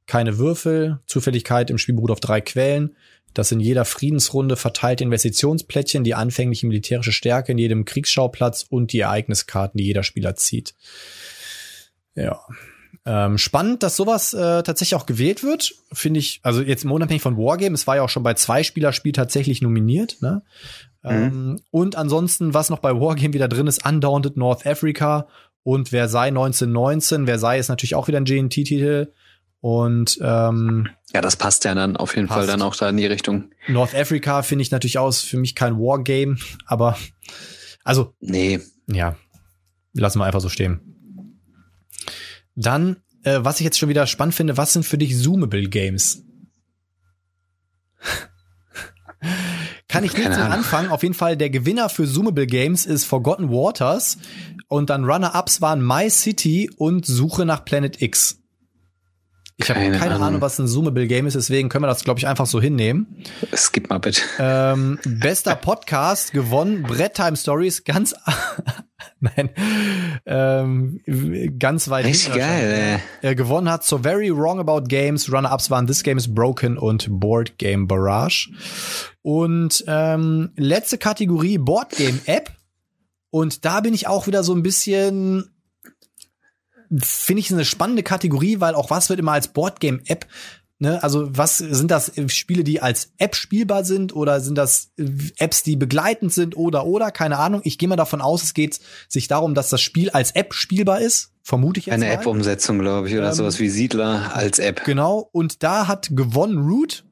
[0.06, 2.96] Keine Würfel, Zufälligkeit im Spiel beruht auf drei Quellen.
[3.32, 9.00] Das in jeder Friedensrunde verteilte Investitionsplättchen, die anfängliche militärische Stärke in jedem Kriegsschauplatz und die
[9.00, 10.74] Ereigniskarten, die jeder Spieler zieht.
[12.16, 12.40] Ja.
[13.06, 17.36] Ähm, spannend, dass sowas äh, tatsächlich auch gewählt wird, finde ich, also jetzt unabhängig von
[17.36, 20.42] Wargame, es war ja auch schon bei zwei Spielerspiel tatsächlich nominiert, ne?
[21.02, 25.28] Ähm, und ansonsten, was noch bei Wargame wieder drin ist, Undaunted North Africa
[25.62, 27.26] und Versailles 1919.
[27.26, 29.12] Versailles ist natürlich auch wieder ein GNT-Titel.
[29.62, 32.38] Und ähm, Ja, das passt ja dann auf jeden Passt.
[32.40, 33.50] Fall dann auch da in die Richtung.
[33.68, 36.36] North Africa finde ich natürlich aus für mich kein Wargame,
[36.66, 36.96] aber
[37.84, 39.16] also Nee, ja,
[39.92, 40.80] lassen wir einfach so stehen.
[42.54, 46.24] Dann, äh, was ich jetzt schon wieder spannend finde, was sind für dich Zoomable Games?
[49.88, 50.58] Kann ich nicht Keine mit Ahnung.
[50.58, 50.88] anfangen.
[50.90, 54.18] Auf jeden Fall, der Gewinner für Zoomable Games ist Forgotten Waters.
[54.68, 58.36] Und dann Runner-Ups waren My City und Suche nach Planet X.
[59.56, 60.26] Ich habe Keine keine, Ahnung.
[60.28, 60.40] Ahnung.
[60.40, 63.22] was ein Zoomable Game ist, deswegen können wir das, glaube ich, einfach so hinnehmen.
[63.54, 64.22] Skip mal bitte.
[64.38, 68.14] Ähm, bester Podcast gewonnen, Brett Time Stories, ganz,
[69.36, 69.50] nein,
[70.24, 71.00] ähm,
[71.58, 73.30] ganz weit Richtig geil, ey.
[73.30, 77.06] Äh, gewonnen hat So Very Wrong About Games, Runner-Ups waren This Game is Broken und
[77.10, 78.50] Board Game Barrage.
[79.20, 82.50] Und ähm, letzte Kategorie Board Game App.
[83.28, 85.50] Und da bin ich auch wieder so ein bisschen,
[86.96, 90.26] finde ich eine spannende Kategorie, weil auch was wird immer als Board Game App
[90.82, 94.92] Ne, also was sind das Spiele, die als App spielbar sind oder sind das
[95.36, 97.60] Apps, die begleitend sind oder oder keine Ahnung.
[97.64, 101.02] Ich gehe mal davon aus, es geht sich darum, dass das Spiel als App spielbar
[101.02, 102.10] ist, vermute ich jetzt Eine.
[102.10, 104.82] App-Umsetzung, glaube ich, oder Ähm, sowas wie Siedler als App.
[104.86, 107.04] Genau, und da hat gewonnen Root,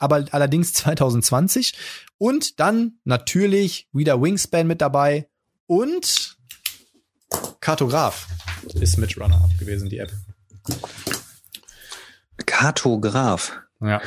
[0.00, 1.72] aber allerdings 2020.
[2.18, 5.28] Und dann natürlich wieder Wingspan mit dabei
[5.66, 6.36] und
[7.60, 8.26] Kartograf
[8.74, 10.12] ist mit Runner-Up gewesen, die App.
[12.46, 13.60] Kartograf.
[13.80, 14.00] Ja.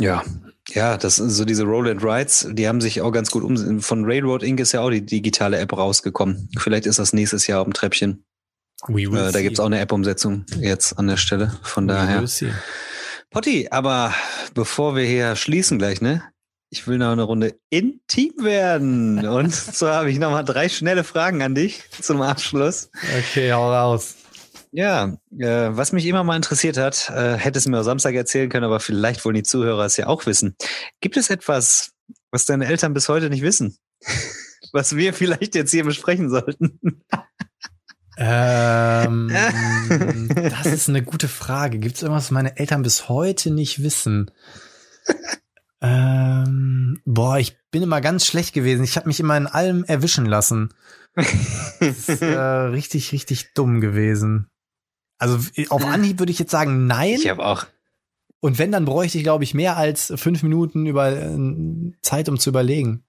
[0.00, 0.22] Ja.
[0.68, 3.80] Ja, das sind so diese Roll and Rides, die haben sich auch ganz gut um.
[3.80, 4.60] Von Railroad Inc.
[4.60, 6.48] ist ja auch die digitale App rausgekommen.
[6.58, 8.24] Vielleicht ist das nächstes Jahr auf dem Treppchen.
[8.86, 9.42] We will Äh, da see.
[9.42, 11.58] gibt's auch eine App-Umsetzung jetzt an der Stelle.
[11.62, 12.24] Von We daher.
[13.30, 14.14] Potti, aber
[14.54, 16.22] bevor wir hier schließen gleich, ne?
[16.72, 19.26] Ich will noch eine Runde intim werden.
[19.26, 22.90] Und so habe ich noch mal drei schnelle Fragen an dich zum Abschluss.
[23.18, 24.14] Okay, hau raus.
[24.72, 28.48] Ja, äh, was mich immer mal interessiert hat, äh, hätte es mir am Samstag erzählen
[28.48, 30.54] können, aber vielleicht wollen die Zuhörer es ja auch wissen.
[31.00, 31.92] Gibt es etwas,
[32.30, 33.76] was deine Eltern bis heute nicht wissen?
[34.72, 36.78] Was wir vielleicht jetzt hier besprechen sollten?
[38.22, 39.30] Ähm,
[40.34, 41.78] das ist eine gute Frage.
[41.78, 44.30] Gibt es irgendwas, was meine Eltern bis heute nicht wissen?
[45.80, 48.84] Ähm, boah, ich bin immer ganz schlecht gewesen.
[48.84, 50.74] Ich habe mich immer in allem erwischen lassen.
[51.14, 54.50] Das ist äh, richtig, richtig dumm gewesen.
[55.20, 55.38] Also
[55.68, 57.14] auf Anhieb würde ich jetzt sagen, nein.
[57.14, 57.66] Ich habe auch.
[58.40, 62.38] Und wenn, dann bräuchte ich, glaube ich, mehr als fünf Minuten über äh, Zeit, um
[62.38, 63.04] zu überlegen.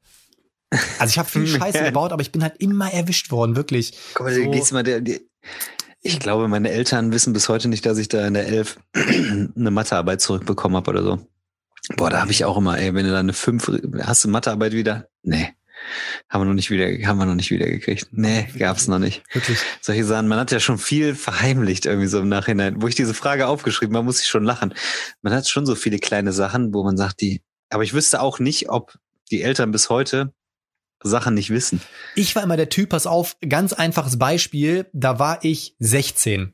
[1.00, 3.94] Also ich habe viel Scheiße gebaut, aber ich bin halt immer erwischt worden, wirklich.
[4.14, 4.52] Guck mal, So.
[4.52, 5.22] geht's mal der, die,
[6.02, 9.72] ich glaube, meine Eltern wissen bis heute nicht, dass ich da in der Elf eine
[9.72, 11.28] Mathearbeit zurückbekommen habe oder so.
[11.96, 13.72] Boah, da habe ich auch immer, ey, wenn du da eine fünf,
[14.02, 15.08] hast du Mathearbeit wieder?
[15.24, 15.54] Nee.
[16.30, 18.08] Haben wir noch nicht wieder, haben wir noch nicht wieder gekriegt.
[18.12, 19.24] Nee, gab's noch nicht.
[19.34, 19.60] Wirklich.
[19.82, 22.82] Solche Sachen, man hat ja schon viel verheimlicht irgendwie so im Nachhinein.
[22.82, 24.74] Wo ich diese Frage aufgeschrieben habe, muss ich schon lachen.
[25.22, 28.40] Man hat schon so viele kleine Sachen, wo man sagt, die, aber ich wüsste auch
[28.40, 28.98] nicht, ob
[29.32, 30.34] die Eltern bis heute
[31.04, 31.82] Sachen nicht wissen.
[32.16, 36.54] Ich war immer der Typ, pass auf, ganz einfaches Beispiel, da war ich 16.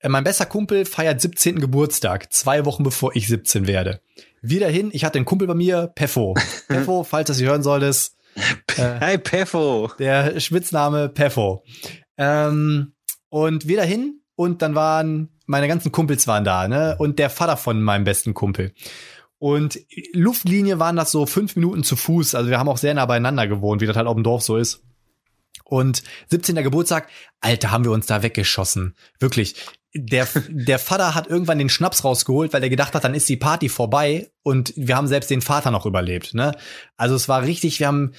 [0.00, 1.60] Äh, Mein bester Kumpel feiert 17.
[1.60, 4.00] Geburtstag, zwei Wochen bevor ich 17 werde.
[4.42, 6.34] Wir dahin, ich hatte einen Kumpel bei mir, Peffo.
[6.68, 8.16] Peffo, falls du das hören solltest,
[8.76, 9.90] Hi Peffo.
[9.98, 11.64] der Spitzname Peffo.
[12.16, 12.94] Ähm,
[13.28, 16.96] und wir dahin und dann waren meine ganzen Kumpels waren da, ne?
[16.98, 18.72] Und der Vater von meinem besten Kumpel.
[19.38, 19.80] Und
[20.12, 22.34] Luftlinie waren das so fünf Minuten zu Fuß.
[22.34, 24.56] Also wir haben auch sehr nah beieinander gewohnt, wie das halt auf dem Dorf so
[24.56, 24.82] ist.
[25.64, 26.56] Und 17.
[26.56, 27.08] Geburtstag,
[27.40, 28.94] Alter, haben wir uns da weggeschossen.
[29.18, 29.54] Wirklich.
[29.94, 33.36] Der, der Vater hat irgendwann den Schnaps rausgeholt, weil er gedacht hat, dann ist die
[33.36, 36.34] Party vorbei und wir haben selbst den Vater noch überlebt.
[36.34, 36.52] Ne?
[36.96, 38.12] Also es war richtig, wir haben,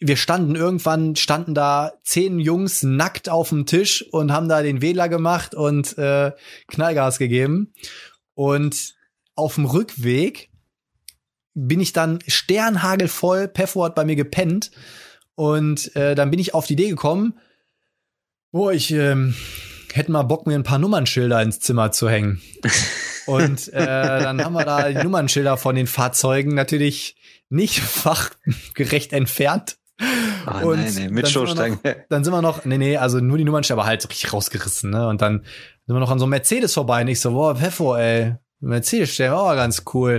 [0.00, 4.82] wir standen irgendwann, standen da zehn Jungs nackt auf dem Tisch und haben da den
[4.82, 6.32] Wähler gemacht und äh,
[6.68, 7.72] Knallgas gegeben.
[8.34, 8.94] Und
[9.36, 10.50] auf dem Rückweg
[11.54, 14.72] bin ich dann sternhagelvoll, Peffo hat bei mir gepennt
[15.36, 17.38] und äh, dann bin ich auf die Idee gekommen,
[18.50, 19.34] boah, ich ähm,
[19.96, 22.40] hätte mal Bock, mir ein paar Nummernschilder ins Zimmer zu hängen.
[23.26, 27.16] Und äh, dann haben wir da die Nummernschilder von den Fahrzeugen natürlich
[27.48, 29.76] nicht fachgerecht entfernt.
[30.46, 31.78] Oh Und nein, nee, dann mit sind wir Showstange.
[32.08, 34.90] Dann sind wir noch, nee, nee, also nur die Nummernschilder, aber halt so richtig rausgerissen,
[34.90, 35.08] ne?
[35.08, 35.44] Und dann
[35.86, 39.34] sind wir noch an so einem Mercedes vorbei und ich so, boah, Peffo, ey, Mercedes-Stern,
[39.34, 40.18] oh, ganz cool.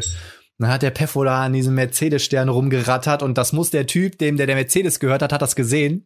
[0.57, 4.38] Dann hat der Peffo da an diesem Mercedes-Stern rumgerattert und das muss der Typ, dem
[4.38, 6.06] der der Mercedes gehört hat, hat das gesehen.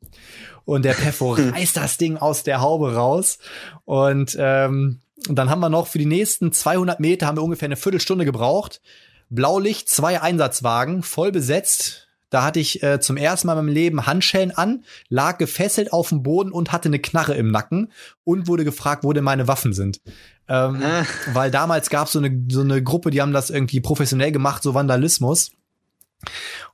[0.69, 3.39] Und der Peffo reißt das Ding aus der Haube raus.
[3.85, 7.75] Und ähm, dann haben wir noch für die nächsten 200 Meter haben wir ungefähr eine
[7.75, 8.81] Viertelstunde gebraucht.
[9.29, 12.07] Blaulicht, zwei Einsatzwagen, voll besetzt.
[12.29, 16.09] Da hatte ich äh, zum ersten Mal in meinem Leben Handschellen an, lag gefesselt auf
[16.09, 17.91] dem Boden und hatte eine Knarre im Nacken
[18.23, 19.99] und wurde gefragt, wo denn meine Waffen sind.
[20.47, 21.05] Ähm, Ah.
[21.33, 24.61] weil damals gab so es eine, so eine Gruppe, die haben das irgendwie professionell gemacht,
[24.61, 25.51] so Vandalismus.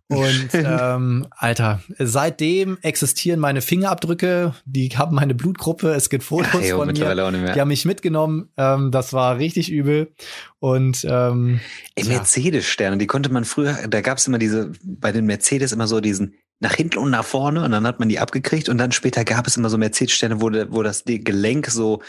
[0.07, 6.61] Und ähm, Alter, seitdem existieren meine Fingerabdrücke, die haben meine Blutgruppe, es gibt Fotos Ach,
[6.61, 8.49] jo, von mir, die haben mich mitgenommen.
[8.57, 10.13] Ähm, das war richtig übel.
[10.59, 11.59] Und ähm.
[12.01, 16.35] Mercedes-Sterne, die konnte man früher, da gab's immer diese, bei den Mercedes immer so diesen
[16.59, 19.45] nach hinten und nach vorne und dann hat man die abgekriegt und dann später gab
[19.45, 22.01] es immer so Mercedes-Sterne, wo, wo das Gelenk so,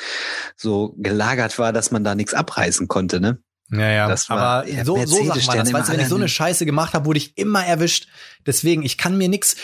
[0.54, 3.38] so gelagert war, dass man da nichts abreißen konnte, ne?
[3.70, 4.08] Ja, ja.
[4.08, 5.72] Das war- aber so, so waren Mercedes-Sterne das.
[5.72, 6.28] Weißt du, wenn ich so eine ne?
[6.28, 8.06] Scheiße gemacht habe, wurde ich immer erwischt.
[8.46, 9.56] Deswegen, ich kann mir nix.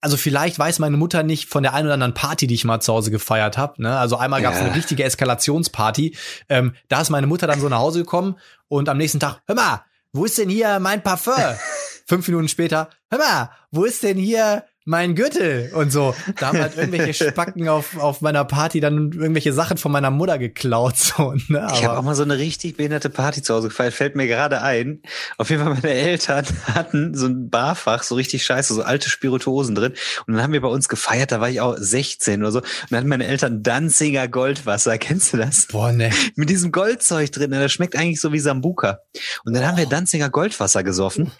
[0.00, 2.80] Also vielleicht weiß meine Mutter nicht von der einen oder anderen Party, die ich mal
[2.80, 3.80] zu Hause gefeiert habe.
[3.82, 3.96] Ne?
[3.96, 4.66] Also einmal gab es Ja.
[4.66, 6.16] eine richtige Eskalationsparty.
[6.48, 8.36] Ähm, da ist meine Mutter dann so nach Hause gekommen
[8.68, 11.34] und am nächsten Tag, hör mal, wo ist denn hier mein Parfum?
[12.08, 15.70] Fünf Minuten später, hör mal, wo ist denn hier mein Gürtel?
[15.74, 16.14] Und so.
[16.38, 20.38] Da haben halt irgendwelche Spacken auf, auf meiner Party dann irgendwelche Sachen von meiner Mutter
[20.38, 20.96] geklaut.
[20.96, 21.66] So, ne?
[21.72, 24.26] Ich habe Aber- auch mal so eine richtig behinderte Party zu Hause gefeiert, fällt mir
[24.26, 25.02] gerade ein.
[25.38, 26.44] Auf jeden Fall meine Eltern
[26.74, 29.92] hatten so ein Barfach, so richtig scheiße, so alte Spirituosen drin.
[30.26, 32.58] Und dann haben wir bei uns gefeiert, da war ich auch 16 oder so.
[32.60, 35.66] Und dann hatten meine Eltern Danziger Goldwasser, kennst du das?
[35.66, 36.10] Boah, ne.
[36.36, 37.60] Mit diesem Goldzeug drin, ne?
[37.60, 39.00] das schmeckt eigentlich so wie Sambuka.
[39.44, 41.30] Und dann haben wir Danziger Goldwasser gesoffen.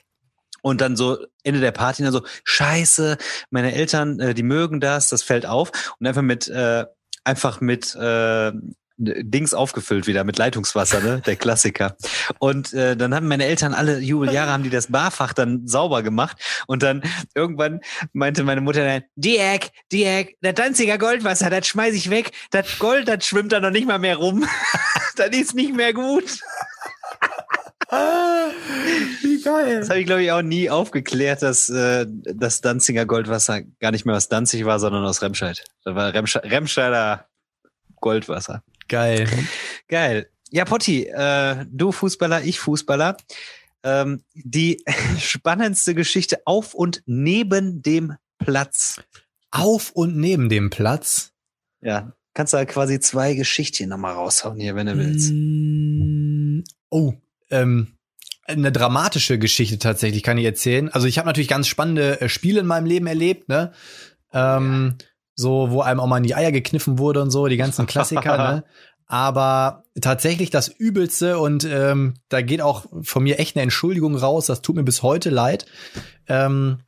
[0.63, 3.19] Und dann so Ende der Party dann so, scheiße,
[3.51, 5.71] meine Eltern, äh, die mögen das, das fällt auf.
[5.99, 6.87] Und einfach mit, äh,
[7.25, 8.53] einfach mit äh,
[8.99, 11.23] Dings aufgefüllt wieder, mit Leitungswasser, ne?
[11.27, 11.97] Der Klassiker.
[12.39, 16.37] Und äh, dann haben meine Eltern alle Jubeljahre haben die das Barfach dann sauber gemacht.
[16.67, 17.03] Und dann
[17.35, 17.81] irgendwann
[18.13, 22.31] meinte meine Mutter dann, Diek, Diek, das Danziger Goldwasser, das schmeiß ich weg.
[22.51, 24.47] Das Gold, das schwimmt da noch nicht mal mehr rum.
[25.17, 26.41] das ist nicht mehr gut.
[27.93, 29.81] Wie geil.
[29.81, 34.07] Das habe ich, glaube ich, auch nie aufgeklärt, dass äh, das Danziger Goldwasser gar nicht
[34.07, 35.63] mehr aus Danzig war, sondern aus Remscheid.
[35.85, 37.29] Das war Remsche Remscheider
[38.01, 38.63] Goldwasser.
[38.89, 39.29] Geil.
[39.89, 40.29] Geil.
[40.51, 43.17] Ja, Potti, äh, du Fußballer, ich Fußballer.
[43.85, 44.83] Ähm, die
[45.19, 49.01] spannendste Geschichte auf und neben dem Platz.
[49.51, 51.33] Auf und neben dem Platz.
[51.83, 55.31] Ja, kannst da quasi zwei Geschichtchen nochmal raushauen hier, wenn du willst.
[55.33, 56.63] Mm,
[56.95, 57.15] Oh,
[57.53, 57.95] ähm,
[58.45, 60.89] eine dramatische Geschichte tatsächlich kann ich erzählen.
[60.89, 63.73] Also ich habe natürlich ganz spannende äh, Spiele in meinem Leben erlebt, ne?
[64.33, 64.97] Ähm,
[65.35, 68.37] so, wo einem auch mal in die Eier gekniffen wurde und so, die ganzen Klassiker,
[68.37, 68.65] ne?
[69.07, 74.47] Aber tatsächlich das Übelste und ähm, da geht auch von mir echt eine Entschuldigung raus,
[74.47, 75.67] das tut mir bis heute leid.
[76.27, 76.79] Ähm,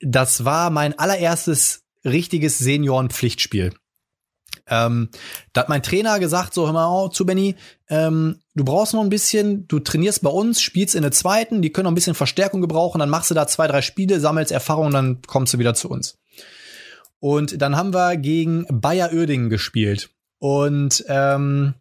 [0.00, 3.74] das war mein allererstes richtiges Seniorenpflichtspiel.
[4.68, 5.10] Ähm,
[5.52, 7.56] da hat mein Trainer gesagt, so hör mal auf, zu Benny,
[7.88, 11.70] ähm, du brauchst noch ein bisschen, du trainierst bei uns, spielst in der zweiten, die
[11.70, 14.90] können noch ein bisschen Verstärkung gebrauchen, dann machst du da zwei, drei Spiele, sammelst Erfahrung,
[14.90, 16.18] dann kommst du wieder zu uns.
[17.20, 20.10] Und dann haben wir gegen Bayer Oerdingen gespielt.
[20.38, 21.74] Und ähm,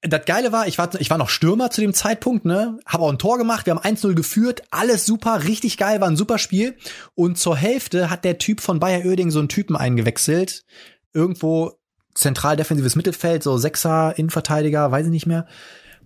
[0.00, 2.78] das Geile war, ich war, ich war noch Stürmer zu dem Zeitpunkt, ne?
[2.84, 6.16] Hab auch ein Tor gemacht, wir haben 1-0 geführt, alles super, richtig geil, war ein
[6.16, 6.76] super Spiel.
[7.14, 10.64] Und zur Hälfte hat der Typ von Bayer Oerdingen so einen Typen eingewechselt.
[11.12, 11.78] Irgendwo
[12.14, 15.46] zentral defensives Mittelfeld, so Sechser, Innenverteidiger, weiß ich nicht mehr.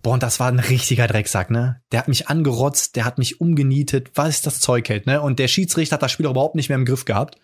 [0.03, 1.81] Boah, und das war ein richtiger Drecksack, ne?
[1.91, 5.21] Der hat mich angerotzt, der hat mich umgenietet, was das Zeug hält, ne?
[5.21, 7.37] Und der Schiedsrichter hat das Spiel auch überhaupt nicht mehr im Griff gehabt.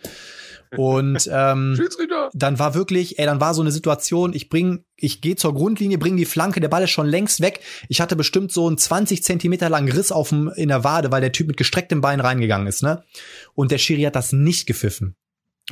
[0.77, 1.79] Und ähm,
[2.33, 5.99] dann war wirklich, ey, dann war so eine Situation, ich bring, ich gehe zur Grundlinie,
[5.99, 7.61] bring die Flanke, der Ball ist schon längst weg.
[7.89, 11.21] Ich hatte bestimmt so einen 20 Zentimeter langen Riss auf dem, in der Wade, weil
[11.21, 13.05] der Typ mit gestrecktem Bein reingegangen ist, ne?
[13.55, 15.17] Und der Schiri hat das nicht gepfiffen.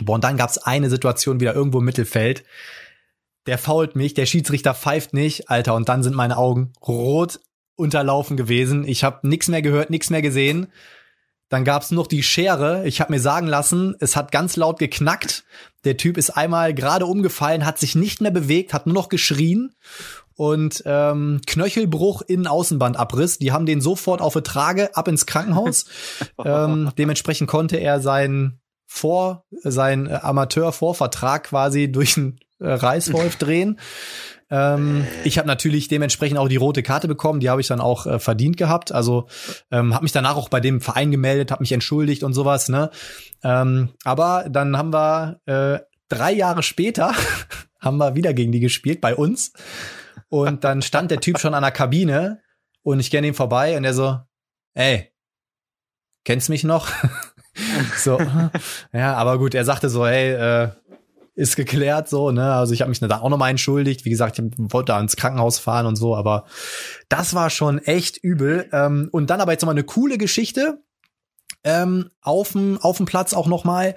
[0.01, 2.45] Boah, und dann gab's eine Situation wieder irgendwo im Mittelfeld.
[3.47, 7.41] Der fault mich, der Schiedsrichter pfeift nicht, Alter, und dann sind meine Augen rot
[7.75, 8.87] unterlaufen gewesen.
[8.87, 10.69] Ich habe nichts mehr gehört, nichts mehr gesehen.
[11.49, 12.87] Dann gab's noch die Schere.
[12.87, 15.45] Ich habe mir sagen lassen, es hat ganz laut geknackt.
[15.85, 19.75] Der Typ ist einmal gerade umgefallen, hat sich nicht mehr bewegt, hat nur noch geschrien
[20.35, 23.39] und ähm, Knöchelbruch in Außenbandabriss.
[23.39, 25.85] Die haben den sofort auf Trage ab ins Krankenhaus.
[26.45, 33.79] ähm, dementsprechend konnte er seinen vor sein Amateur-Vorvertrag quasi durch einen äh, Reißwolf drehen.
[34.51, 38.07] Ähm, ich habe natürlich dementsprechend auch die rote Karte bekommen, die habe ich dann auch
[38.07, 38.93] äh, verdient gehabt.
[38.93, 39.27] Also
[39.71, 42.69] ähm, habe mich danach auch bei dem Verein gemeldet, habe mich entschuldigt und sowas.
[42.69, 42.91] Ne?
[43.43, 47.15] Ähm, aber dann haben wir äh, drei Jahre später
[47.81, 49.53] haben wir wieder gegen die gespielt bei uns
[50.29, 52.41] und dann stand der Typ schon an der Kabine
[52.83, 54.19] und ich kenne ihn vorbei und er so,
[54.75, 55.13] ey,
[56.25, 56.89] kennst mich noch?
[57.97, 58.19] so,
[58.93, 60.71] ja, aber gut, er sagte so, hey, äh,
[61.35, 62.53] ist geklärt so, ne?
[62.53, 64.05] Also ich habe mich da auch nochmal entschuldigt.
[64.05, 66.45] Wie gesagt, ich wollte da ins Krankenhaus fahren und so, aber
[67.09, 68.69] das war schon echt übel.
[68.73, 70.83] Ähm, und dann aber jetzt nochmal eine coole Geschichte.
[71.65, 73.95] Ähm, auf dem Platz auch nochmal.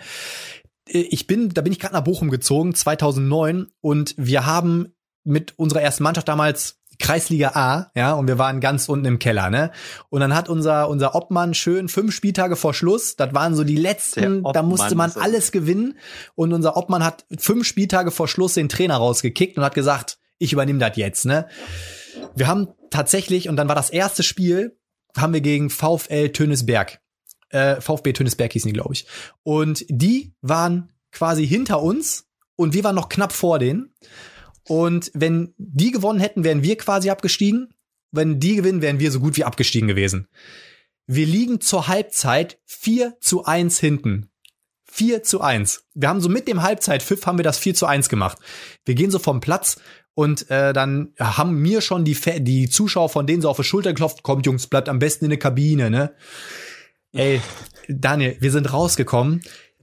[0.87, 4.93] Ich bin, da bin ich gerade nach Bochum gezogen, 2009, und wir haben
[5.23, 9.49] mit unserer ersten Mannschaft damals Kreisliga A, ja, und wir waren ganz unten im Keller,
[9.49, 9.71] ne?
[10.09, 13.75] Und dann hat unser, unser Obmann schön fünf Spieltage vor Schluss, das waren so die
[13.75, 15.97] letzten, da musste man alles gewinnen.
[16.35, 20.53] Und unser Obmann hat fünf Spieltage vor Schluss den Trainer rausgekickt und hat gesagt, ich
[20.53, 21.47] übernehme das jetzt, ne?
[22.35, 24.77] Wir haben tatsächlich, und dann war das erste Spiel,
[25.17, 26.99] haben wir gegen VfL Tönisberg,
[27.49, 29.07] äh, VfB Tönisberg hießen die, glaube ich.
[29.43, 33.93] Und die waren quasi hinter uns und wir waren noch knapp vor denen.
[34.67, 37.73] Und wenn die gewonnen hätten, wären wir quasi abgestiegen.
[38.11, 40.27] Wenn die gewinnen, wären wir so gut wie abgestiegen gewesen.
[41.07, 44.29] Wir liegen zur Halbzeit 4 zu 1 hinten.
[44.85, 45.83] 4 zu 1.
[45.93, 48.37] Wir haben so mit dem Halbzeitpfiff haben wir das 4 zu 1 gemacht.
[48.85, 49.77] Wir gehen so vom Platz
[50.13, 53.63] und äh, dann haben mir schon die, Fa die Zuschauer von denen so auf die
[53.65, 56.13] Schulter geklopft, kommt Jungs, bleibt am besten in der Kabine, ne?
[57.11, 57.41] Ey,
[57.87, 59.41] Daniel, wir sind rausgekommen.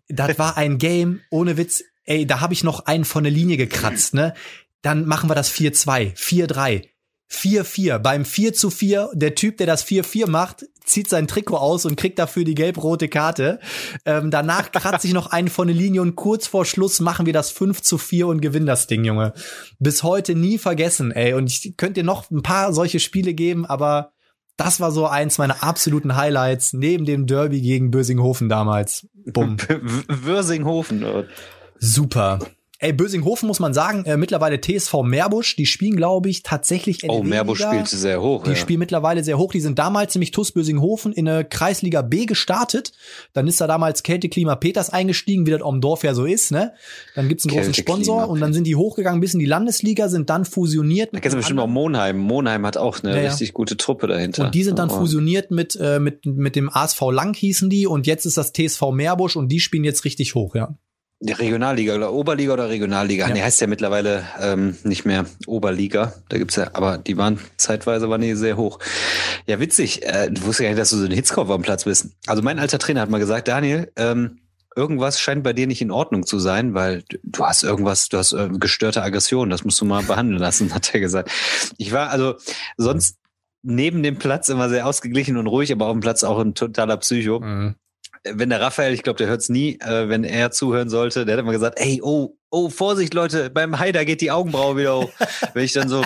[0.08, 1.84] Das war ein Game ohne Witz.
[2.04, 4.34] Ey, da habe ich noch einen von der Linie gekratzt, ne?
[4.82, 6.84] Dann machen wir das 4-2, 4-3,
[7.30, 7.98] 4-4.
[7.98, 11.96] Beim 4 zu 4, der Typ, der das 4-4 macht, zieht sein Trikot aus und
[11.96, 13.60] kriegt dafür die gelb-rote Karte.
[14.04, 17.32] Ähm, danach kratze ich noch einen von der Linie und kurz vor Schluss machen wir
[17.32, 19.32] das 5 zu 4 und gewinnen das Ding, Junge.
[19.78, 21.34] Bis heute nie vergessen, ey.
[21.34, 24.12] Und ich könnte dir noch ein paar solche Spiele geben, aber
[24.56, 29.08] das war so eins meiner absoluten Highlights neben dem Derby gegen Bösinghofen damals.
[29.14, 29.56] Bumm.
[30.08, 31.04] Würsinghofen.
[31.78, 32.38] Super.
[32.82, 37.22] Ey, Bösinghofen muss man sagen, äh, mittlerweile TSV Meerbusch, die spielen, glaube ich, tatsächlich Oh,
[37.22, 38.42] Meerbusch spielt sehr hoch.
[38.42, 38.56] Die ja.
[38.56, 39.52] spielen mittlerweile sehr hoch.
[39.52, 42.90] Die sind damals nämlich TuS Bösinghofen in eine Kreisliga B gestartet.
[43.34, 46.72] Dann ist da damals Kälteklima Peters eingestiegen, wie das am Dorf ja so ist, ne?
[47.14, 50.28] Dann gibt's einen großen Sponsor und dann sind die hochgegangen bis in die Landesliga, sind
[50.28, 51.10] dann fusioniert.
[51.14, 52.18] Da kennst du bestimmt auch Monheim.
[52.18, 53.28] Monheim hat auch eine Ja, ja.
[53.30, 54.46] richtig gute Truppe dahinter.
[54.46, 54.98] Und die sind dann Oh.
[54.98, 58.90] fusioniert mit, äh, mit, mit dem ASV Lang hießen die und jetzt ist das TSV
[58.90, 60.74] Meerbusch und die spielen jetzt richtig hoch, ja.
[61.24, 63.28] Die Regionalliga oder Oberliga oder Regionalliga.
[63.28, 63.32] Ja.
[63.34, 66.14] Nee, heißt ja mittlerweile ähm, nicht mehr Oberliga.
[66.28, 68.80] Da gibt's ja, aber die waren zeitweise waren die sehr hoch.
[69.46, 70.02] Ja, witzig.
[70.04, 72.08] Äh, du wusstest gar nicht, dass du so ein Hitzkopf am Platz bist.
[72.26, 74.38] Also mein alter Trainer hat mal gesagt, Daniel, ähm,
[74.74, 78.32] irgendwas scheint bei dir nicht in Ordnung zu sein, weil du- hast irgendwas, du hast
[78.32, 81.30] äh, gestörte Aggression, das musst du mal behandeln lassen, hat er gesagt.
[81.78, 82.34] Ich war also
[82.76, 83.18] sonst
[83.62, 86.96] neben dem Platz immer sehr ausgeglichen und ruhig, aber auf dem Platz auch ein totaler
[86.96, 87.40] Psycho
[88.24, 91.40] wenn der Raphael, ich glaube, der hört's nie, äh, wenn er zuhören sollte, der hat
[91.40, 95.12] immer gesagt, ey, oh, oh, Vorsicht, Leute, beim Haider geht die Augenbraue wieder hoch.
[95.54, 96.04] wenn ich dann so,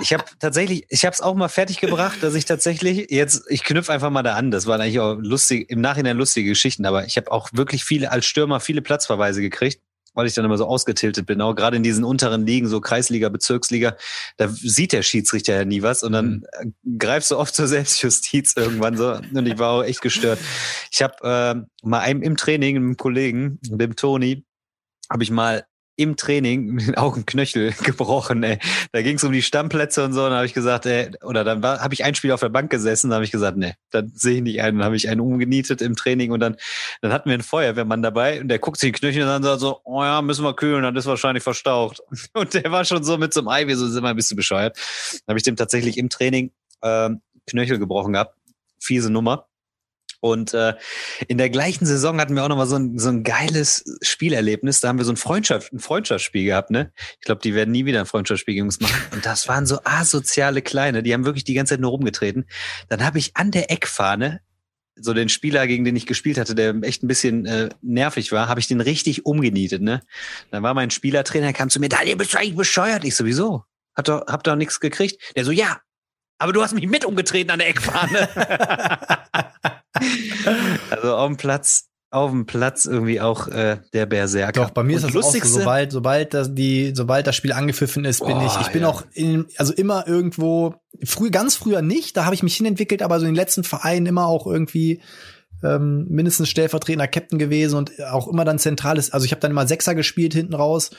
[0.00, 3.62] ich habe tatsächlich, ich habe es auch mal fertig gebracht, dass ich tatsächlich jetzt, ich
[3.62, 4.50] knüpfe einfach mal da an.
[4.50, 8.10] Das waren eigentlich auch lustig, im Nachhinein lustige Geschichten, aber ich habe auch wirklich viele
[8.10, 9.80] als Stürmer viele Platzverweise gekriegt,
[10.14, 11.40] weil ich dann immer so ausgetiltet bin.
[11.40, 13.96] Auch gerade in diesen unteren Ligen, so Kreisliga, Bezirksliga,
[14.36, 16.66] da sieht der Schiedsrichter ja nie was und dann äh,
[16.98, 19.12] greifst du oft zur Selbstjustiz irgendwann so.
[19.12, 20.38] Und ich war auch echt gestört.
[20.90, 24.44] Ich habe äh, mal einem im Training, einem Kollegen, dem Toni,
[25.10, 25.66] habe ich mal
[25.96, 28.58] im Training den Augenknöchel gebrochen, ey.
[28.92, 31.44] Da ging es um die Stammplätze und so, und da habe ich gesagt, ey, oder
[31.44, 34.12] dann habe ich ein Spiel auf der Bank gesessen, da habe ich gesagt, nee, dann
[34.14, 34.76] sehe ich nicht ein.
[34.76, 36.56] Dann habe ich einen umgenietet im Training und dann,
[37.00, 39.80] dann hatten wir einen Feuerwehrmann dabei und der guckt sich die Knöchel und sagt so,
[39.84, 42.00] oh ja, müssen wir kühlen, dann ist wahrscheinlich verstaucht.
[42.34, 44.76] Und der war schon so mit einem Ei, wir so sind wir ein bisschen bescheuert.
[44.76, 46.52] Dann habe ich dem tatsächlich im Training
[46.82, 48.36] ähm, Knöchel gebrochen gehabt.
[48.80, 49.46] Fiese Nummer.
[50.24, 50.72] Und äh,
[51.28, 54.80] in der gleichen Saison hatten wir auch nochmal so ein, so ein geiles Spielerlebnis.
[54.80, 56.92] Da haben wir so ein, Freundschaft, ein Freundschaftsspiel gehabt, ne?
[57.20, 58.98] Ich glaube, die werden nie wieder ein Freundschaftsspiel gegen uns machen.
[59.12, 62.46] Und das waren so asoziale Kleine, die haben wirklich die ganze Zeit nur rumgetreten.
[62.88, 64.40] Dann habe ich an der Eckfahne
[64.96, 68.48] so den Spieler, gegen den ich gespielt hatte, der echt ein bisschen äh, nervig war,
[68.48, 70.00] habe ich den richtig umgenietet, ne?
[70.50, 73.04] Dann war mein Spielertrainer, kam zu mir, Daniel, bist du eigentlich bescheuert?
[73.04, 73.64] Ich sowieso.
[73.94, 75.20] Hat doch, hab doch nichts gekriegt.
[75.36, 75.82] Der so, ja,
[76.38, 78.28] aber du hast mich mit umgetreten an der Eckfahne.
[80.90, 84.64] also auf dem Platz, auf dem Platz irgendwie auch äh, der Berserker.
[84.64, 87.52] Doch, bei mir ist Und das auch so, sobald, sobald das, die, sobald das Spiel
[87.52, 88.88] angepfiffen ist, bin Boah, ich, ich bin ja.
[88.88, 93.18] auch in, also immer irgendwo, früh, ganz früher nicht, da habe ich mich hinentwickelt, aber
[93.18, 95.00] so in den letzten Vereinen immer auch irgendwie
[95.64, 99.66] ähm, mindestens stellvertretender Captain gewesen und auch immer dann zentrales, also ich habe dann immer
[99.66, 100.90] Sechser gespielt hinten raus.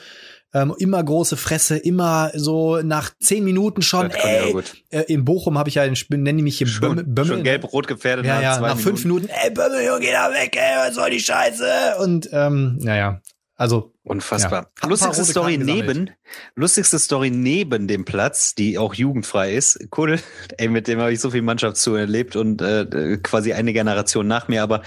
[0.55, 4.09] Ähm, immer große Fresse, immer so nach zehn Minuten schon.
[4.09, 4.55] Ey,
[4.89, 7.87] äh, in Bochum habe ich ja, ich nenne mich hier Bömmel, schon, Bömmel schon gelb-rot
[7.87, 10.95] gefährdet ja, nach ja, nach fünf Minuten, ey, Bömmel, Junge, geh da weg, ey, was
[10.95, 11.97] soll die Scheiße?
[11.99, 13.21] Und, ähm, naja,
[13.57, 14.69] also, Unfassbar.
[14.83, 14.89] Ja.
[14.89, 16.11] Lustigste Story neben,
[16.55, 19.89] lustigste Story neben dem Platz, die auch jugendfrei ist.
[19.89, 20.19] Kuddel,
[20.57, 24.27] ey, mit dem habe ich so viel Mannschaft zu erlebt und äh, quasi eine Generation
[24.27, 24.83] nach mir, aber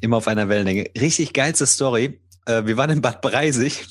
[0.00, 0.86] immer auf einer Wellenlänge.
[0.98, 2.21] Richtig geilste Story.
[2.46, 3.86] Äh, wir waren in Bad Breisig.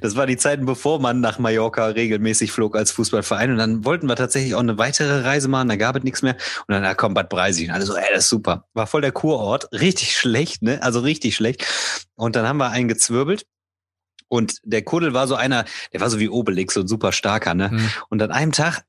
[0.00, 3.52] Das war die Zeiten, bevor man nach Mallorca regelmäßig flog als Fußballverein.
[3.52, 5.68] Und dann wollten wir tatsächlich auch eine weitere Reise machen.
[5.68, 6.36] Da gab es nichts mehr.
[6.66, 7.68] Und dann, da kommt Bad Breisig.
[7.68, 8.66] Und alle so, ey, das ist super.
[8.74, 9.68] War voll der Kurort.
[9.72, 10.82] Richtig schlecht, ne?
[10.82, 11.64] Also richtig schlecht.
[12.16, 13.46] Und dann haben wir einen gezwirbelt.
[14.28, 17.54] Und der Kuddel war so einer, der war so wie Obelix, so ein super starker,
[17.54, 17.68] ne?
[17.70, 17.90] Mhm.
[18.08, 18.82] Und an einem Tag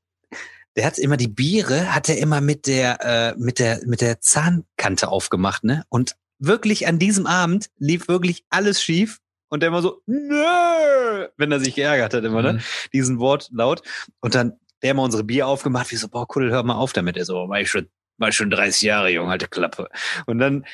[0.76, 4.20] der hat immer die Biere, hat er immer mit der, äh, mit der, mit der
[4.20, 5.84] Zahnkante aufgemacht, ne?
[5.88, 9.20] Und wirklich an diesem Abend lief wirklich alles schief.
[9.48, 12.54] Und der immer so, nö, wenn er sich geärgert hat, immer, ne?
[12.54, 12.60] Mhm.
[12.92, 13.82] Diesen Wort laut.
[14.20, 17.16] Und dann der immer unsere Bier aufgemacht, wie so, boah, Kuddel, hör mal auf damit.
[17.16, 17.88] Er so, war ich schon,
[18.18, 19.88] war ich schon 30 Jahre jung, alte Klappe.
[20.26, 20.66] Und dann,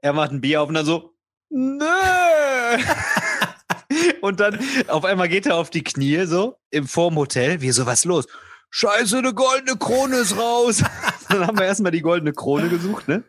[0.00, 1.16] er macht ein Bier auf und dann so,
[1.50, 1.84] nö.
[4.20, 7.60] und dann auf einmal geht er auf die Knie so im vorm Hotel.
[7.60, 8.28] Wir so, was los?
[8.70, 10.84] Scheiße, eine goldene Krone ist raus.
[11.28, 13.24] dann haben wir erstmal die goldene Krone gesucht, ne?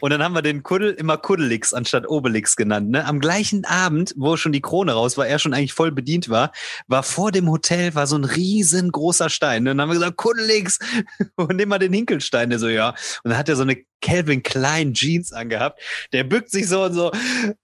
[0.00, 2.90] Und dann haben wir den Kuddel immer Kuddelix anstatt Obelix genannt.
[2.90, 3.04] Ne?
[3.04, 6.52] Am gleichen Abend, wo schon die Krone raus war, er schon eigentlich voll bedient war,
[6.86, 9.64] war vor dem Hotel war so ein riesengroßer Stein.
[9.64, 9.70] Ne?
[9.70, 10.78] Und dann haben wir gesagt, Kuddelix
[11.36, 12.50] und nimm mal den Hinkelstein.
[12.50, 12.90] Der so, ja.
[13.22, 15.80] Und dann hat er so eine Calvin Klein Jeans angehabt.
[16.12, 17.12] Der bückt sich so und so.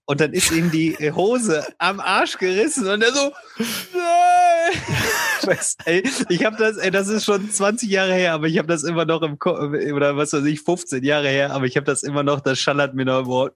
[0.05, 3.31] Und dann ist ihm die Hose am Arsch gerissen und er so,
[3.93, 4.42] nein.
[5.45, 8.67] Weißt, ey, ich habe das, ey, das ist schon 20 Jahre her, aber ich habe
[8.67, 11.85] das immer noch im Ko oder was weiß ich, 15 Jahre her, aber ich habe
[11.85, 13.51] das immer noch, das schallert mir noch im Ohr.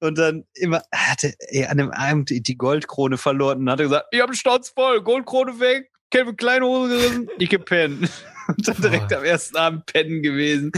[0.00, 4.06] Und dann immer hatte er an dem Abend die Goldkrone verloren und hat er gesagt,
[4.10, 8.10] ich habe den Stauz voll, Goldkrone weg, Kevin kleine Hose gerissen, ich gepennt.
[8.48, 10.72] Und dann direkt am ersten Abend pennen gewesen.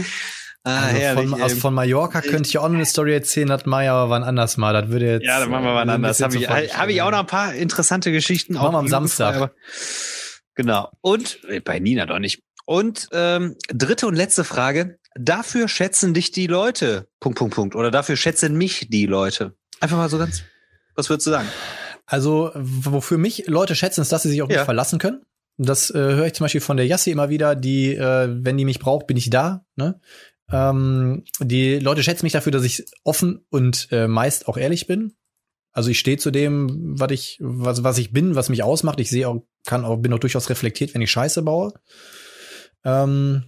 [0.65, 1.29] Ah, Also herrlich.
[1.29, 1.49] von, ey.
[1.51, 4.57] von Mallorca könnte ich auch noch eine Story erzählen, das mache ich aber wann anders
[4.57, 4.73] mal.
[4.73, 5.23] Das würde jetzt.
[5.25, 6.21] Ja, dann machen wir mal äh, anders.
[6.21, 8.53] Habe ich, hab ich auch noch ein paar interessante Geschichten.
[8.55, 9.51] Machen wir am auch Samstag.
[10.55, 10.89] Genau.
[11.01, 12.41] Und äh, bei Nina doch nicht.
[12.65, 14.97] Und ähm, dritte und letzte Frage.
[15.17, 17.07] Dafür schätzen dich die Leute.
[17.19, 17.75] Punkt, Punkt, Punkt.
[17.75, 19.55] Oder dafür schätzen mich die Leute.
[19.79, 20.43] Einfach mal so ganz.
[20.95, 21.47] Was würdest du sagen?
[22.05, 24.65] Also, wofür mich Leute schätzen, ist, dass sie sich auf mich Ja.
[24.65, 25.21] verlassen können.
[25.57, 28.65] Das äh, höre ich zum Beispiel von der Jassi immer wieder, die, äh, wenn die
[28.65, 29.65] mich braucht, bin ich da.
[29.77, 29.99] Ne?
[30.51, 35.13] Ähm, die Leute schätzen mich dafür, dass ich offen und äh, meist auch ehrlich bin.
[35.71, 38.99] Also ich stehe zu dem, was ich, was, was ich bin, was mich ausmacht.
[38.99, 41.73] Ich sehe auch, kann auch, bin auch durchaus reflektiert, wenn ich Scheiße baue.
[42.83, 43.43] Ähm,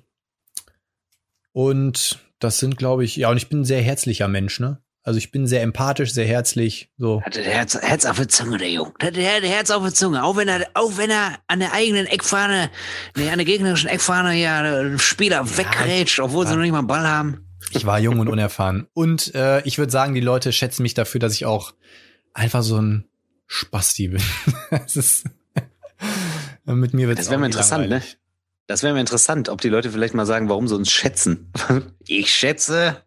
[1.53, 4.81] und das sind, glaube ich, ja, und ich bin ein sehr herzlicher Mensch, ne?
[5.07, 7.21] Also ich bin sehr empathisch, sehr herzlich, so.
[7.21, 8.91] Hat das Herz, Herz auf der Zunge, der Junge.
[9.01, 10.21] Hat das Herz auf der Zunge.
[10.21, 12.69] Auch wenn er, auch wenn er an der eigenen Eckfahne,
[13.15, 16.87] nee, an der gegnerischen Eckfahne ja äh, Spieler wegrätscht, obwohl sie noch nicht mal einen
[16.87, 17.47] Ball haben.
[17.71, 18.87] Ich war jung und unerfahren.
[18.91, 21.73] Und äh, ich würde sagen, die Leute schätzen mich dafür, dass ich auch
[22.33, 23.05] einfach so ein
[23.45, 24.21] Spasti bin.
[24.71, 25.23] das ist
[26.65, 28.01] mit mir wird Das wäre mal interessant, ne?
[28.65, 31.49] Das wäre mal interessant, ob die Leute vielleicht mal sagen, warum sie uns schätzen.
[32.07, 33.06] ich schätze.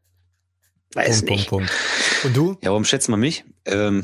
[0.95, 1.49] Weiß Punkt, nicht.
[1.49, 2.25] Punkt, Punkt.
[2.25, 2.51] Und du?
[2.63, 3.45] Ja, warum schätzt man mich?
[3.65, 4.03] Ähm,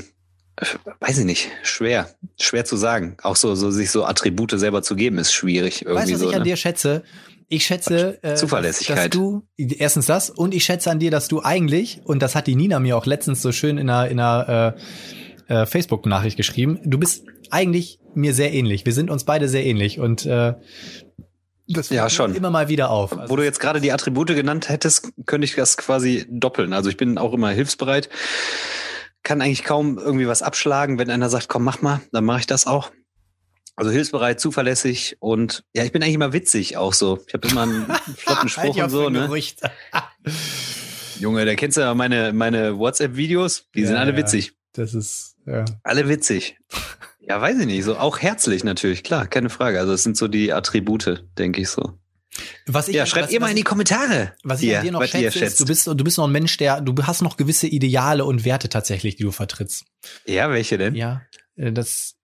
[1.01, 1.49] weiß ich nicht.
[1.63, 2.11] Schwer.
[2.41, 3.17] Schwer zu sagen.
[3.23, 5.83] Auch so, so sich so Attribute selber zu geben, ist schwierig.
[5.83, 6.49] Irgendwie Weißt du, was so, ich an ne?
[6.49, 7.03] dir schätze?
[7.49, 8.99] Ich schätze äh, Zuverlässigkeit.
[8.99, 12.49] Dass du erstens das und ich schätze an dir, dass du eigentlich und das hat
[12.49, 14.77] die Nina mir auch letztens so schön in einer in einer
[15.49, 16.81] äh, äh, Facebook-Nachricht geschrieben.
[16.85, 18.85] Du bist eigentlich mir sehr ähnlich.
[18.85, 20.55] Wir sind uns beide sehr ähnlich und äh,
[21.69, 22.35] das Ja, schon.
[22.35, 23.17] immer mal wieder auf.
[23.19, 26.73] Also, Wo du jetzt gerade die Attribute genannt hättest, könnte ich das quasi doppeln.
[26.73, 28.09] Also ich bin auch immer hilfsbereit,
[29.23, 30.99] kann eigentlich kaum irgendwie was abschlagen.
[30.99, 32.91] Wenn einer sagt, komm, mach mal, dann mache ich das auch.
[33.79, 37.19] Also hilfsbereit, zuverlässig und ja, ich bin eigentlich immer witzig auch so.
[37.27, 37.85] Ich habe immer einen
[38.17, 39.29] flotten Halt Spruch dich und so, ne?
[41.21, 44.17] Junge, da kennst du ja meine, meine WhatsApp-Videos, die Ja, sind alle ja.
[44.19, 44.53] witzig.
[44.73, 45.65] Das ist ja.
[45.83, 46.59] Alle witzig.
[47.29, 47.85] Ja, weiß ich nicht.
[47.85, 49.81] So auch herzlich natürlich, klar, keine Frage.
[49.81, 51.99] Also es sind so die Attribute, denke ich so.
[52.67, 54.33] Was ich, Ja, schreibt was, ihr mal was in die Kommentare.
[54.45, 56.57] Was ich hier, an dir noch schätze, ist, du bist, du bist noch ein Mensch,
[56.59, 59.87] der, du hast noch gewisse Ideale und Werte tatsächlich, die du vertrittst.
[60.27, 60.95] Ja, welche denn?
[60.95, 61.23] Ja,
[61.57, 62.15] äh, das,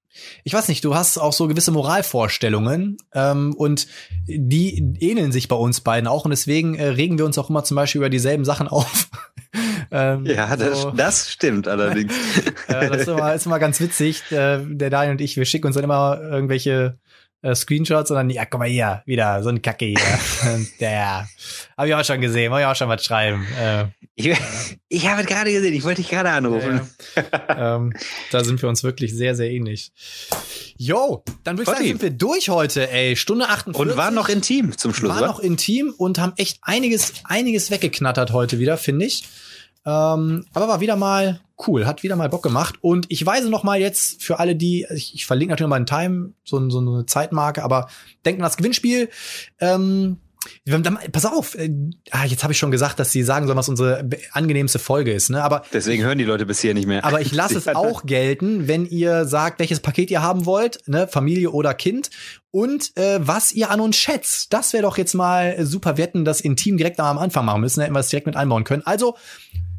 [0.45, 3.87] ich weiß nicht, du hast auch so gewisse Moralvorstellungen ähm, und
[4.27, 7.65] die ähneln sich bei uns beiden auch und deswegen äh, regen wir uns auch immer
[7.65, 9.09] zum Beispiel über dieselben Sachen auf.
[9.93, 12.12] Ähm, Ja, das, so, das stimmt allerdings.
[12.69, 14.23] äh, das ist immer, ist immer ganz witzig.
[14.32, 16.98] Äh, der Daniel und ich, wir schicken uns dann immer irgendwelche
[17.43, 19.98] äh, Screenshots und dann, ja, guck mal hier, wieder so ein Kacke hier.
[20.81, 21.28] Der,
[21.77, 23.44] habe ich auch schon gesehen, wollte ich auch schon was schreiben.
[23.60, 24.31] Äh, Ich,
[24.89, 26.82] ich habe es gerade gesehen, ich wollte dich gerade anrufen.
[27.48, 27.93] ähm,
[28.31, 29.90] da sind wir uns wirklich sehr, sehr ähnlich.
[30.77, 33.16] Jo, dann würde ich sagen, sind wir durch heute, ey.
[33.16, 33.81] Stunde 48.
[33.81, 35.27] Und waren noch intim zum Schluss, War wa?
[35.27, 39.24] noch intim und haben echt einiges, einiges weggeknattert heute wieder, finde ich.
[39.85, 42.77] Ähm, aber war wieder mal cool, hat wieder mal Bock gemacht.
[42.81, 45.87] Und ich weise noch mal jetzt für alle, die, ich, ich verlinke natürlich mal einen
[45.87, 47.89] Time, so, so eine Zeitmarke, aber
[48.25, 49.09] denkt an das Gewinnspiel.
[49.61, 50.19] Ähm,
[51.13, 51.71] pass auf, äh,
[52.11, 55.31] ah, jetzt habe ich schon gesagt, dass sie sagen sollen, was unsere angenehmste Folge ist,
[55.31, 55.43] ne?
[55.43, 57.05] Aber Deswegen hören die Leute bis hier nicht mehr.
[57.05, 61.07] aber ich lasse es auch gelten, wenn ihr sagt, welches Paket ihr haben wollt, ne,
[61.07, 62.11] Familie oder Kind
[62.51, 64.53] und äh, was ihr an uns schätzt.
[64.53, 65.97] Das wäre doch jetzt mal super.
[65.97, 68.65] Wir hätten das Intim direkt am Anfang machen müssen, hätten wir es direkt mit einbauen
[68.65, 68.83] können.
[68.85, 69.17] Also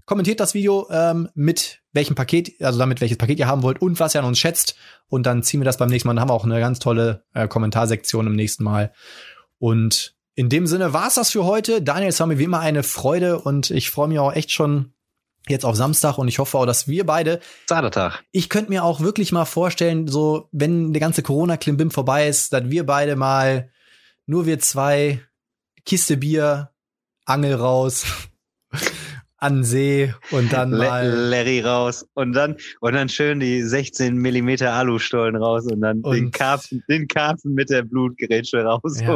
[0.06, 4.00] kommentiert das Video ähm, mit welchem Paket, also damit welches Paket ihr haben wollt und
[4.00, 4.76] was ihr an uns schätzt.
[5.08, 6.16] Und dann ziehen wir das beim nächsten Mal.
[6.16, 8.94] Dann haben wir auch eine ganz tolle äh, Kommentarsektion im nächsten Mal.
[9.60, 11.82] Und in dem Sinne war's das für heute.
[11.82, 14.94] Daniel, es war mir wie immer eine Freude und ich freue mich auch echt schon
[15.48, 17.40] jetzt auf Samstag und ich hoffe auch, dass wir beide.
[17.68, 18.24] Zadertag.
[18.32, 22.70] Ich könnte mir auch wirklich mal vorstellen, so wenn der ganze Corona-Klimbim vorbei ist, dass
[22.70, 23.70] wir beide mal
[24.26, 25.22] nur wir zwei
[25.86, 26.72] Kiste Bier,
[27.26, 28.06] Angel raus
[29.44, 34.74] an See und dann mal Larry raus und dann und dann schön die 16 Millimeter
[34.74, 39.00] Alustollen raus und dann Und- den Karpfen, den Karpfen mit der Blutgerätsche raus.
[39.02, 39.14] ja,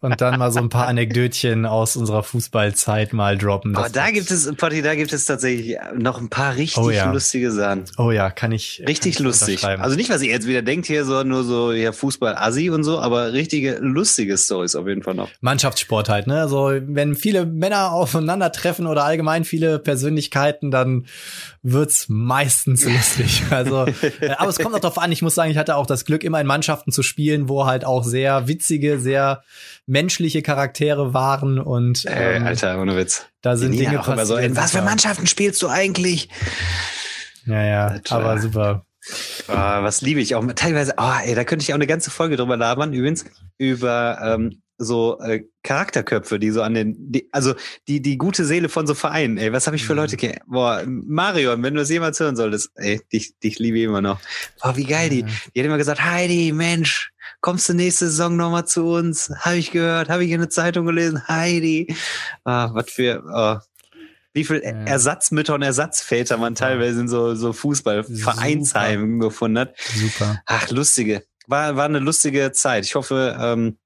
[0.00, 3.74] und, dann mal so ein paar Anekdötchen aus unserer Fußballzeit mal droppen.
[3.76, 6.90] oh, Das- da gibt es, Potti, da gibt es tatsächlich noch ein paar richtig Oh
[6.90, 7.10] ja.
[7.10, 7.84] lustige Sachen.
[7.98, 9.64] Oh ja, kann ich Richtig kann ich lustig.
[9.64, 12.98] Also nicht, was ihr jetzt wieder denkt hier, so nur so ja Fußball-Assi und so,
[13.00, 15.28] aber richtige lustige Stories auf jeden Fall noch.
[15.40, 16.40] Mannschaftssport halt, ne?
[16.40, 21.06] Also wenn viele Männer aufeinandertreffen oder allgemein viele Persönlichkeiten, dann
[21.62, 23.42] wird's meistens lustig.
[23.50, 23.86] Also,
[24.20, 25.12] äh, aber es kommt auch darauf an.
[25.12, 27.84] Ich muss sagen, ich hatte auch das Glück, immer in Mannschaften zu spielen, wo halt
[27.84, 29.42] auch sehr witzige, sehr
[29.86, 33.26] menschliche Charaktere waren und ähm, Alter, ohne Witz.
[33.42, 34.50] da sind Dinge auch immer so, passiert.
[34.50, 36.28] in was für Mannschaften spielst du eigentlich?
[37.46, 38.16] Ja, ja, Alter.
[38.16, 38.86] aber super.
[39.48, 40.44] Ah, was liebe ich auch.
[40.54, 43.26] Teilweise, oh, ey, da könnte ich auch eine ganze Folge drüber labern, übrigens,
[43.58, 47.54] über ähm, so äh, Charakterköpfe, die so an den, die, also
[47.86, 49.98] die, die gute Seele von so Vereinen, ey, was habe ich für Mhm.
[50.00, 53.84] Leute, ke- boah, Marion, wenn du es jemals hören solltest, ey, dich, dich liebe ich
[53.84, 54.20] immer noch.
[54.62, 55.26] Boah, wie geil die, Ja.
[55.54, 59.30] die hat immer gesagt, Heidi, Mensch, kommst du nächste Saison nochmal zu uns?
[59.40, 61.94] Habe ich gehört, habe ich in der Zeitung gelesen, Heidi.
[62.44, 63.64] Ah, was für, oh.
[64.36, 64.70] Wie viel Ja.
[64.70, 69.74] Ersatzmütter und Ersatzväter man teilweise in so, so Fußballvereinsheimen gefunden hat.
[69.78, 70.42] Super.
[70.46, 71.22] Ach, lustige.
[71.46, 72.84] War, war eine lustige Zeit.
[72.84, 73.78] Ich hoffe, ähm,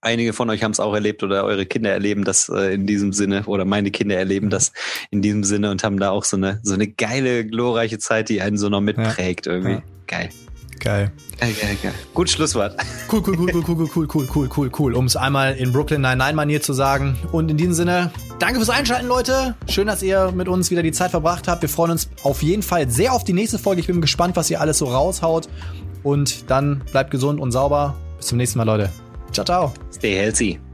[0.00, 3.12] einige von euch haben es auch erlebt oder eure Kinder erleben das äh, in diesem
[3.12, 4.72] Sinne oder meine Kinder erleben das
[5.10, 8.40] in diesem Sinne und haben da auch so eine, so eine geile, glorreiche Zeit, die
[8.40, 9.72] einen so noch mitprägt irgendwie.
[9.72, 9.82] Ja.
[10.06, 10.28] Geil.
[10.80, 11.12] Geil.
[11.40, 11.94] Geil, geil, geil.
[12.12, 12.76] Gut Schlusswort.
[13.10, 14.94] Cool, cool, cool, cool, cool, cool, cool, cool, cool, cool.
[14.94, 17.16] Um es einmal in Brooklyn Nine-Nine-Manier zu sagen.
[17.30, 19.54] Und in diesem Sinne, danke fürs Einschalten, Leute.
[19.68, 21.62] Schön, dass ihr mit uns wieder die Zeit verbracht habt.
[21.62, 23.80] Wir freuen uns auf jeden Fall sehr auf die nächste Folge.
[23.80, 25.48] Ich bin gespannt, was ihr alles so raushaut.
[26.02, 27.94] Und dann bleibt gesund und sauber.
[28.16, 28.90] Bis zum nächsten Mal, Leute.
[29.34, 29.72] Ciao, ciao.
[29.90, 30.73] Stay healthy.